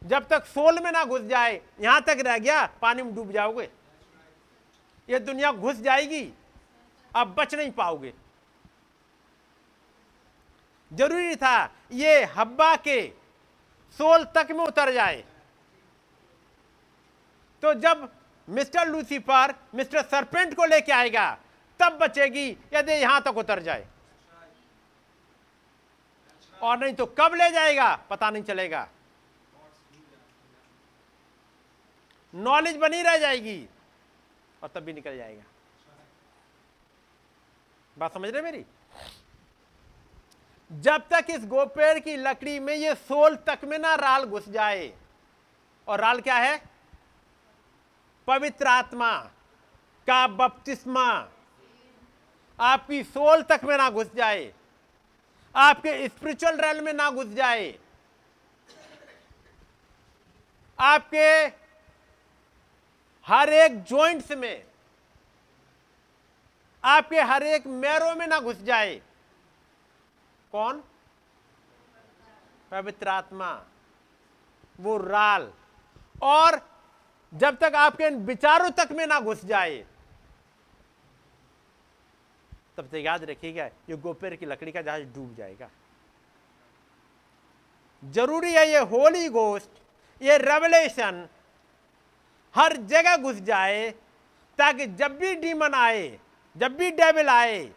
जब 0.03 0.27
तक 0.29 0.45
सोल 0.47 0.79
में 0.81 0.91
ना 0.93 1.05
घुस 1.05 1.21
जाए, 1.23 1.61
यहाँ 1.81 2.01
तक 2.03 2.19
रह 2.21 2.39
गया, 2.39 2.65
पानी 2.83 3.03
में 3.03 3.15
डूब 3.15 3.31
जाओगे। 3.33 3.69
ये 5.09 5.19
दुनिया 5.21 5.53
घुस 5.53 5.77
जाएगी, 5.79 6.23
अब 7.13 7.35
बच 7.35 7.55
नहीं 7.55 7.71
पाओगे। 7.73 8.13
ज़रूरी 10.91 11.37
था, 11.37 11.71
ये 11.93 12.25
हब्बा 12.27 12.75
के 12.79 13.01
सोल 13.99 14.25
तक 14.35 14.49
में 14.51 14.65
उतर 14.65 14.93
जाए। 14.93 15.25
तो 17.63 17.73
जब 17.75 18.09
मिस्टर 18.49 18.89
लूसीफर, 18.89 19.55
मिस्टर 19.75 20.03
सरपेंट 20.03 20.55
को 20.55 20.65
लेके 20.65 20.93
आएगा, 20.93 21.31
तब 21.81 21.99
बचेगी, 21.99 22.49
यदि 22.75 22.93
यहाँ 22.93 23.23
तक 23.23 23.37
उतर 23.37 23.63
जाए। 23.63 23.87
और 26.61 26.79
नहीं 26.79 26.95
तो 26.95 27.07
कब 27.19 27.35
ले 27.35 27.51
जाएगा, 27.51 27.95
पता 28.11 28.31
नहीं 28.31 28.43
चलेगा। 28.43 28.87
नॉलेज 32.35 32.77
बनी 32.77 33.03
रह 33.03 33.17
जाएगी, 33.17 33.59
और 34.63 34.69
तब 34.69 34.81
भी 34.81 34.93
निकल 34.93 35.17
जाएगा। 35.17 35.43
बात 37.97 38.15
समझ 38.15 38.31
रहे 38.31 38.43
मेरी? 38.43 38.65
जब 40.71 41.09
तक 41.11 41.27
इस 41.31 41.45
गोपेड़ 41.47 41.99
की 41.99 42.17
लकड़ी 42.17 42.59
में 42.61 42.75
ये 42.75 42.95
सोल 42.95 43.37
तक 43.47 43.59
में 43.65 43.79
ना 43.79 43.95
राल 43.95 44.25
घुस 44.25 44.49
जाए। 44.49 44.93
और 45.87 46.01
राल 46.01 46.21
क्या 46.21 46.35
है? 46.35 46.61
पवित्र 48.29 48.67
आत्मा 48.67 49.13
का 50.09 50.27
बपतिस्मा। 50.29 51.07
आपकी 52.59 53.03
सोल 53.05 53.43
तक 53.43 53.61
में 53.65 53.77
ना 53.77 53.89
घुस 53.91 54.15
जाए। 54.15 54.53
आपके 55.55 56.09
स्पिरिचुअल 56.09 56.57
रेल 56.57 56.81
में 56.81 56.93
ना 56.93 57.11
घुस 57.11 57.27
जाए। 57.27 57.75
आपके 60.79 61.29
हर 63.27 63.53
एक 63.53 63.83
जॉइंट्स 63.83 64.31
में, 64.33 64.65
आपके 66.85 67.21
हर 67.21 67.43
एक 67.43 67.67
मैरो 67.67 68.15
में 68.15 68.27
ना 68.27 68.39
घुस 68.41 68.57
जाए। 68.57 69.01
कौन? 70.57 70.83
पवित्र 72.71 73.09
आत्मा। 73.09 73.65
वो 74.81 74.97
राल। 74.97 75.53
और 76.23 76.61
जब 77.33 77.57
तक 77.57 77.75
आपके 77.75 78.09
विचारों 78.09 78.71
तक 78.71 78.93
में 78.93 79.07
ना 79.07 79.21
घुस 79.21 79.45
जाए, 79.45 79.77
तब 82.77 82.89
तक 82.89 82.95
याद 82.95 83.25
रखिएगा, 83.25 83.65
ये 83.65 83.97
गोपेर 83.97 84.37
की 84.37 84.47
लकड़ी 84.47 84.73
का 84.73 84.83
जहाज़ 84.83 85.03
डूब 85.05 85.35
जाएगा। 85.35 85.69
ज़रूरी 88.03 88.53
है 88.53 88.67
ये 88.69 88.79
होली 88.79 89.29
गोस्ट 89.29 89.71
ये 90.23 90.39
रेवलेशन 90.39 91.29
हर 92.55 92.77
जगह 92.77 93.17
घुस 93.17 93.37
जाए, 93.37 93.91
ताकि 94.59 94.87
जब 94.87 95.19
भी 95.19 95.35
डीमन 95.35 95.75
आए, 95.75 96.19
जब 96.57 96.77
भी 96.77 96.91
डेविल 96.91 97.29
आए, 97.29 97.73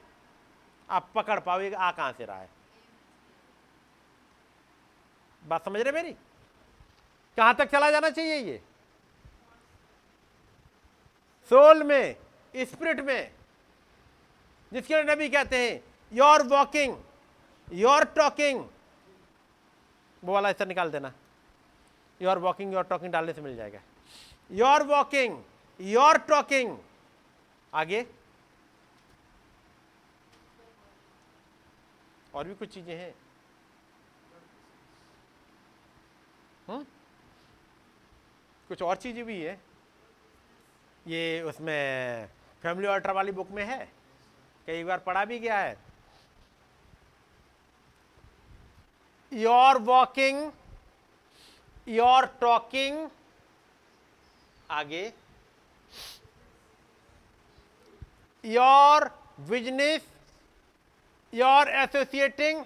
आप 0.89 1.10
पकड़ 1.15 1.39
पाओगे 1.39 1.72
आ 1.72 1.91
कहाँ 1.91 2.11
से 2.11 2.26
रहा 2.26 2.38
है। 2.38 2.59
बात 5.50 5.66
समझ 5.66 5.82
रहे 5.82 5.92
मेरी? 5.94 6.12
कहाँ 7.38 7.54
तक 7.56 7.70
चला 7.72 7.90
जाना 7.92 8.10
चाहिए 8.10 8.36
ये? 8.36 8.62
सोल 11.52 11.84
में, 11.84 12.16
स्पिरिट 12.56 13.00
में, 13.00 13.32
जिसके 14.72 15.04
नबी 15.04 15.30
कहते 15.30 15.58
हैं 15.58 15.80
योर 16.12 16.44
वॉकिंग 16.48 16.98
योर 17.68 18.04
टॉकिंग 18.18 18.66
वो 20.24 20.34
वाला 20.34 20.50
ऐसा 20.50 20.66
निकाल 20.66 20.92
देना। 20.92 21.12
योर 22.22 22.38
वॉकिंग 22.38 22.74
योर 22.74 22.84
टॉकिंग 22.84 23.12
डालने 23.12 23.34
से 23.34 23.42
मिल 23.42 23.56
जाएगा। 23.56 23.80
योर 24.52 24.84
वॉकिंग 24.84 25.44
योर 25.80 26.18
टॉकिंग 26.30 26.78
आगे। 27.74 28.06
और 32.34 32.48
भी 32.48 32.56
कुछ 32.56 32.74
चीज़ें 32.74 32.96
हैं। 32.96 33.14
हम्म? 36.70 36.86
कुछ 38.68 38.82
और 38.82 38.96
चीज़ें 38.96 39.26
भी 39.26 39.41
है। 39.41 39.60
ये 41.08 41.41
उसमें 41.41 42.28
फैमिली 42.62 42.88
ऑल्टर 42.88 43.12
वाली 43.12 43.32
बुक 43.32 43.52
में 43.52 43.64
है। 43.66 43.86
कई 44.68 44.84
बार 44.84 45.00
पढ़ा 45.00 45.26
भी 45.26 45.40
गया 45.40 45.58
है। 45.60 45.78
योर 49.34 49.78
वॉकिंग 49.78 50.52
योर 51.88 52.26
टॉकिंग 52.41 53.10
आगे। 54.72 55.14
योर 58.46 59.08
बिज़नेस 59.40 60.08
योर 61.34 61.70
एसोसिएटिंग 61.70 62.64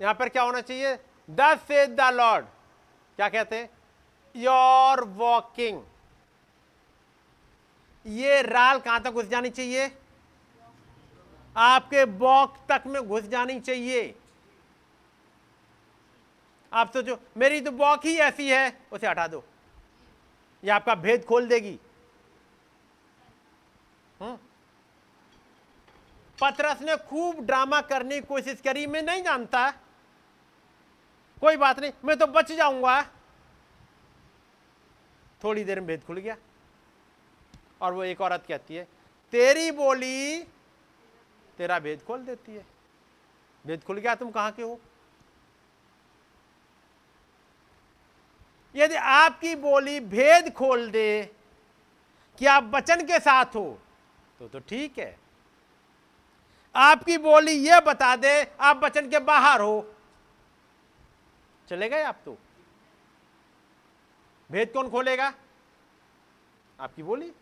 यहाँ 0.00 0.14
पर 0.14 0.28
क्या 0.28 0.42
होना 0.42 0.60
चाहिए? 0.60 0.96
दस 1.30 1.58
से 1.68 1.86
द 1.86 2.00
लॉर्ड. 2.00 2.46
क्या 3.16 3.28
कहते 3.28 3.56
हैं? 3.56 3.70
Your 4.36 5.04
walking. 5.04 5.82
ये 8.06 8.42
राल 8.42 8.78
कहाँ 8.78 9.02
तक 9.02 9.10
घुस 9.10 9.24
जानी 9.24 9.50
चाहिए? 9.50 9.98
आपके 11.56 12.04
बॉक 12.04 12.56
तक 12.68 12.82
में 12.86 13.02
घुस 13.02 13.22
जानी 13.22 13.60
चाहिए। 13.60 14.14
आप 16.72 16.92
सोचो, 16.92 17.18
मेरी 17.36 17.60
तो 17.60 17.70
बॉक 17.70 18.06
ही 18.06 18.18
ऐसी 18.18 18.50
है, 18.50 18.80
उसे 18.92 19.06
हटा 19.06 19.26
दो। 19.26 19.44
ये 20.64 20.70
आपका 20.70 20.94
भेद 20.94 21.24
खोल 21.24 21.48
देगी। 21.48 21.78
हम्म? 24.20 24.38
पतरस 26.40 26.80
ने 26.82 26.96
खूब 26.96 27.46
ड्रामा 27.46 27.80
करने 27.80 28.14
की 28.14 28.26
कोशिश 28.26 28.60
करी, 28.60 28.86
मैं 28.86 29.02
नहीं 29.02 29.22
जानता। 29.22 29.72
कोई 31.40 31.56
बात 31.56 31.78
नहीं, 31.80 31.92
मैं 32.04 32.16
तो 32.18 32.26
बच 32.26 32.52
जाऊँगा। 32.52 33.02
थोड़ी 35.44 35.64
देर 35.64 35.80
में 35.80 35.86
भेद 35.86 36.04
खुल 36.04 36.16
गया। 36.16 36.36
और 37.80 37.92
वो 37.94 38.04
एक 38.04 38.20
औरत 38.20 38.44
कहती 38.48 38.74
है, 38.74 38.86
तेरी 39.32 39.70
बोली, 39.70 40.42
तेरा 41.58 41.78
भेद 41.78 42.02
खोल 42.02 42.20
देती 42.20 42.54
है। 42.54 42.64
भेद 43.64 43.82
खुल 43.84 43.98
गया, 43.98 44.14
तुम 44.14 44.30
कहाँ 44.30 44.50
के 44.52 44.62
हो? 44.62 44.80
यदि 48.74 48.94
आपकी 48.94 49.54
बोली 49.56 50.00
भेद 50.00 50.52
खोल 50.52 50.90
दे 50.90 51.30
कि 52.38 52.46
आप 52.46 52.70
वचन 52.74 53.04
के 53.06 53.18
साथ 53.20 53.54
हो 53.54 53.78
तो 54.38 54.48
तो 54.48 54.58
ठीक 54.60 54.98
है। 54.98 55.16
आपकी 56.74 57.16
बोली 57.18 57.52
यह 57.52 57.80
बता 57.80 58.14
दे, 58.16 58.42
आप 58.60 58.84
वचन 58.84 59.08
के 59.10 59.18
बाहर 59.18 59.60
हो 59.60 59.80
चले 61.68 61.88
गए 61.88 62.02
आप 62.02 62.16
तो? 62.24 62.38
भेद 64.52 64.72
कौन 64.72 64.90
खोलेगा? 64.90 65.34
आपकी 66.80 67.02
बोली। 67.02 67.32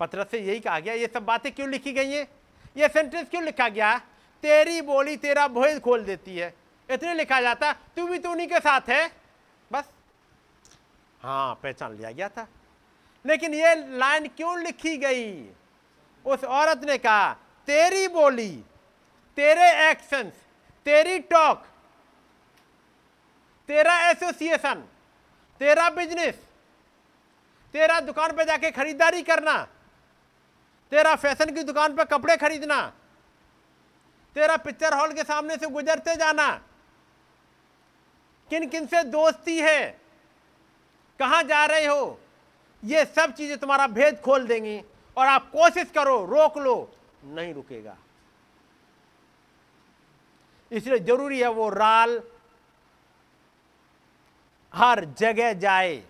पत्र 0.00 0.24
से 0.24 0.38
यही 0.38 0.60
कहा 0.60 0.78
गया, 0.78 0.94
ये 0.94 1.06
सब 1.06 1.24
बातें 1.24 1.52
क्यों 1.52 1.68
लिखी 1.68 1.92
गई 1.92 2.12
हैं? 2.12 2.28
ये 2.76 2.88
सेंटेंस 2.88 3.30
क्यों 3.30 3.42
लिखा 3.42 3.68
गया? 3.68 3.98
तेरी 4.42 4.80
बोली 4.80 5.16
तेरा 5.16 5.48
भेद 5.48 5.82
खोल 5.82 6.04
देती 6.04 6.38
है। 6.38 6.54
इतने 6.90 7.14
लिखा 7.14 7.40
जाता, 7.40 7.72
तू 7.72 8.06
भी 8.06 8.18
तो 8.18 8.30
उन्हीं 8.30 8.48
के 8.48 8.58
साथ 8.58 8.80
है। 8.88 9.12
बस। 9.72 9.90
हाँ 11.22 11.54
पहचान 11.54 11.96
लिया 11.96 12.10
गया 12.10 12.28
था। 12.28 12.48
लेकिन 13.26 13.54
ये 13.54 13.74
लाइन 13.98 14.28
क्यों 14.28 14.60
लिखी 14.60 14.96
गई? 14.96 15.50
उस 16.26 16.44
औरत 16.44 16.80
ने 16.84 16.98
कहा, 16.98 17.32
तेरी 17.66 18.08
बोली, 18.08 18.64
तेरे 19.36 19.90
एक्शंस 19.90 20.32
तेरी 20.84 21.18
टॉक 21.18 21.66
तेरा 23.68 23.94
एसोसिएशन, 24.10 24.82
तेरा 25.60 25.88
बिज़नेस, 25.90 26.34
तेरा 27.74 27.98
दुकान 28.00 28.32
पर 28.32 28.44
जाके 28.44 28.70
खरीदारी 28.70 29.22
करना, 29.22 29.56
तेरा 30.92 31.14
फ़ैशन 31.16 31.54
की 31.54 31.62
दुकान 31.62 31.96
पर 31.96 32.04
कपड़े 32.06 32.36
खरीदना, 32.36 32.80
तेरा 34.36 34.56
पिक्चर 34.56 34.94
हॉल 34.94 35.12
के 35.12 35.22
सामने 35.24 35.56
से 35.56 35.66
गुजरते 35.66 36.14
जाना। 36.16 36.48
किन 38.50 38.68
किन 38.68 38.86
से 38.86 39.02
दोस्ती 39.04 39.58
है? 39.58 39.98
कहाँ 41.20 41.42
जा 41.42 41.64
रहे 41.66 41.86
हो? 41.86 42.18
ये 42.82 43.04
सब 43.06 43.32
चीज़ें 43.34 43.56
तुम्हारा 43.58 43.86
भेद 43.88 44.20
खोल 44.20 44.46
देंगी 44.46 44.80
और 45.16 45.26
आप 45.26 45.50
कोशिश 45.50 45.90
करो, 45.90 46.24
रोक 46.24 46.58
लो, 46.58 46.92
नहीं 47.24 47.54
रुकेगा। 47.54 47.96
इसलिए 50.70 50.98
ज़रूरी 50.98 51.40
है 51.40 51.48
वो 51.50 51.68
राल 51.70 52.20
हर 54.76 55.04
जगह 55.18 55.52
जाए। 55.52 56.02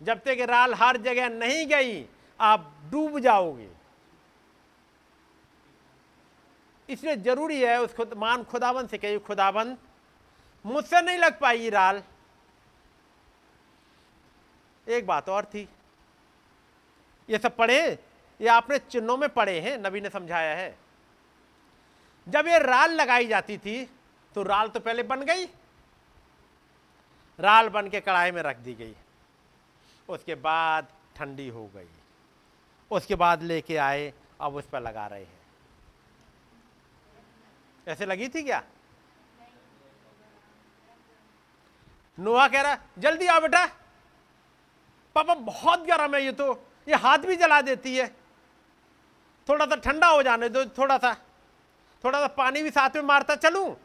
जब 0.00 0.18
तक 0.18 0.36
राल 0.40 0.74
हर 0.74 0.96
जगह 0.96 1.28
नहीं 1.28 1.66
गई, 1.66 2.04
आप 2.40 2.72
डूब 2.90 3.18
जाओगे। 3.18 3.68
इसलिए 6.88 7.16
ज़रूरी 7.16 7.60
है 7.60 7.80
उस 7.80 7.94
खुद, 7.94 8.14
मान 8.16 8.42
खुदाबंद 8.44 8.88
से 8.88 8.98
कहिए, 8.98 9.18
खुदाबंद, 9.18 9.76
मुझसे 10.64 11.00
नहीं 11.02 11.18
लग 11.18 11.38
पाई 11.40 11.70
राल। 11.70 12.02
एक 14.86 15.06
बात 15.06 15.28
और 15.28 15.44
थी। 15.44 15.68
ये 17.28 17.38
सब 17.38 17.56
पढ़े? 17.56 17.80
ये 18.40 18.48
आपने 18.48 18.78
चिन्हों 18.80 19.16
में 19.16 19.28
पढ़े 19.28 19.58
हैं, 19.60 19.76
नबी 19.78 20.00
ने 20.00 20.10
समझाया 20.10 20.54
है। 20.56 20.76
जब 22.26 22.46
ये 22.46 22.58
राल 22.58 22.92
लगाई 22.92 23.26
जाती 23.26 23.58
थी 23.58 23.84
तो 24.36 24.42
राल 24.42 24.68
तो 24.68 24.80
पहले 24.80 25.02
बन 25.02 25.20
गई। 25.22 25.46
राल 27.40 27.68
बन 27.68 27.88
के 27.88 28.00
कढ़ाई 28.00 28.30
में 28.30 28.42
रख 28.42 28.56
दी 28.56 28.74
गई। 28.74 28.94
उसके 30.08 30.34
बाद 30.34 30.88
ठंडी 31.16 31.48
हो 31.48 31.66
गई। 31.66 31.88
उसके 32.90 33.14
बाद 33.14 33.42
लेके 33.42 33.76
आए, 33.76 34.12
अब 34.40 34.54
उस 34.54 34.66
पर 34.66 34.80
लगा 34.80 35.06
रहे 35.06 35.24
हैं। 35.24 35.40
ऐसे 37.88 38.06
लगी 38.06 38.28
थी 38.28 38.42
क्या? 38.42 38.62
नोहा 42.18 42.48
कह 42.48 42.60
रहा, 42.60 42.78
जल्दी 42.98 43.26
आओ 43.26 43.40
बेटा। 43.40 43.66
पापा, 45.14 45.34
बहुत 45.34 45.80
गर्म 45.80 46.14
है 46.14 46.24
ये 46.24 46.32
तो। 46.32 46.66
ये 46.88 46.94
हाथ 46.94 47.18
भी 47.18 47.36
जला 47.36 47.60
देती 47.60 47.96
है। 47.96 48.08
थोड़ा 49.48 49.66
सा 49.66 49.76
ठंडा 49.76 50.06
हो 50.06 50.22
जाने 50.22 50.48
दो, 50.48 50.64
थोड़ा 50.64 50.98
सा। 50.98 51.14
थोड़ा 52.04 52.20
सा 52.20 52.26
पानी 52.26 52.62
भी 52.62 52.70
साथ 52.70 52.90
में 52.96 53.02
मारता 53.02 53.34
चलूँ। 53.34 53.76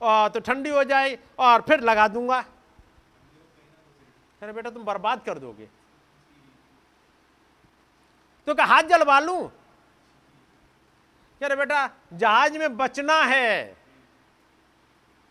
और 0.00 0.28
तो 0.28 0.40
ठंडी 0.40 0.70
हो 0.70 0.84
जाए, 0.84 1.18
और 1.38 1.60
फिर 1.60 1.80
लगा 1.80 2.08
दूँगा। 2.08 2.44
अरे 4.42 4.52
बेटा, 4.52 4.70
तुम 4.70 4.84
बर्बाद 4.84 5.22
कर 5.22 5.38
दोगे। 5.38 5.68
तो 8.46 8.54
क्या 8.54 8.64
हाथ 8.64 8.82
जलवा 8.82 9.18
लूँ? 9.20 9.50
अरे 11.40 11.56
बेटा, 11.56 11.88
जहाज़ 12.12 12.58
में 12.58 12.76
बचना 12.76 13.20
है, 13.22 13.76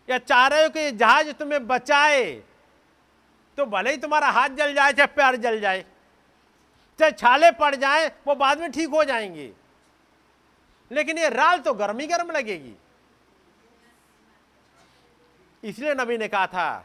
या 0.08 0.18
चाह 0.18 0.46
रहे 0.46 0.62
हो 0.62 0.68
कि 0.68 0.90
जहाज़ 0.92 1.30
तुम्हें 1.32 1.66
बचाए 1.66 2.32
तो 3.58 3.64
भले 3.66 3.90
ही 3.90 3.96
तुम्हारा 3.96 4.28
हाथ 4.30 4.48
जल 4.50 4.74
जाए, 4.74 4.92
चाहे 4.92 5.06
पैर 5.06 5.36
जल 5.36 5.60
जाए, 5.60 5.84
चाहे 6.98 7.12
छाले 7.12 7.50
पड़ 7.50 7.74
जाए, 7.74 8.06
वो 8.26 8.34
बाद 8.34 8.60
में 8.60 8.70
ठीक 8.72 8.88
हो 8.88 9.04
जाएँगे। 9.04 9.52
लेकिन 10.90 11.18
ये 11.18 11.28
राल 11.28 11.58
तो 11.58 11.74
गर्म 11.74 11.98
ही 11.98 12.06
गर्म 12.06 12.30
लगेगी। 12.30 12.74
इसलिए 15.62 15.94
नबी 15.94 16.18
ने 16.18 16.28
कहा 16.28 16.46
था 16.46 16.84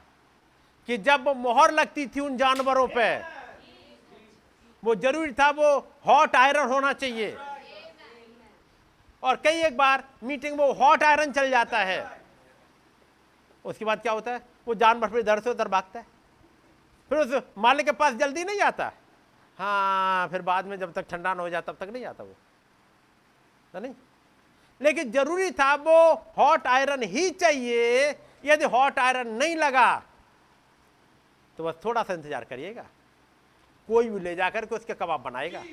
कि 0.87 0.97
जब 0.97 1.27
मोहर 1.37 1.71
लगती 1.71 2.07
थी 2.07 2.19
उन 2.19 2.37
जानवरों 2.37 2.87
पे, 2.87 3.17
वो 4.83 4.95
ज़रूरी 4.95 5.31
था 5.31 5.49
वो 5.49 5.77
हॉट 6.07 6.35
आयरन 6.35 6.67
होना 6.67 6.93
चाहिए। 6.93 7.37
और 9.23 9.35
कई 9.35 9.61
एक 9.61 9.77
बार 9.77 10.03
मीटिंग 10.23 10.57
में 10.57 10.65
वो 10.65 10.73
हॉट 10.73 11.03
आयरन 11.03 11.31
चल 11.31 11.49
जाता 11.49 11.77
है। 11.77 12.21
उसके 13.65 13.85
बाद 13.85 14.01
क्या 14.01 14.11
होता 14.11 14.31
है? 14.31 14.41
वो 14.67 14.75
जानवर 14.75 15.09
फिर 15.09 15.19
इधर 15.19 15.39
से 15.39 15.49
उधर 15.49 15.67
भागता 15.67 15.99
है। 15.99 16.05
फिर 17.09 17.17
उस 17.17 17.43
मालिक 17.57 17.85
के 17.85 17.91
पास 17.91 18.13
जल्दी 18.13 18.43
नहीं 18.43 18.61
आता। 18.61 18.91
हाँ 19.57 20.27
फिर 20.27 20.41
बाद 20.41 20.65
में 20.65 20.79
जब 20.79 20.93
तक 20.93 21.05
ठंडा 21.09 21.33
ना 21.33 21.41
हो 21.41 21.49
जाता 21.49 21.71
तब 21.71 21.85
तक 21.85 21.91
नहीं 21.93 22.05
आता 22.05 22.23
वो। 22.23 22.35
नहीं? 23.79 23.93
लेकिन 24.81 25.11
ज़रूरी 25.11 25.51
था 25.51 25.75
वो 25.75 26.13
हॉट 26.37 26.67
आयरन 26.67 27.03
ही 27.03 27.29
चाहिए। 27.29 28.09
यदि 28.45 28.65
हॉट 28.65 28.99
आयरन 28.99 29.27
नहीं 29.27 29.55
लगा 29.55 30.03
तो 31.57 31.63
बस 31.63 31.75
थोड़ा 31.85 32.03
सा 32.03 32.13
इंतज़ार 32.13 32.43
करिएगा। 32.43 32.85
कोई 33.89 34.09
भी 34.09 34.19
ले 34.19 34.35
जाकर 34.35 34.65
के 34.65 34.75
उसके 34.75 34.93
कबाब 34.93 35.21
बनाएगा। 35.21 35.63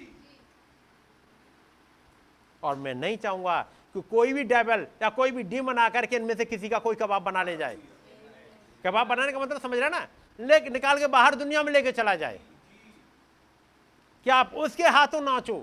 और 2.63 2.77
मैं 2.77 2.95
नहीं 2.95 3.17
चाहूँगा 3.17 3.61
कि 3.95 4.01
कोई 4.01 4.33
भी 4.33 4.45
डेबल 4.45 4.87
या 5.03 5.09
कोई 5.11 5.31
भी 5.31 5.43
डीमन 5.43 5.79
आकर 5.79 6.07
के 6.07 6.17
इनमें 6.17 6.35
से 6.35 6.45
किसी 6.45 6.69
का 6.69 6.79
कोई 6.79 6.95
कबाब 6.95 7.23
बना 7.23 7.43
ले 7.43 7.57
जाए। 7.57 7.77
कबाब 8.85 9.07
बनाने 9.07 9.33
का 9.33 9.39
मतलब 9.39 9.61
समझ 9.61 9.79
रहे 9.79 9.91
ना? 9.91 10.07
ले, 10.39 10.61
निकाल 10.61 10.99
के 10.99 11.07
बाहर 11.07 11.35
दुनिया 11.35 11.63
में 11.63 11.73
लेके 11.73 11.93
चला 11.93 12.15
जाए। 12.15 12.41
कि 14.27 14.31
आप 14.31 14.55
उसके 14.55 14.83
हाथों 14.83 15.21
नाचो 15.21 15.57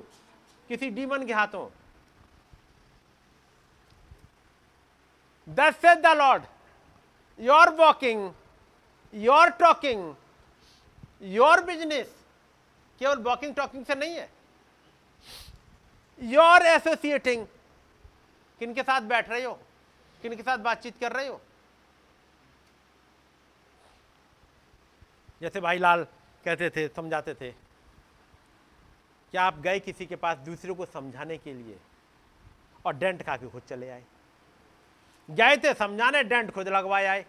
किसी 0.70 0.90
डीमन 0.90 1.26
के 1.26 1.34
हाथों। 1.34 1.68
दस 5.48 5.76
से 5.76 5.96
the 5.96 6.08
Lord 6.08 6.44
your 7.40 7.70
walking 7.70 8.30
your 9.14 9.50
talking 9.50 10.16
your 11.22 11.64
business 11.64 12.16
केवल 13.00 13.18
वॉकिंग 13.18 13.56
टॉकिंग 13.56 13.86
से 13.86 13.96
नहीं 13.96 14.16
है। 14.16 14.30
योर 16.22 16.62
एसोसिएटिंग 16.62 17.48
किन 18.60 18.74
के 18.74 18.84
साथ 18.84 19.02
बैठ 19.02 19.30
रहे 19.30 19.44
हो? 19.44 19.54
किन 20.22 20.36
के 20.36 20.44
साथ 20.44 20.58
बातचीत 20.58 21.00
कर 21.00 21.12
रहे 21.12 21.28
हो? 21.28 21.42
जैसे 25.42 25.62
भाई 25.62 25.78
लाल 25.78 26.04
कहते 26.46 26.70
थे, 26.70 26.88
समझाते 26.88 27.34
थे, 27.34 27.52
क्या 29.32 29.44
आप 29.44 29.60
गए 29.60 29.80
किसी 29.80 30.06
के 30.06 30.16
पास 30.16 30.38
दूसरे 30.38 30.74
को 30.74 30.86
समझाने 30.86 31.38
के 31.38 31.54
लिए? 31.54 31.80
और 32.86 32.94
डेंट 32.94 33.26
खा 33.26 33.38
के 33.38 33.50
खुद 33.50 33.62
चले 33.62 33.90
आए। 33.90 34.04
गए 35.30 35.58
थे, 35.58 35.74
समझाने 35.74 36.24
डेंट 36.24 36.52
खुद 36.52 36.68
लगवाए 36.68 37.06
आए। 37.06 37.26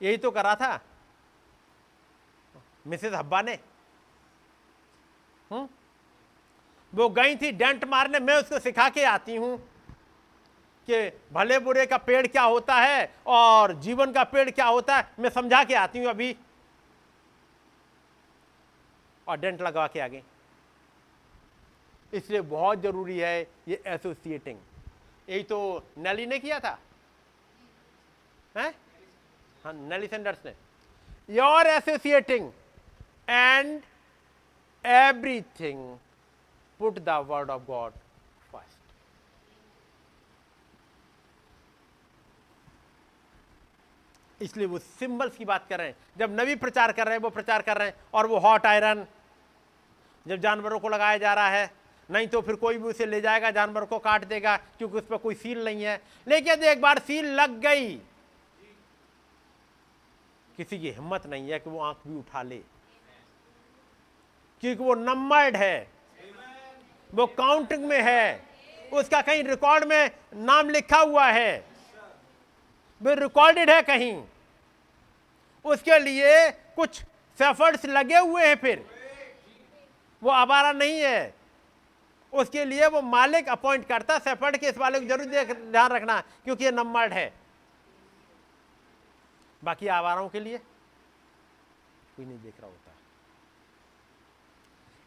यही 0.00 0.16
तो 0.16 0.30
करा 0.30 0.54
था। 0.54 0.80
मिसेस 2.86 3.14
हब्बा 3.14 3.40
ने। 3.42 3.58
हम्म? 5.50 5.68
वो 6.92 7.08
गई 7.08 7.36
थी 7.36 7.50
डेंट 7.52 7.84
मारने, 7.84 8.20
मैं 8.20 8.36
उसको 8.36 8.58
सिखा 8.58 8.88
के 8.88 9.04
आती 9.04 9.36
हूँ 9.36 9.56
कि 10.88 11.08
भले 11.32 11.58
बुरे 11.58 11.84
का 11.86 11.96
पेड़ 11.98 12.26
क्या 12.26 12.42
होता 12.42 12.74
है 12.74 13.14
और 13.26 13.72
जीवन 13.80 14.12
का 14.12 14.24
पेड़ 14.24 14.50
क्या 14.50 14.66
होता 14.66 14.96
है, 14.96 15.10
मैं 15.18 15.30
समझा 15.30 15.62
के 15.64 15.74
आती 15.74 15.98
हूँ 15.98 16.08
अभी। 16.08 16.36
और 19.26 19.36
डेंट 19.36 19.60
लगवा 19.62 19.86
के 19.86 20.00
आगे 20.00 20.22
इसलिए 22.12 22.40
बहुत 22.40 22.80
ज़रूरी 22.82 23.18
है 23.18 23.40
ये 23.68 23.82
एसोसिएटिंग 23.86 24.58
यही 25.28 25.42
तो 25.42 25.58
नेली 25.98 26.26
ने 26.26 26.38
किया 26.38 26.60
था। 26.60 26.78
हैं? 28.56 28.72
हाँ 29.64 29.72
नेली 29.74 30.06
सेंडर्स 30.06 30.38
ने। 30.46 30.52
Your 31.30 31.66
associating 31.66 32.50
and 33.28 33.80
everything 34.84 35.96
put 36.80 36.98
the 36.98 37.24
word 37.28 37.50
of 37.50 37.62
God 37.62 37.92
first 38.52 38.76
इसलिए 44.40 44.66
वो 44.66 44.78
सिंबल्स 44.78 45.36
की 45.36 45.44
बात 45.44 45.66
कर 45.68 45.78
रहे 45.78 45.86
हैं। 45.88 45.96
जब 46.18 46.40
नबी 46.40 46.54
प्रचार 46.56 46.92
कर 46.92 47.06
रहे 47.06 47.14
हैं, 47.14 47.22
वो 47.22 47.30
प्रचार 47.30 47.62
कर 47.62 47.76
रहे 47.76 47.88
हैं 47.88 47.94
और 48.14 48.26
वो 48.26 48.38
हॉट 48.38 48.66
आयरन 48.66 49.06
जब 50.26 50.40
जानवरों 50.40 50.78
को 50.80 50.88
लगाया 50.88 51.18
जा 51.18 51.32
रहा 51.34 51.48
है, 51.48 51.70
नहीं 52.08 52.26
तो 52.28 52.40
फिर 52.40 52.54
कोई 52.56 52.78
भी 52.78 52.84
उसे 52.84 53.06
ले 53.06 53.20
जाएगा, 53.20 53.50
जानवर 53.50 53.84
को 53.84 53.98
काट 53.98 54.24
देगा, 54.24 54.56
क्योंकि 54.56 54.96
उस 54.98 55.06
पर 55.06 55.16
कोई 55.16 55.34
सील 55.34 55.64
नहीं 55.64 55.84
है। 55.84 56.00
लेकिन 56.26 56.62
एक 56.64 56.80
बार 56.80 56.98
सील 56.98 57.26
लग 57.34 57.58
गई 57.60 57.96
किसी 60.58 60.78
की 60.78 60.90
हिम्मत 60.90 61.26
नहीं 61.26 61.50
है 61.50 61.58
कि 61.58 61.70
वो 61.70 61.80
आँख 61.80 61.96
भी 62.06 62.16
उठा 62.18 62.42
ले। 62.42 62.56
क्योंकि 64.62 64.82
वो 64.84 64.94
नंबर्ड 64.94 65.56
है। 65.56 65.88
वो 67.10 67.26
काउंटिंग 67.26 67.84
में 67.84 68.00
है। 68.02 68.48
उसका 68.92 69.20
कहीं 69.22 69.42
रिकॉर्ड 69.44 69.84
में 69.84 70.10
नाम 70.34 70.70
लिखा 70.70 70.98
हुआ 70.98 71.26
है। 71.26 71.64
वो 73.00 73.14
रिकॉर्डेड 73.14 73.70
है 73.70 73.80
कहीं। 73.82 74.22
उसके 75.64 75.98
लिए 75.98 76.50
कुछ 76.76 77.02
सेफर्ट्स 77.38 77.84
लगे 77.86 78.18
हुए 78.18 78.46
हैं 78.46 78.56
फिर। 78.56 78.84
वो 80.22 80.30
आवारा 80.30 80.72
नहीं 80.72 81.00
है। 81.00 81.34
उसके 82.32 82.64
लिए 82.64 82.86
वो 82.86 83.02
मालिक 83.02 83.48
अपॉइंट 83.48 83.86
करता 83.86 84.18
सेफर्ट 84.18 84.56
के 84.56 84.68
इस 84.68 84.78
वाले 84.78 85.00
को 85.00 85.06
ज़रूर 85.06 85.26
ध्यान 85.70 85.90
रखना, 85.92 86.20
क्योंकि 86.44 86.64
ये 86.64 86.70
नंबर्ड 86.70 87.12
है। 87.12 87.32
बाकी 89.62 89.86
आवारों 89.88 90.28
के 90.28 90.40
लिए 90.40 90.58
कोई 90.58 92.26
नहीं 92.26 92.38
देख 92.38 92.60
रहा 92.60 92.66
होता। 92.66 92.92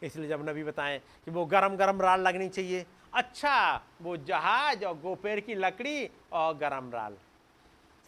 इसलिए 0.04 0.28
जब 0.30 0.50
नबी 0.50 0.64
बताएँ 0.64 1.00
कि 1.00 1.32
वो 1.32 1.46
गरम 1.46 1.76
गरम 1.78 2.02
राल 2.02 2.22
लगनी 2.22 2.50
चाहिए 2.50 2.86
अच्छा 3.14 3.82
वो 4.02 4.16
जहाज़ 4.18 4.86
और 4.86 4.96
गोपेर 5.00 5.40
की 5.40 5.56
लकड़ी 5.56 6.10
और 6.32 6.58
गरम 6.58 6.90
राल। 6.92 7.16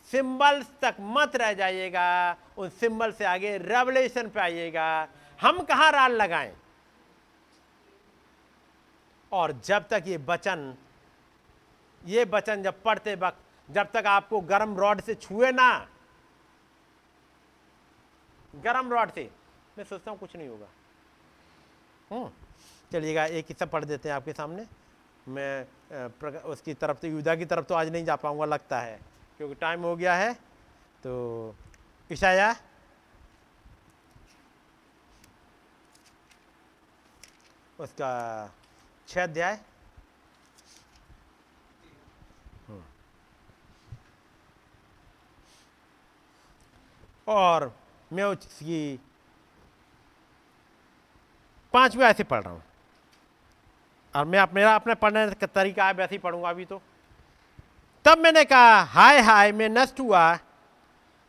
सिंबल्स 0.09 0.71
तक 0.81 0.95
मत 0.99 1.35
रह 1.35 1.53
जाइएगा, 1.53 2.35
उन 2.57 2.69
सिंबल 2.69 3.11
से 3.11 3.25
आगे 3.25 3.57
रेवलेशन 3.57 4.29
पे 4.29 4.39
आइएगा। 4.39 5.07
हम 5.39 5.61
कहा 5.63 5.89
राल 5.89 6.11
लगाएँ? 6.11 6.53
और 9.31 9.51
जब 9.65 9.87
तक 9.89 10.03
ये 10.07 10.17
बचन 10.19 10.73
ये 12.01 12.25
बचन 12.25 12.63
जब 12.63 12.81
पढ़ते 12.83 13.15
वक्त, 13.15 13.37
जब 13.69 13.91
तक 13.91 14.05
आपको 14.07 14.39
गरम 14.41 14.75
रॉड 14.77 15.01
से 15.01 15.15
छुए 15.15 15.51
ना 15.51 15.87
गरम 18.53 18.91
रॉड 18.93 19.11
से। 19.11 19.29
मैं 19.77 19.83
सोचता 19.85 20.11
हूँ 20.11 20.19
कुछ 20.19 20.35
नहीं 20.35 20.47
होगा। 20.47 20.67
हम्म 22.11 22.29
चलिएगा, 22.91 23.25
एक 23.25 23.45
हिस्सा 23.49 23.65
पढ़ 23.65 23.85
देते 23.85 24.09
हैं 24.09 24.15
आपके 24.15 24.33
सामने। 24.33 24.65
मैं 25.27 26.37
उसकी 26.43 26.73
तरफ़ 26.73 26.99
से 26.99 27.09
युदा 27.09 27.35
की 27.35 27.45
तरफ़ 27.45 27.65
तो 27.65 27.75
आज 27.75 27.91
नहीं 27.91 28.05
जा 28.05 28.15
पाऊँगा, 28.15 28.45
लगता 28.45 28.79
है। 28.81 28.99
क्योंकि 29.37 29.55
टाइम 29.55 29.81
हो 29.81 29.95
गया 29.95 30.15
है 30.15 30.33
तो 31.03 31.55
ईशाया। 32.11 32.55
उसका 37.79 38.09
छह 39.07 39.23
अध्याय। 39.23 39.59
हम्म। 42.67 42.83
और 47.27 47.71
मैं 48.13 48.23
उसकी 48.23 48.99
पाँचवें 51.73 52.05
ऐसे 52.05 52.23
पढ़ 52.23 52.43
रहा 52.43 52.53
हूँ। 52.53 52.63
और 54.15 54.25
मैं 54.25 54.47
मेरा 54.53 54.75
अपने 54.75 54.95
पढ़ने 54.95 55.29
का 55.31 55.47
तरीका 55.47 55.85
है 55.85 55.93
वैसे 55.93 56.15
ही 56.15 56.19
पढ़ूँगा 56.19 56.49
अभी 56.49 56.65
तो। 56.65 56.81
तब 58.05 58.17
मैंने 58.17 58.43
कहा, 58.45 58.81
हाय 58.81 59.19
हाय, 59.19 59.51
मैं 59.51 59.69
नष्ट 59.69 59.99
हुआ, 59.99 60.35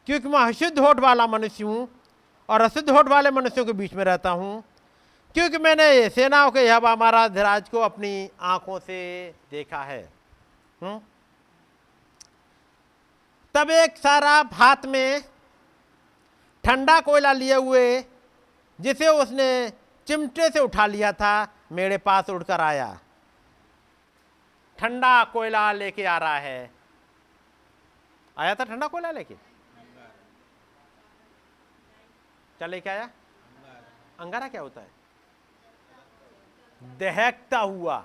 क्योंकि 0.06 0.28
मैं 0.28 0.38
अशुद्ध 0.38 0.78
होठ 0.78 0.98
वाला 0.98 1.26
मनुष्य 1.26 1.64
हूँ 1.64 1.88
और 2.48 2.60
अशुद्ध 2.60 2.90
होठ 2.90 3.06
वाले 3.06 3.30
मनुष्यों 3.30 3.64
के 3.64 3.72
बीच 3.72 3.94
में 3.94 4.04
रहता 4.04 4.30
हूँ। 4.30 4.64
क्योंकि 5.34 5.58
मैंने 5.58 6.10
सेनाओं 6.10 6.50
के 6.50 6.60
यह 6.60 6.76
हमारा 6.76 7.28
धीराज 7.28 7.68
को 7.68 7.80
अपनी 7.80 8.30
आँखों 8.40 8.78
से 8.78 8.98
देखा 9.50 9.82
है। 9.82 10.12
हुँ? 10.82 11.02
तब 13.54 13.70
एक 13.70 13.96
सारा 13.96 14.44
हाथ 14.52 14.86
में 14.86 15.33
ठंडा 16.64 17.00
कोयला 17.00 17.32
लिए 17.32 17.54
हुए, 17.54 18.04
जिसे 18.80 19.08
उसने 19.08 19.70
चिमटे 20.06 20.50
से 20.50 20.60
उठा 20.60 20.86
लिया 20.86 21.12
था, 21.12 21.54
मेरे 21.72 21.98
पास 21.98 22.30
उड़कर 22.30 22.60
आया। 22.60 23.00
ठंडा 24.78 25.24
कोयला 25.24 25.72
लेके 25.72 26.04
आ 26.04 26.18
रहा 26.18 26.38
है। 26.38 26.70
आया 28.38 28.54
था 28.54 28.64
ठंडा 28.64 28.86
कोयला 28.86 29.10
लेके? 29.10 29.34
क्या 32.58 32.68
लेके 32.68 32.90
आया? 32.90 33.10
अंगारा 34.20 34.48
क्या 34.48 34.60
होता 34.60 34.80
है? 34.80 34.90
दहकता 36.82 37.58
हुआ। 37.58 38.04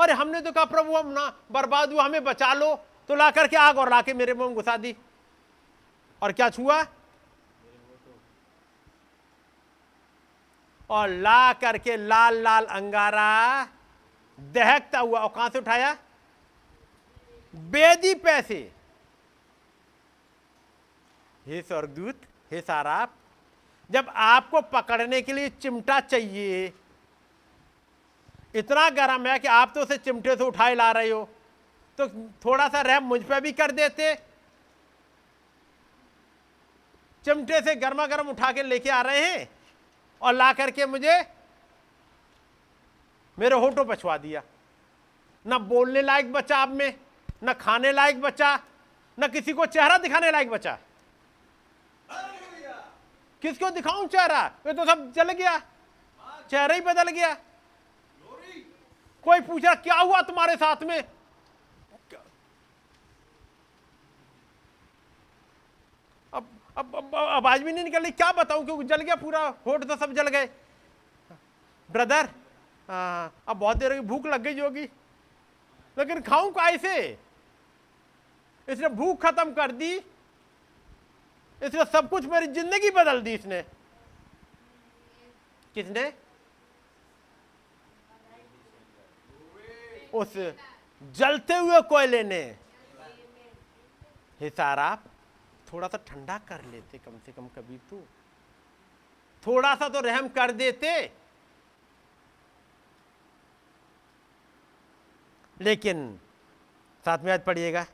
अरे, 0.00 0.12
हमने 0.12 0.40
तो 0.40 0.52
कहा, 0.52 0.64
प्रभु, 0.64 0.96
हम 0.96 1.06
ना 1.06 1.38
बर्बाद 1.52 1.92
हुआ, 1.92 2.04
हमें 2.04 2.24
बचा 2.24 2.54
लो। 2.54 2.76
तो 3.08 3.14
ला 3.14 3.30
करके 3.30 3.56
आग 3.56 3.78
और 3.78 3.90
लाके 3.90 4.14
मेरे 4.14 4.34
मुँह 4.34 4.54
घुसा 4.54 4.76
दी। 4.76 4.96
और 6.22 6.32
क्या 6.32 6.50
छुआ? 6.50 6.86
और 10.92 11.08
ला 11.08 11.52
करके 11.54 11.96
लाल 11.98 12.42
लाल 12.42 12.64
अंगारा। 12.66 13.64
दहकता 14.38 14.98
हुआ, 14.98 15.20
और 15.20 15.28
कहाँ 15.28 15.48
से 15.48 15.58
उठाया? 15.58 15.96
बेदी 17.54 18.14
पैसे। 18.16 18.60
हे 21.46 21.62
स्वर्गदूत, 21.62 22.20
हे 22.52 22.60
साराप, 22.60 23.14
जब 23.90 24.12
आपको 24.16 24.60
पकड़ने 24.72 25.20
के 25.22 25.32
लिए 25.32 25.48
चिमटा 25.52 25.98
चाहिए, 26.02 26.72
इतना 28.54 28.88
गर्म 28.90 29.26
है 29.26 29.38
कि 29.38 29.48
आप 29.48 29.72
तो 29.74 29.80
उसे 29.80 29.96
चिमटे 29.98 30.36
से 30.36 30.44
उठाए 30.44 30.74
ला 30.74 30.90
रहे 30.92 31.10
हो 31.10 31.28
तो 31.98 32.06
थोड़ा 32.44 32.68
सा 32.68 32.80
रहम 32.80 33.04
मुझ 33.04 33.22
पर 33.24 33.40
भी 33.40 33.52
कर 33.52 33.70
देते। 33.70 34.14
चिमटे 37.24 37.60
से 37.60 37.74
गर्मा 37.76 38.06
गर्म 38.06 38.28
उठा 38.28 38.52
के 38.52 38.62
लेके 38.62 38.90
आ 38.90 39.00
रहे 39.02 39.24
हैं। 39.26 39.48
और 40.22 40.34
ला 40.34 40.52
करके 40.52 40.86
मुझे 40.86 41.20
मेरे 43.38 43.56
होठों 43.56 43.84
पर 43.84 43.96
छुआ 43.96 44.16
दिया। 44.16 44.42
ना 45.46 45.58
बोलने 45.58 46.02
लायक 46.02 46.32
बचा 46.32 46.56
आप 46.56 46.68
में, 46.68 46.94
ना 47.42 47.52
खाने 47.52 47.92
लायक 47.92 48.20
बचा, 48.20 48.54
ना 49.18 49.26
किसी 49.26 49.52
को 49.52 49.66
चेहरा 49.66 49.98
दिखाने 49.98 50.30
लायक 50.30 50.50
बचा। 50.50 50.78
किसको 53.42 53.70
दिखाऊँ 53.70 54.06
चेहरा? 54.06 54.42
ये 54.66 54.72
तो 54.72 54.84
सब 54.84 55.12
जल 55.12 55.32
गया। 55.32 55.58
चेहरा 56.50 56.74
ही 56.74 56.80
बदल 56.80 57.10
गया। 57.10 57.34
कोई 59.24 59.40
पूछा, 59.40 59.74
क्या 59.74 59.96
हुआ 59.96 60.20
तुम्हारे 60.20 60.54
साथ 60.56 60.82
में? 60.82 61.02
अब 66.76 67.14
आवाज़ 67.14 67.62
भी 67.64 67.72
नहीं 67.72 67.84
निकल 67.84 68.02
रही। 68.02 68.10
क्या 68.12 68.30
बताऊँ? 68.32 68.64
क्योंकि 68.64 68.84
जल 68.84 69.02
गया 69.02 69.14
पूरा। 69.16 69.46
होठ 69.66 69.84
तो 69.84 69.96
सब 69.96 70.12
जल 70.14 70.28
गए। 70.28 70.46
ब्रदर 71.88 72.28
अब 72.88 73.56
बहुत 73.56 73.76
देर 73.76 73.92
होगी। 73.92 74.06
भूख 74.08 74.26
लग 74.26 74.42
गई 74.42 74.60
होगी। 74.60 74.84
लेकिन 75.96 76.20
खाऊं 76.22 76.50
कैसे 76.52 76.96
इसने 78.68 78.88
भूख 78.90 79.20
खत्म 79.22 79.52
कर 79.54 79.72
दी। 79.72 79.92
इसने 81.58 81.84
सब 81.84 82.08
कुछ 82.10 82.26
मेरी 82.26 82.46
ज़िंदगी 82.48 82.90
बदल 82.90 83.20
दी 83.22 83.34
इसने। 83.34 83.62
किसने? 85.74 86.12
उस 90.14 90.32
जलते 91.02 91.54
हुए 91.56 91.80
कोयले 91.82 92.22
ने। 92.24 92.42
हिसारा 94.40 94.88
थोड़ा 95.72 95.88
सा 95.88 95.98
ठंडा 96.06 96.38
कर 96.38 96.64
लेते 96.64 96.98
कम 96.98 97.18
से 97.26 97.32
कम 97.32 97.46
कभी 97.48 97.76
तो। 97.90 98.00
थोड़ा 99.42 99.74
सा 99.74 99.88
तो 99.88 100.00
रहम 100.00 100.28
कर 100.28 100.50
देते। 100.52 100.90
लेकिन 105.56 106.18
साथ 107.04 107.18
में 107.18 107.32
आज 107.32 107.44
पढ़िएगा। 107.44 107.84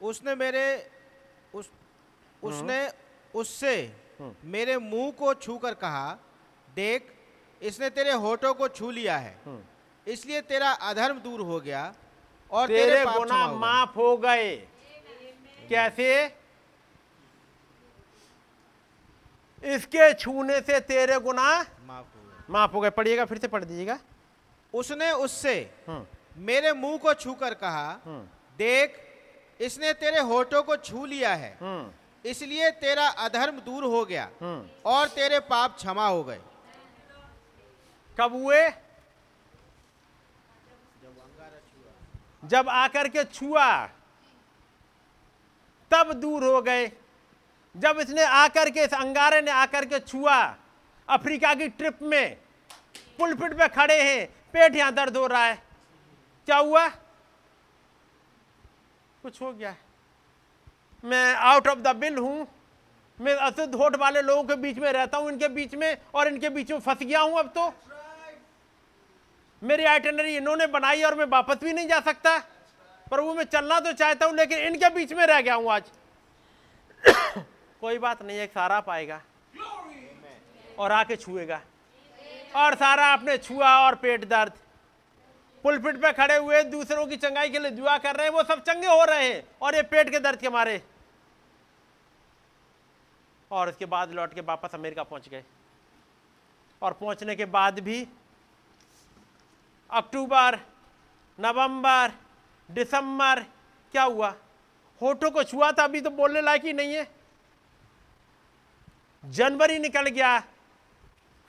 उसने 0.00 0.34
मेरे 0.34 0.64
उस 1.54 1.70
उसने 2.42 2.78
उससे 3.34 3.74
मेरे 4.44 4.76
मुँह 4.78 5.10
को 5.10 5.32
छूकर 5.34 5.74
कहा 5.74 6.16
देख 6.68 7.12
इसने 7.60 7.90
तेरे 7.90 8.12
होठों 8.12 8.52
को 8.54 8.68
छू 8.68 8.90
लिया 8.90 9.16
है। 9.18 9.36
इसलिए 10.06 10.40
तेरा 10.42 10.70
अधर्म 10.70 11.18
दूर 11.18 11.40
हो 11.40 11.60
गया 11.60 11.82
और 12.50 12.66
तेरे, 12.66 12.84
तेरे 12.84 13.04
गुना। 13.08 13.46
माफ़ 13.54 13.94
हो 13.94 14.16
गए। 14.16 14.56
कैसे 15.68 16.26
इसके 19.64 20.12
छूने 20.14 20.60
से 20.60 20.80
तेरे 20.80 21.20
गुना 21.20 21.58
माफ़ 21.82 22.06
हो 22.06 22.30
गए। 22.30 22.44
माफ़ 22.50 22.72
हो 22.72 22.80
गए। 22.80 22.90
पढ़िएगा 22.90 23.24
फिर 23.24 23.38
से 23.38 23.48
पढ़ 23.48 23.64
दीजिएगा। 23.64 23.98
उसने 24.74 25.12
उससे 25.12 25.70
हम्म। 25.88 26.06
मेरे 26.36 26.72
मुँह 26.72 26.98
को 26.98 27.14
छूकर 27.14 27.54
कहा 27.54 28.00
हम्म। 28.04 28.28
देख 28.58 29.02
इसने 29.60 29.92
तेरे 29.92 30.20
होठों 30.20 30.62
को 30.62 30.76
छू 30.76 31.04
लिया 31.06 31.34
है। 31.34 31.58
हम्म। 31.60 31.92
इसलिए 32.30 32.70
तेरा 32.70 33.08
अधर्म 33.08 33.60
दूर 33.60 33.84
हो 33.84 34.04
गया 34.04 34.30
और 34.86 35.08
तेरे 35.08 35.40
पाप 35.40 35.76
क्षमा 35.76 36.06
हो 36.08 36.24
गए। 36.24 36.40
कब 38.20 38.32
हुए? 38.32 38.70
जब 42.44 42.68
आकर 42.68 43.08
के 43.08 43.24
छुआ। 43.24 43.90
तब 45.90 46.12
दूर 46.12 46.44
हो 46.44 46.62
गए। 46.62 46.86
जब 47.74 47.98
इसने 48.00 48.24
आकर 48.24 48.70
के 48.70 48.84
इस 48.84 48.94
अंगारे 48.94 49.40
ने 49.40 49.50
आकर 49.50 49.84
के 49.84 49.98
छुआ, 50.00 50.56
अफ्रीका 51.08 51.54
की 51.54 51.68
ट्रिप 51.68 51.98
में 52.02 52.36
पुलपिट 53.18 53.52
पे 53.52 53.68
खड़े 53.68 54.02
हैं, 54.02 54.26
पेट 54.52 54.76
यहाँ 54.76 54.92
दर्द 54.94 55.16
हो 55.16 55.26
रहा 55.26 55.44
है। 55.44 55.62
क्या 56.48 56.56
हुआ? 56.56 56.88
कुछ 59.22 59.40
हो 59.42 59.52
गया। 59.52 59.74
मैं 61.04 61.34
आउट 61.34 61.68
ऑफ़ 61.68 61.78
द 61.78 61.96
बिल 61.96 62.18
हूँ। 62.18 62.46
मैं 63.18 63.34
अशुद्ध 63.34 63.74
होठ 63.74 63.96
वाले 63.96 64.22
लोगों 64.22 64.44
के 64.44 64.54
बीच 64.54 64.78
में 64.78 64.92
रहता 64.92 65.18
हूँ, 65.18 65.30
इनके 65.30 65.48
बीच 65.48 65.74
में, 65.74 65.96
और 66.14 66.28
इनके 66.28 66.48
बीच 66.48 66.70
में 66.70 66.80
फंस 66.80 67.02
गया 67.02 67.20
हूँ 67.20 67.38
अब 67.38 67.46
तो। 67.48 67.72
मेरी 69.62 69.84
आइटनरी 69.84 70.36
इन्होंने 70.36 70.66
बनाई 70.66 71.02
और 71.02 71.14
मैं 71.14 71.24
वापस 71.24 71.64
भी 71.64 71.72
नहीं 71.72 71.88
जा 71.88 72.00
सकता। 72.00 72.36
प्रभु, 73.10 73.34
मैं 73.34 73.44
चलना 73.44 73.80
तो 73.80 73.92
चाहता 73.92 74.26
हूँ, 74.26 74.34
लेकिन 74.34 74.58
इनके 74.58 74.90
बीच 74.90 75.12
में 75.12 75.26
रह 75.26 75.40
गया 75.40 75.54
हूँ 75.54 75.72
आज। 75.72 75.84
कोई 77.80 77.98
बात 77.98 78.22
नहीं, 78.22 78.38
एक 78.38 78.50
सारा 78.50 78.80
पाएगा 78.80 79.22
और 80.78 80.92
आके 80.92 81.16
छुएगा। 81.16 81.60
और 82.56 82.74
सारा 82.74 83.06
आपने 83.06 83.38
छुआ 83.38 83.86
और 83.86 83.94
पेट 83.94 84.24
दर्द। 84.24 84.52
पुलपिट 85.62 85.96
पे 85.96 86.12
खड़े 86.12 86.36
हुए, 86.36 86.62
दूसरों 86.62 87.06
की 87.06 87.16
चंगाई 87.16 87.50
के 87.50 87.58
लिए 87.58 87.70
दुआ 87.70 87.98
कर 87.98 88.16
रहे 88.16 88.26
हैं, 88.26 88.32
वो 88.32 88.42
सब 88.42 88.62
चंगे 88.62 88.86
हो 88.86 89.04
रहे 89.04 89.32
हैं 89.32 89.48
और 89.62 89.74
ये 89.74 89.82
पेट 89.82 90.10
के 90.10 90.20
दर्द 90.20 90.40
के 90.40 90.48
मारे। 90.48 90.82
और 93.50 93.68
उसके 93.68 93.86
बाद 93.86 94.12
लौट 94.12 94.34
के 94.34 94.40
वापस 94.40 94.74
अमेरिका 94.74 95.02
पहुँच 95.02 95.28
गए। 95.28 95.44
और 96.82 96.92
पहुँचने 96.92 97.36
के 97.36 97.44
बाद 97.44 97.78
भी 97.78 98.08
अक्टूबर, 99.90 100.58
नवंबर 101.40 102.25
दिसंबर, 102.70 103.42
क्या 103.92 104.02
हुआ? 104.02 104.34
होठों 105.00 105.30
को 105.30 105.42
छुआ 105.42 105.72
था, 105.72 105.84
अभी 105.84 106.00
तो 106.00 106.10
बोलने 106.10 106.40
लायक 106.40 106.64
ही 106.64 106.72
नहीं 106.72 106.94
है। 106.94 107.08
जनवरी 109.24 109.78
निकल 109.78 110.08
गया, 110.08 110.40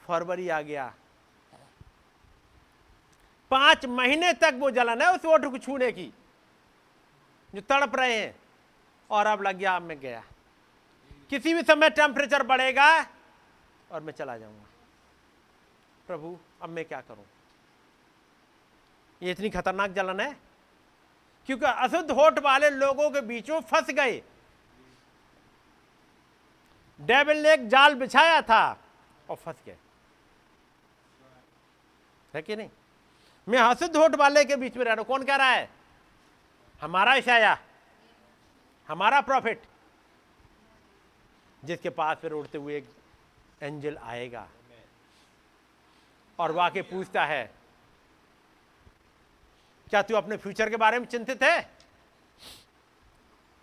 फरवरी 0.08 0.50
आ 0.50 0.62
गया। 0.62 0.94
पाँच 3.52 3.86
महीने 3.86 4.34
तक 4.34 4.54
वो 4.54 4.72
जलन 4.72 5.02
है 5.02 5.16
उस 5.16 5.26
होठ 5.26 5.46
को 5.46 5.58
छूने 5.58 5.92
की, 5.92 6.14
जो 7.56 7.62
तड़प 7.62 7.96
रहे 7.96 8.20
हैं, 8.20 8.36
और 9.10 9.26
अब 9.26 9.42
लग 9.42 9.56
गया, 9.56 9.76
अब 9.76 9.82
मैं 9.82 10.00
गया। 10.00 10.24
किसी 11.30 11.54
भी 11.54 11.62
समय 11.62 11.90
टेम्परेचर 11.90 12.44
बढ़ेगा, 12.44 13.02
और 13.92 14.02
मैं 14.02 14.14
चला 14.14 14.38
जाऊँगा। 14.38 14.66
प्रभु, 16.08 16.38
अब 16.62 16.70
मैं 16.70 16.86
क्या 16.86 17.02
करूँ? 17.02 17.26
ये 19.22 19.32
इतनी 19.32 19.50
खतरनाक 19.50 19.92
जलन 19.92 20.20
है? 20.20 20.47
क्योंकि 21.48 21.66
अशुद्ध 21.66 22.12
होठ 22.12 22.40
वाले 22.40 22.70
लोगों 22.70 23.10
के 23.10 23.22
बीच 23.22 23.52
फंस 23.52 23.90
गए। 23.90 24.22
डेविल 27.00 27.42
ने 27.44 27.54
एक 27.54 27.68
जाल 27.70 27.94
बिछाया 27.96 28.42
था 28.42 28.62
और 29.30 29.36
फंस 29.36 29.62
गए। 29.66 29.78
है 32.34 32.42
कि 32.42 32.56
नहीं? 32.56 32.70
मैं 33.48 33.60
अशुद्ध 33.60 33.96
होठ 33.98 34.16
वाले 34.16 34.44
के 34.46 34.56
बीच 34.56 34.78
में 34.78 34.84
रह 34.86 34.92
रहा 34.92 35.02
हूँ 35.02 35.08
कौन 35.08 35.24
कह 35.24 35.36
रहा 35.36 35.50
है? 35.50 35.70
हमारा 36.82 37.14
ईशाया 37.16 37.58
हमारा 38.88 39.22
प्रॉफिट। 39.22 39.62
जिसके 41.66 41.90
पास 41.90 42.18
फिर 42.18 42.32
उड़ते 42.32 42.58
हुए 42.58 42.78
एक 42.78 42.90
एंजल 43.62 43.98
आएगा। 43.98 44.48
और 46.40 46.52
वाके 46.52 46.82
पूछता 46.82 47.26
है 47.26 47.57
क्या 49.90 50.02
तू 50.02 50.16
अपने 50.16 50.38
फ्यूचर 50.38 50.70
के 50.70 50.78
बारे 50.78 51.00
में 51.00 51.06
चिंतित 51.06 51.44
है? 51.44 51.58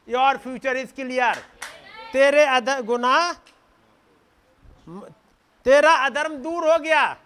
योर 0.09 0.37
फ्यूचर 0.37 0.77
इज़ 0.77 0.95
क्लियर 0.95 1.35
तेरे 2.13 2.45
अधर 2.45 2.83
गुना 2.83 3.33
तेरा 5.65 5.93
अधर्म 5.95 6.37
दूर 6.37 6.71
हो 6.73 6.79
गया। 6.79 7.17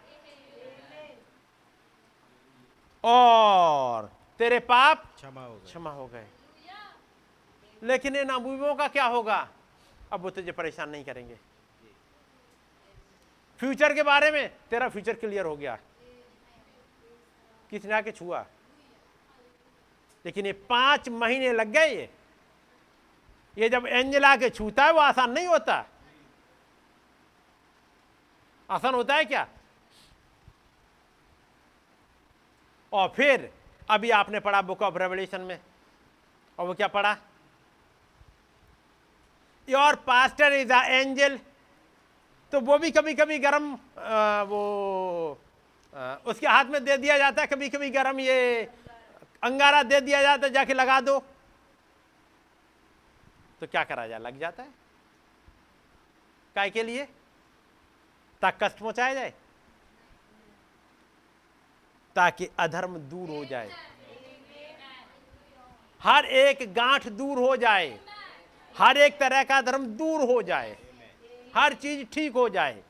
और 3.04 4.10
तेरे 4.38 4.58
पाप 4.58 5.04
क्षमा 5.16 5.44
हो 5.44 5.54
गए। 5.54 5.64
क्षमा 5.64 5.90
हो 5.90 6.06
गए। 6.06 6.26
लेकिन 7.82 8.16
इन 8.16 8.28
अबूबों 8.28 8.74
का 8.74 8.88
क्या 8.88 9.04
होगा? 9.04 9.48
अब 10.12 10.20
वो 10.20 10.30
तुझे 10.30 10.52
परेशान 10.52 10.90
नहीं 10.90 11.04
करेंगे। 11.04 11.38
फ्यूचर 13.58 13.94
के 13.94 14.02
बारे 14.02 14.30
में 14.30 14.48
तेरा 14.70 14.88
फ्यूचर 14.88 15.14
क्लियर 15.14 15.44
हो 15.44 15.56
गया। 15.56 15.78
किसने 17.70 17.94
आके 17.94 18.12
छुआ? 18.12 18.46
लेकिन 20.28 20.46
ये 20.46 20.52
पाँच 20.52 21.08
महीने 21.08 21.52
लग 21.52 21.68
गए 21.72 21.88
ये। 21.88 22.08
ये 23.58 23.68
जब 23.68 23.86
एंजल 23.86 24.24
आके 24.24 24.50
छूता 24.50 24.84
है 24.84 24.92
वो 24.92 25.00
आसान 25.00 25.30
नहीं 25.32 25.46
होता। 25.46 25.84
आसान 28.68 28.94
होता 28.94 29.14
है 29.14 29.24
क्या? 29.24 29.46
और 32.92 33.08
फिर 33.08 33.50
अभी 33.90 34.10
आपने 34.10 34.40
पढ़ा 34.40 34.62
बुक 34.62 34.82
ऑफ़ 34.82 34.98
रेवल्यूशन 34.98 35.40
में? 35.40 35.58
और 36.58 36.66
वो 36.66 36.74
क्या 36.74 36.88
पढ़ा? 36.88 37.16
Your 39.68 39.94
pastor 40.04 40.52
is 40.52 40.72
a 40.72 40.82
angel. 40.84 41.38
तो 42.52 42.60
वो 42.60 42.78
भी 42.78 42.90
कभी 42.90 43.14
कभी 43.14 43.38
गरम 43.38 43.72
आ, 43.98 44.42
वो 44.42 45.38
आ, 45.94 46.14
उसके 46.26 46.46
हाथ 46.46 46.64
में 46.64 46.84
दे 46.84 46.96
दिया 46.96 47.18
जाता 47.18 47.42
है 47.42 47.46
कभी 47.46 47.68
कभी 47.68 47.90
गरम 47.90 48.20
ये 48.20 48.68
अंगारा 49.42 49.82
दे 49.82 50.00
दिया 50.00 50.22
जाता 50.22 50.46
है 50.46 50.52
जाके 50.52 50.74
लगा 50.74 51.00
दो। 51.00 51.18
तो 53.60 53.66
क्या 53.66 53.84
करा 53.84 54.06
जाए? 54.06 54.18
लग 54.18 54.38
जाता 54.38 54.62
है। 54.62 54.68
काय 56.54 56.70
के 56.70 56.82
लिए? 56.82 57.08
ताकि 58.42 58.66
कष्ट 58.66 58.78
पहुँचाया 58.78 59.14
जाए। 59.14 59.34
ताकि 62.16 62.48
अधर्म 62.58 62.98
दूर 62.98 63.28
हो 63.28 63.44
जाए। 63.44 63.70
हर 66.02 66.24
एक 66.24 66.74
गांठ 66.74 67.08
दूर 67.08 67.38
हो 67.38 67.56
जाए। 67.56 68.00
हर 68.78 68.96
एक 68.96 69.20
तरह 69.20 69.44
का 69.44 69.60
धर्म 69.60 69.86
दूर 69.86 70.20
हो 70.20 70.42
जाए। 70.42 70.76
हर 71.56 71.74
चीज़ 71.74 72.06
ठीक 72.06 72.32
हो 72.32 72.48
जाए। 72.48 72.82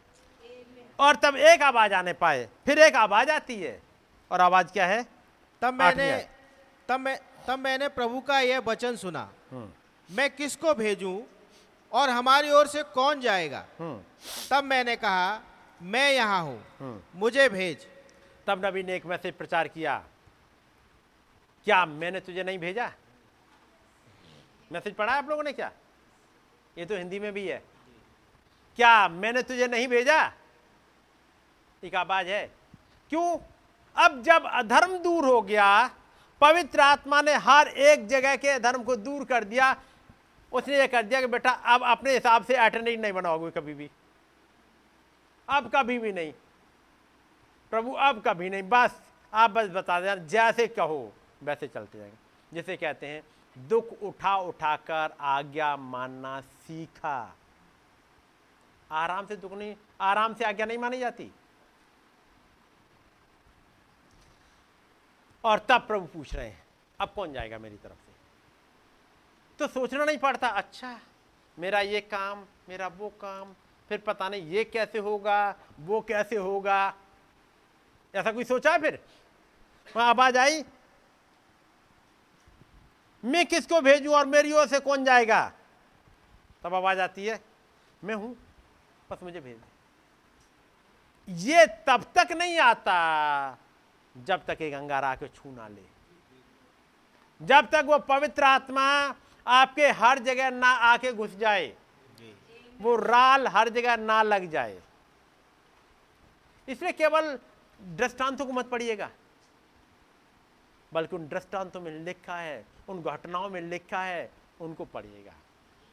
और 0.99 1.17
तब 1.17 1.37
एक 1.37 1.63
आवाज़ 1.63 1.95
आने 1.95 2.13
पाए। 2.13 2.49
फिर 2.67 2.79
एक 2.79 2.95
आवाज़ 2.95 3.31
आती 3.31 3.63
है। 3.63 3.83
और 4.31 4.41
आवाज़ 4.41 4.73
क्या 4.73 4.87
है? 4.87 5.07
तब 5.63 5.75
मैंने। 5.75 6.38
तब 6.89 7.01
मैं 7.01 7.19
तब 7.47 7.59
मैंने 7.59 7.89
प्रभु 7.89 8.21
का 8.21 8.39
यह 8.41 8.59
वचन 8.59 8.97
सुना। 8.97 9.29
हम्म। 9.51 10.17
मैं 10.17 10.29
किसको 10.37 10.75
भेजूं 10.75 11.21
और 11.93 12.11
हमारी 12.11 12.51
ओर 12.51 12.67
से 12.67 12.83
कौन 12.83 13.21
जाएगा? 13.21 13.65
हम्म। 13.79 14.03
तब 14.51 14.65
मैंने 14.65 14.97
कहा 14.97 15.41
मैं 15.83 16.11
यहाँ 16.13 16.43
हूँ 16.43 16.63
हम्म। 16.79 17.21
मुझे 17.21 17.49
भेज। 17.49 17.87
तब 18.47 18.65
नबी 18.67 18.83
ने 18.83 18.95
एक 18.97 19.07
मैसेज 19.07 19.35
प्रचार 19.35 19.69
किया 19.69 19.97
क्या 21.67 21.85
मैंने 21.87 22.21
तुझे 22.21 22.43
नहीं 22.43 22.59
भेजा? 22.59 22.91
मैसेज 24.73 24.95
पढ़ा 24.95 25.13
आप 25.13 25.29
लोगों 25.29 25.43
ने 25.43 25.53
क्या? 25.53 25.71
ये 26.79 26.85
तो 26.85 26.97
हिंदी 26.97 27.19
में 27.19 27.33
भी 27.33 27.47
है। 27.49 27.63
क्या 28.79 29.09
मैंने 29.09 29.43
तुझे 29.43 29.67
नहीं 29.67 29.89
भेजा? 29.89 30.21
एक 31.83 31.95
आवाज़ 31.95 32.27
है। 32.27 32.47
क्यों? 33.13 33.39
अब 33.97 34.23
जब 34.23 34.47
अधर्म 34.47 34.97
दूर 34.99 35.27
हो 35.27 35.41
गया 35.43 35.91
पवित्र 36.41 36.81
आत्मा 36.81 37.23
ने 37.23 37.35
हर 37.35 37.69
एक 37.69 38.07
जगह 38.07 38.37
के 38.37 38.59
धर्म 38.59 38.83
को 38.83 38.97
दूर 38.97 39.25
कर 39.25 39.45
दिया। 39.45 39.77
उसने 40.53 40.81
ये 40.81 40.87
कर 40.87 41.03
दिया 41.03 41.21
कि 41.21 41.27
बेटा, 41.27 41.51
अब 41.51 41.83
अपने 41.85 42.13
हिसाब 42.13 42.45
से 42.45 42.55
अटेंडेंट 42.55 43.01
नहीं 43.01 43.13
बनाओगे 43.13 43.51
कभी 43.51 43.75
भी। 43.75 43.91
अब 45.49 45.71
कभी 45.75 45.99
भी 45.99 46.13
नहीं। 46.13 46.33
प्रभु, 47.71 47.93
अब 47.93 48.23
कभी 48.27 48.51
नहीं। 48.51 48.63
बस, 48.63 49.01
आप 49.35 49.51
बस 49.51 49.69
बता 49.69 50.01
देना 50.01 50.15
जैसे 50.15 50.67
कहो, 50.67 51.13
वैसे 51.43 51.69
चलते 51.69 51.99
जाएँगे। 51.99 52.17
जिसे 52.53 52.77
कहते 52.77 53.07
हैं, 53.07 53.23
दुख 53.69 54.03
उठा 54.03 54.37
उठाकर 54.37 55.17
आज्ञा 55.21 55.77
मानना 55.77 56.41
सीखा। 56.41 57.37
आराम 58.93 59.27
से 59.27 59.37
दुख 59.37 59.53
नहीं, 59.53 59.77
आराम 60.01 60.35
से 60.35 60.45
आज्ञा 60.45 60.67
नहीं 60.67 60.79
मानी 60.79 60.99
जाती। 60.99 61.33
और 65.45 65.59
तब 65.59 65.87
प्रभु 65.87 66.07
पूछ 66.07 66.35
रहे 66.35 66.47
हैं, 66.47 66.63
अब 67.01 67.13
कौन 67.15 67.33
जाएगा 67.33 67.59
मेरी 67.59 67.77
तरफ़ 67.77 67.93
से? 67.93 68.13
तो 69.59 69.67
सोचना 69.67 70.05
नहीं 70.05 70.19
पड़ता 70.19 70.49
अच्छा 70.49 70.99
मेरा 71.59 71.81
ये 71.81 72.01
काम, 72.01 72.45
मेरा 72.69 72.89
वो 72.89 73.09
काम, 73.21 73.55
फिर 73.89 73.99
पता 73.99 74.29
नहीं 74.29 74.43
ये 74.43 74.65
कैसे 74.65 74.99
होगा, 74.99 75.55
वो 75.81 76.01
कैसे 76.01 76.37
होगा? 76.37 76.95
ऐसा 78.15 78.33
कोई 78.33 78.45
सोचा 78.45 78.77
फिर? 78.79 78.99
वहाँ 79.97 80.09
आवाज़ 80.09 80.39
आई। 80.39 80.65
मैं 83.25 83.47
किसको 83.47 83.81
भेजूं 83.81 84.15
और 84.15 84.27
मेरी 84.27 84.53
ओर 84.53 84.67
से 84.67 84.81
कौन 84.81 85.05
जाएगा? 85.05 85.53
तब 86.63 86.75
आवाज़ 86.75 87.01
आती 87.01 87.27
है, 87.27 87.41
मैं 88.05 88.15
हूँ, 88.15 88.37
बस 89.11 89.23
मुझे 89.23 89.41
भेज 89.41 89.57
ये 91.29 91.67
तब 91.87 92.05
तक 92.15 92.33
नहीं 92.33 92.59
आता। 92.59 93.59
जब 94.19 94.45
तक 94.47 94.63
एक 94.63 94.75
अंगारा 94.75 95.09
आके 95.09 95.29
छू 95.29 95.51
ना 95.53 95.69
ले। 95.69 95.83
जब 97.41 97.69
तक 97.73 97.85
वो 97.87 97.99
पवित्र 98.09 98.45
आत्मा 98.45 98.85
आपके 99.47 99.89
हर 99.93 100.19
जगह 100.21 100.51
ना 100.53 100.71
आके 100.87 101.13
घुस 101.13 101.37
जाए 101.39 101.73
वो 102.81 102.97
राल 102.97 103.47
हर 103.49 103.69
जगह 103.69 103.97
ना 103.99 104.23
लग 104.23 104.51
जाए। 104.51 104.81
इसलिए 106.69 106.93
केवल 106.95 107.39
दृष्टांतों 107.81 108.47
को 108.47 108.53
मत 108.53 108.69
पढ़िएगा 108.71 109.11
बल्कि 110.93 111.17
उन 111.17 111.27
दृष्टांतों 111.29 111.81
में 111.81 111.91
लिखा 112.05 112.37
है 112.37 112.65
उन 112.89 113.03
घटनाओं 113.03 113.49
में 113.51 113.61
लिखा 113.61 114.03
है 114.03 114.31
उनको 114.61 114.85
पढ़िएगा 114.85 115.33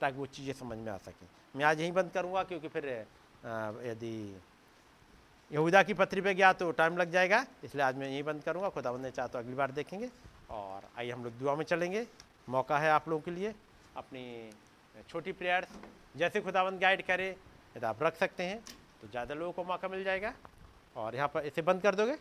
ताकि 0.02 0.18
वो 0.18 0.26
चीज़ें 0.28 0.54
समझ 0.54 0.78
में 0.78 0.92
आ 0.92 0.98
सकें। 0.98 1.28
मैं 1.56 1.66
आज 1.66 1.82
यहीं 1.82 1.92
बंद 1.92 2.12
करूँगा 2.12 2.44
क्योंकि 2.44 2.68
फिर 2.68 2.86
यदि 3.86 4.16
यहूदा 5.52 5.82
की 5.84 5.94
पत्री 5.94 6.22
पे 6.22 6.34
गया 6.34 6.52
तो 6.54 6.72
टाइम 6.74 6.98
लग 6.98 7.12
जाएगा, 7.12 7.46
इसलिए 7.64 7.84
आज 7.84 7.98
मैं 7.98 8.08
यहीं 8.08 8.24
बंद 8.24 8.44
करूँगा। 8.44 8.70
खुदावंद 8.70 9.06
ने 9.06 9.12
चाह 9.12 9.28
तो 9.28 9.40
अगली 9.40 9.56
बार 9.56 9.72
देखेंगे। 9.72 10.10
और 10.52 10.88
आइए 10.98 11.12
हम 11.12 11.24
लोग 11.24 11.34
दुआ 11.40 11.56
में 11.56 11.64
चलेंगे। 11.66 12.06
मौका 12.50 12.78
है 12.80 12.90
आप 12.92 13.10
लोगों 13.10 13.22
के 13.22 13.32
लिए 13.32 13.54
अपनी 13.96 14.50
छोटी 15.10 15.32
प्रेयर्स, 15.34 15.68
जैसे 16.18 16.42
खुदावंद 16.42 16.80
गाइड 16.82 17.02
करे, 17.06 17.30
यदि 17.76 17.86
आप 17.86 18.04
रख 18.04 18.16
सकते 18.16 18.44
हैं 18.44 18.60
तो 19.02 19.08
ज़्यादा 19.08 19.36
लोगों 19.36 19.52
को 19.54 19.64
मौका 19.64 19.88
मिल 19.88 20.04
जाएगा। 20.04 20.34
और 20.96 21.16
यहाँ 21.16 21.28
पर 21.28 21.46
इसे 21.46 21.62
बंद 21.64 21.82
कर 21.82 21.96
दोगे। 21.96 22.16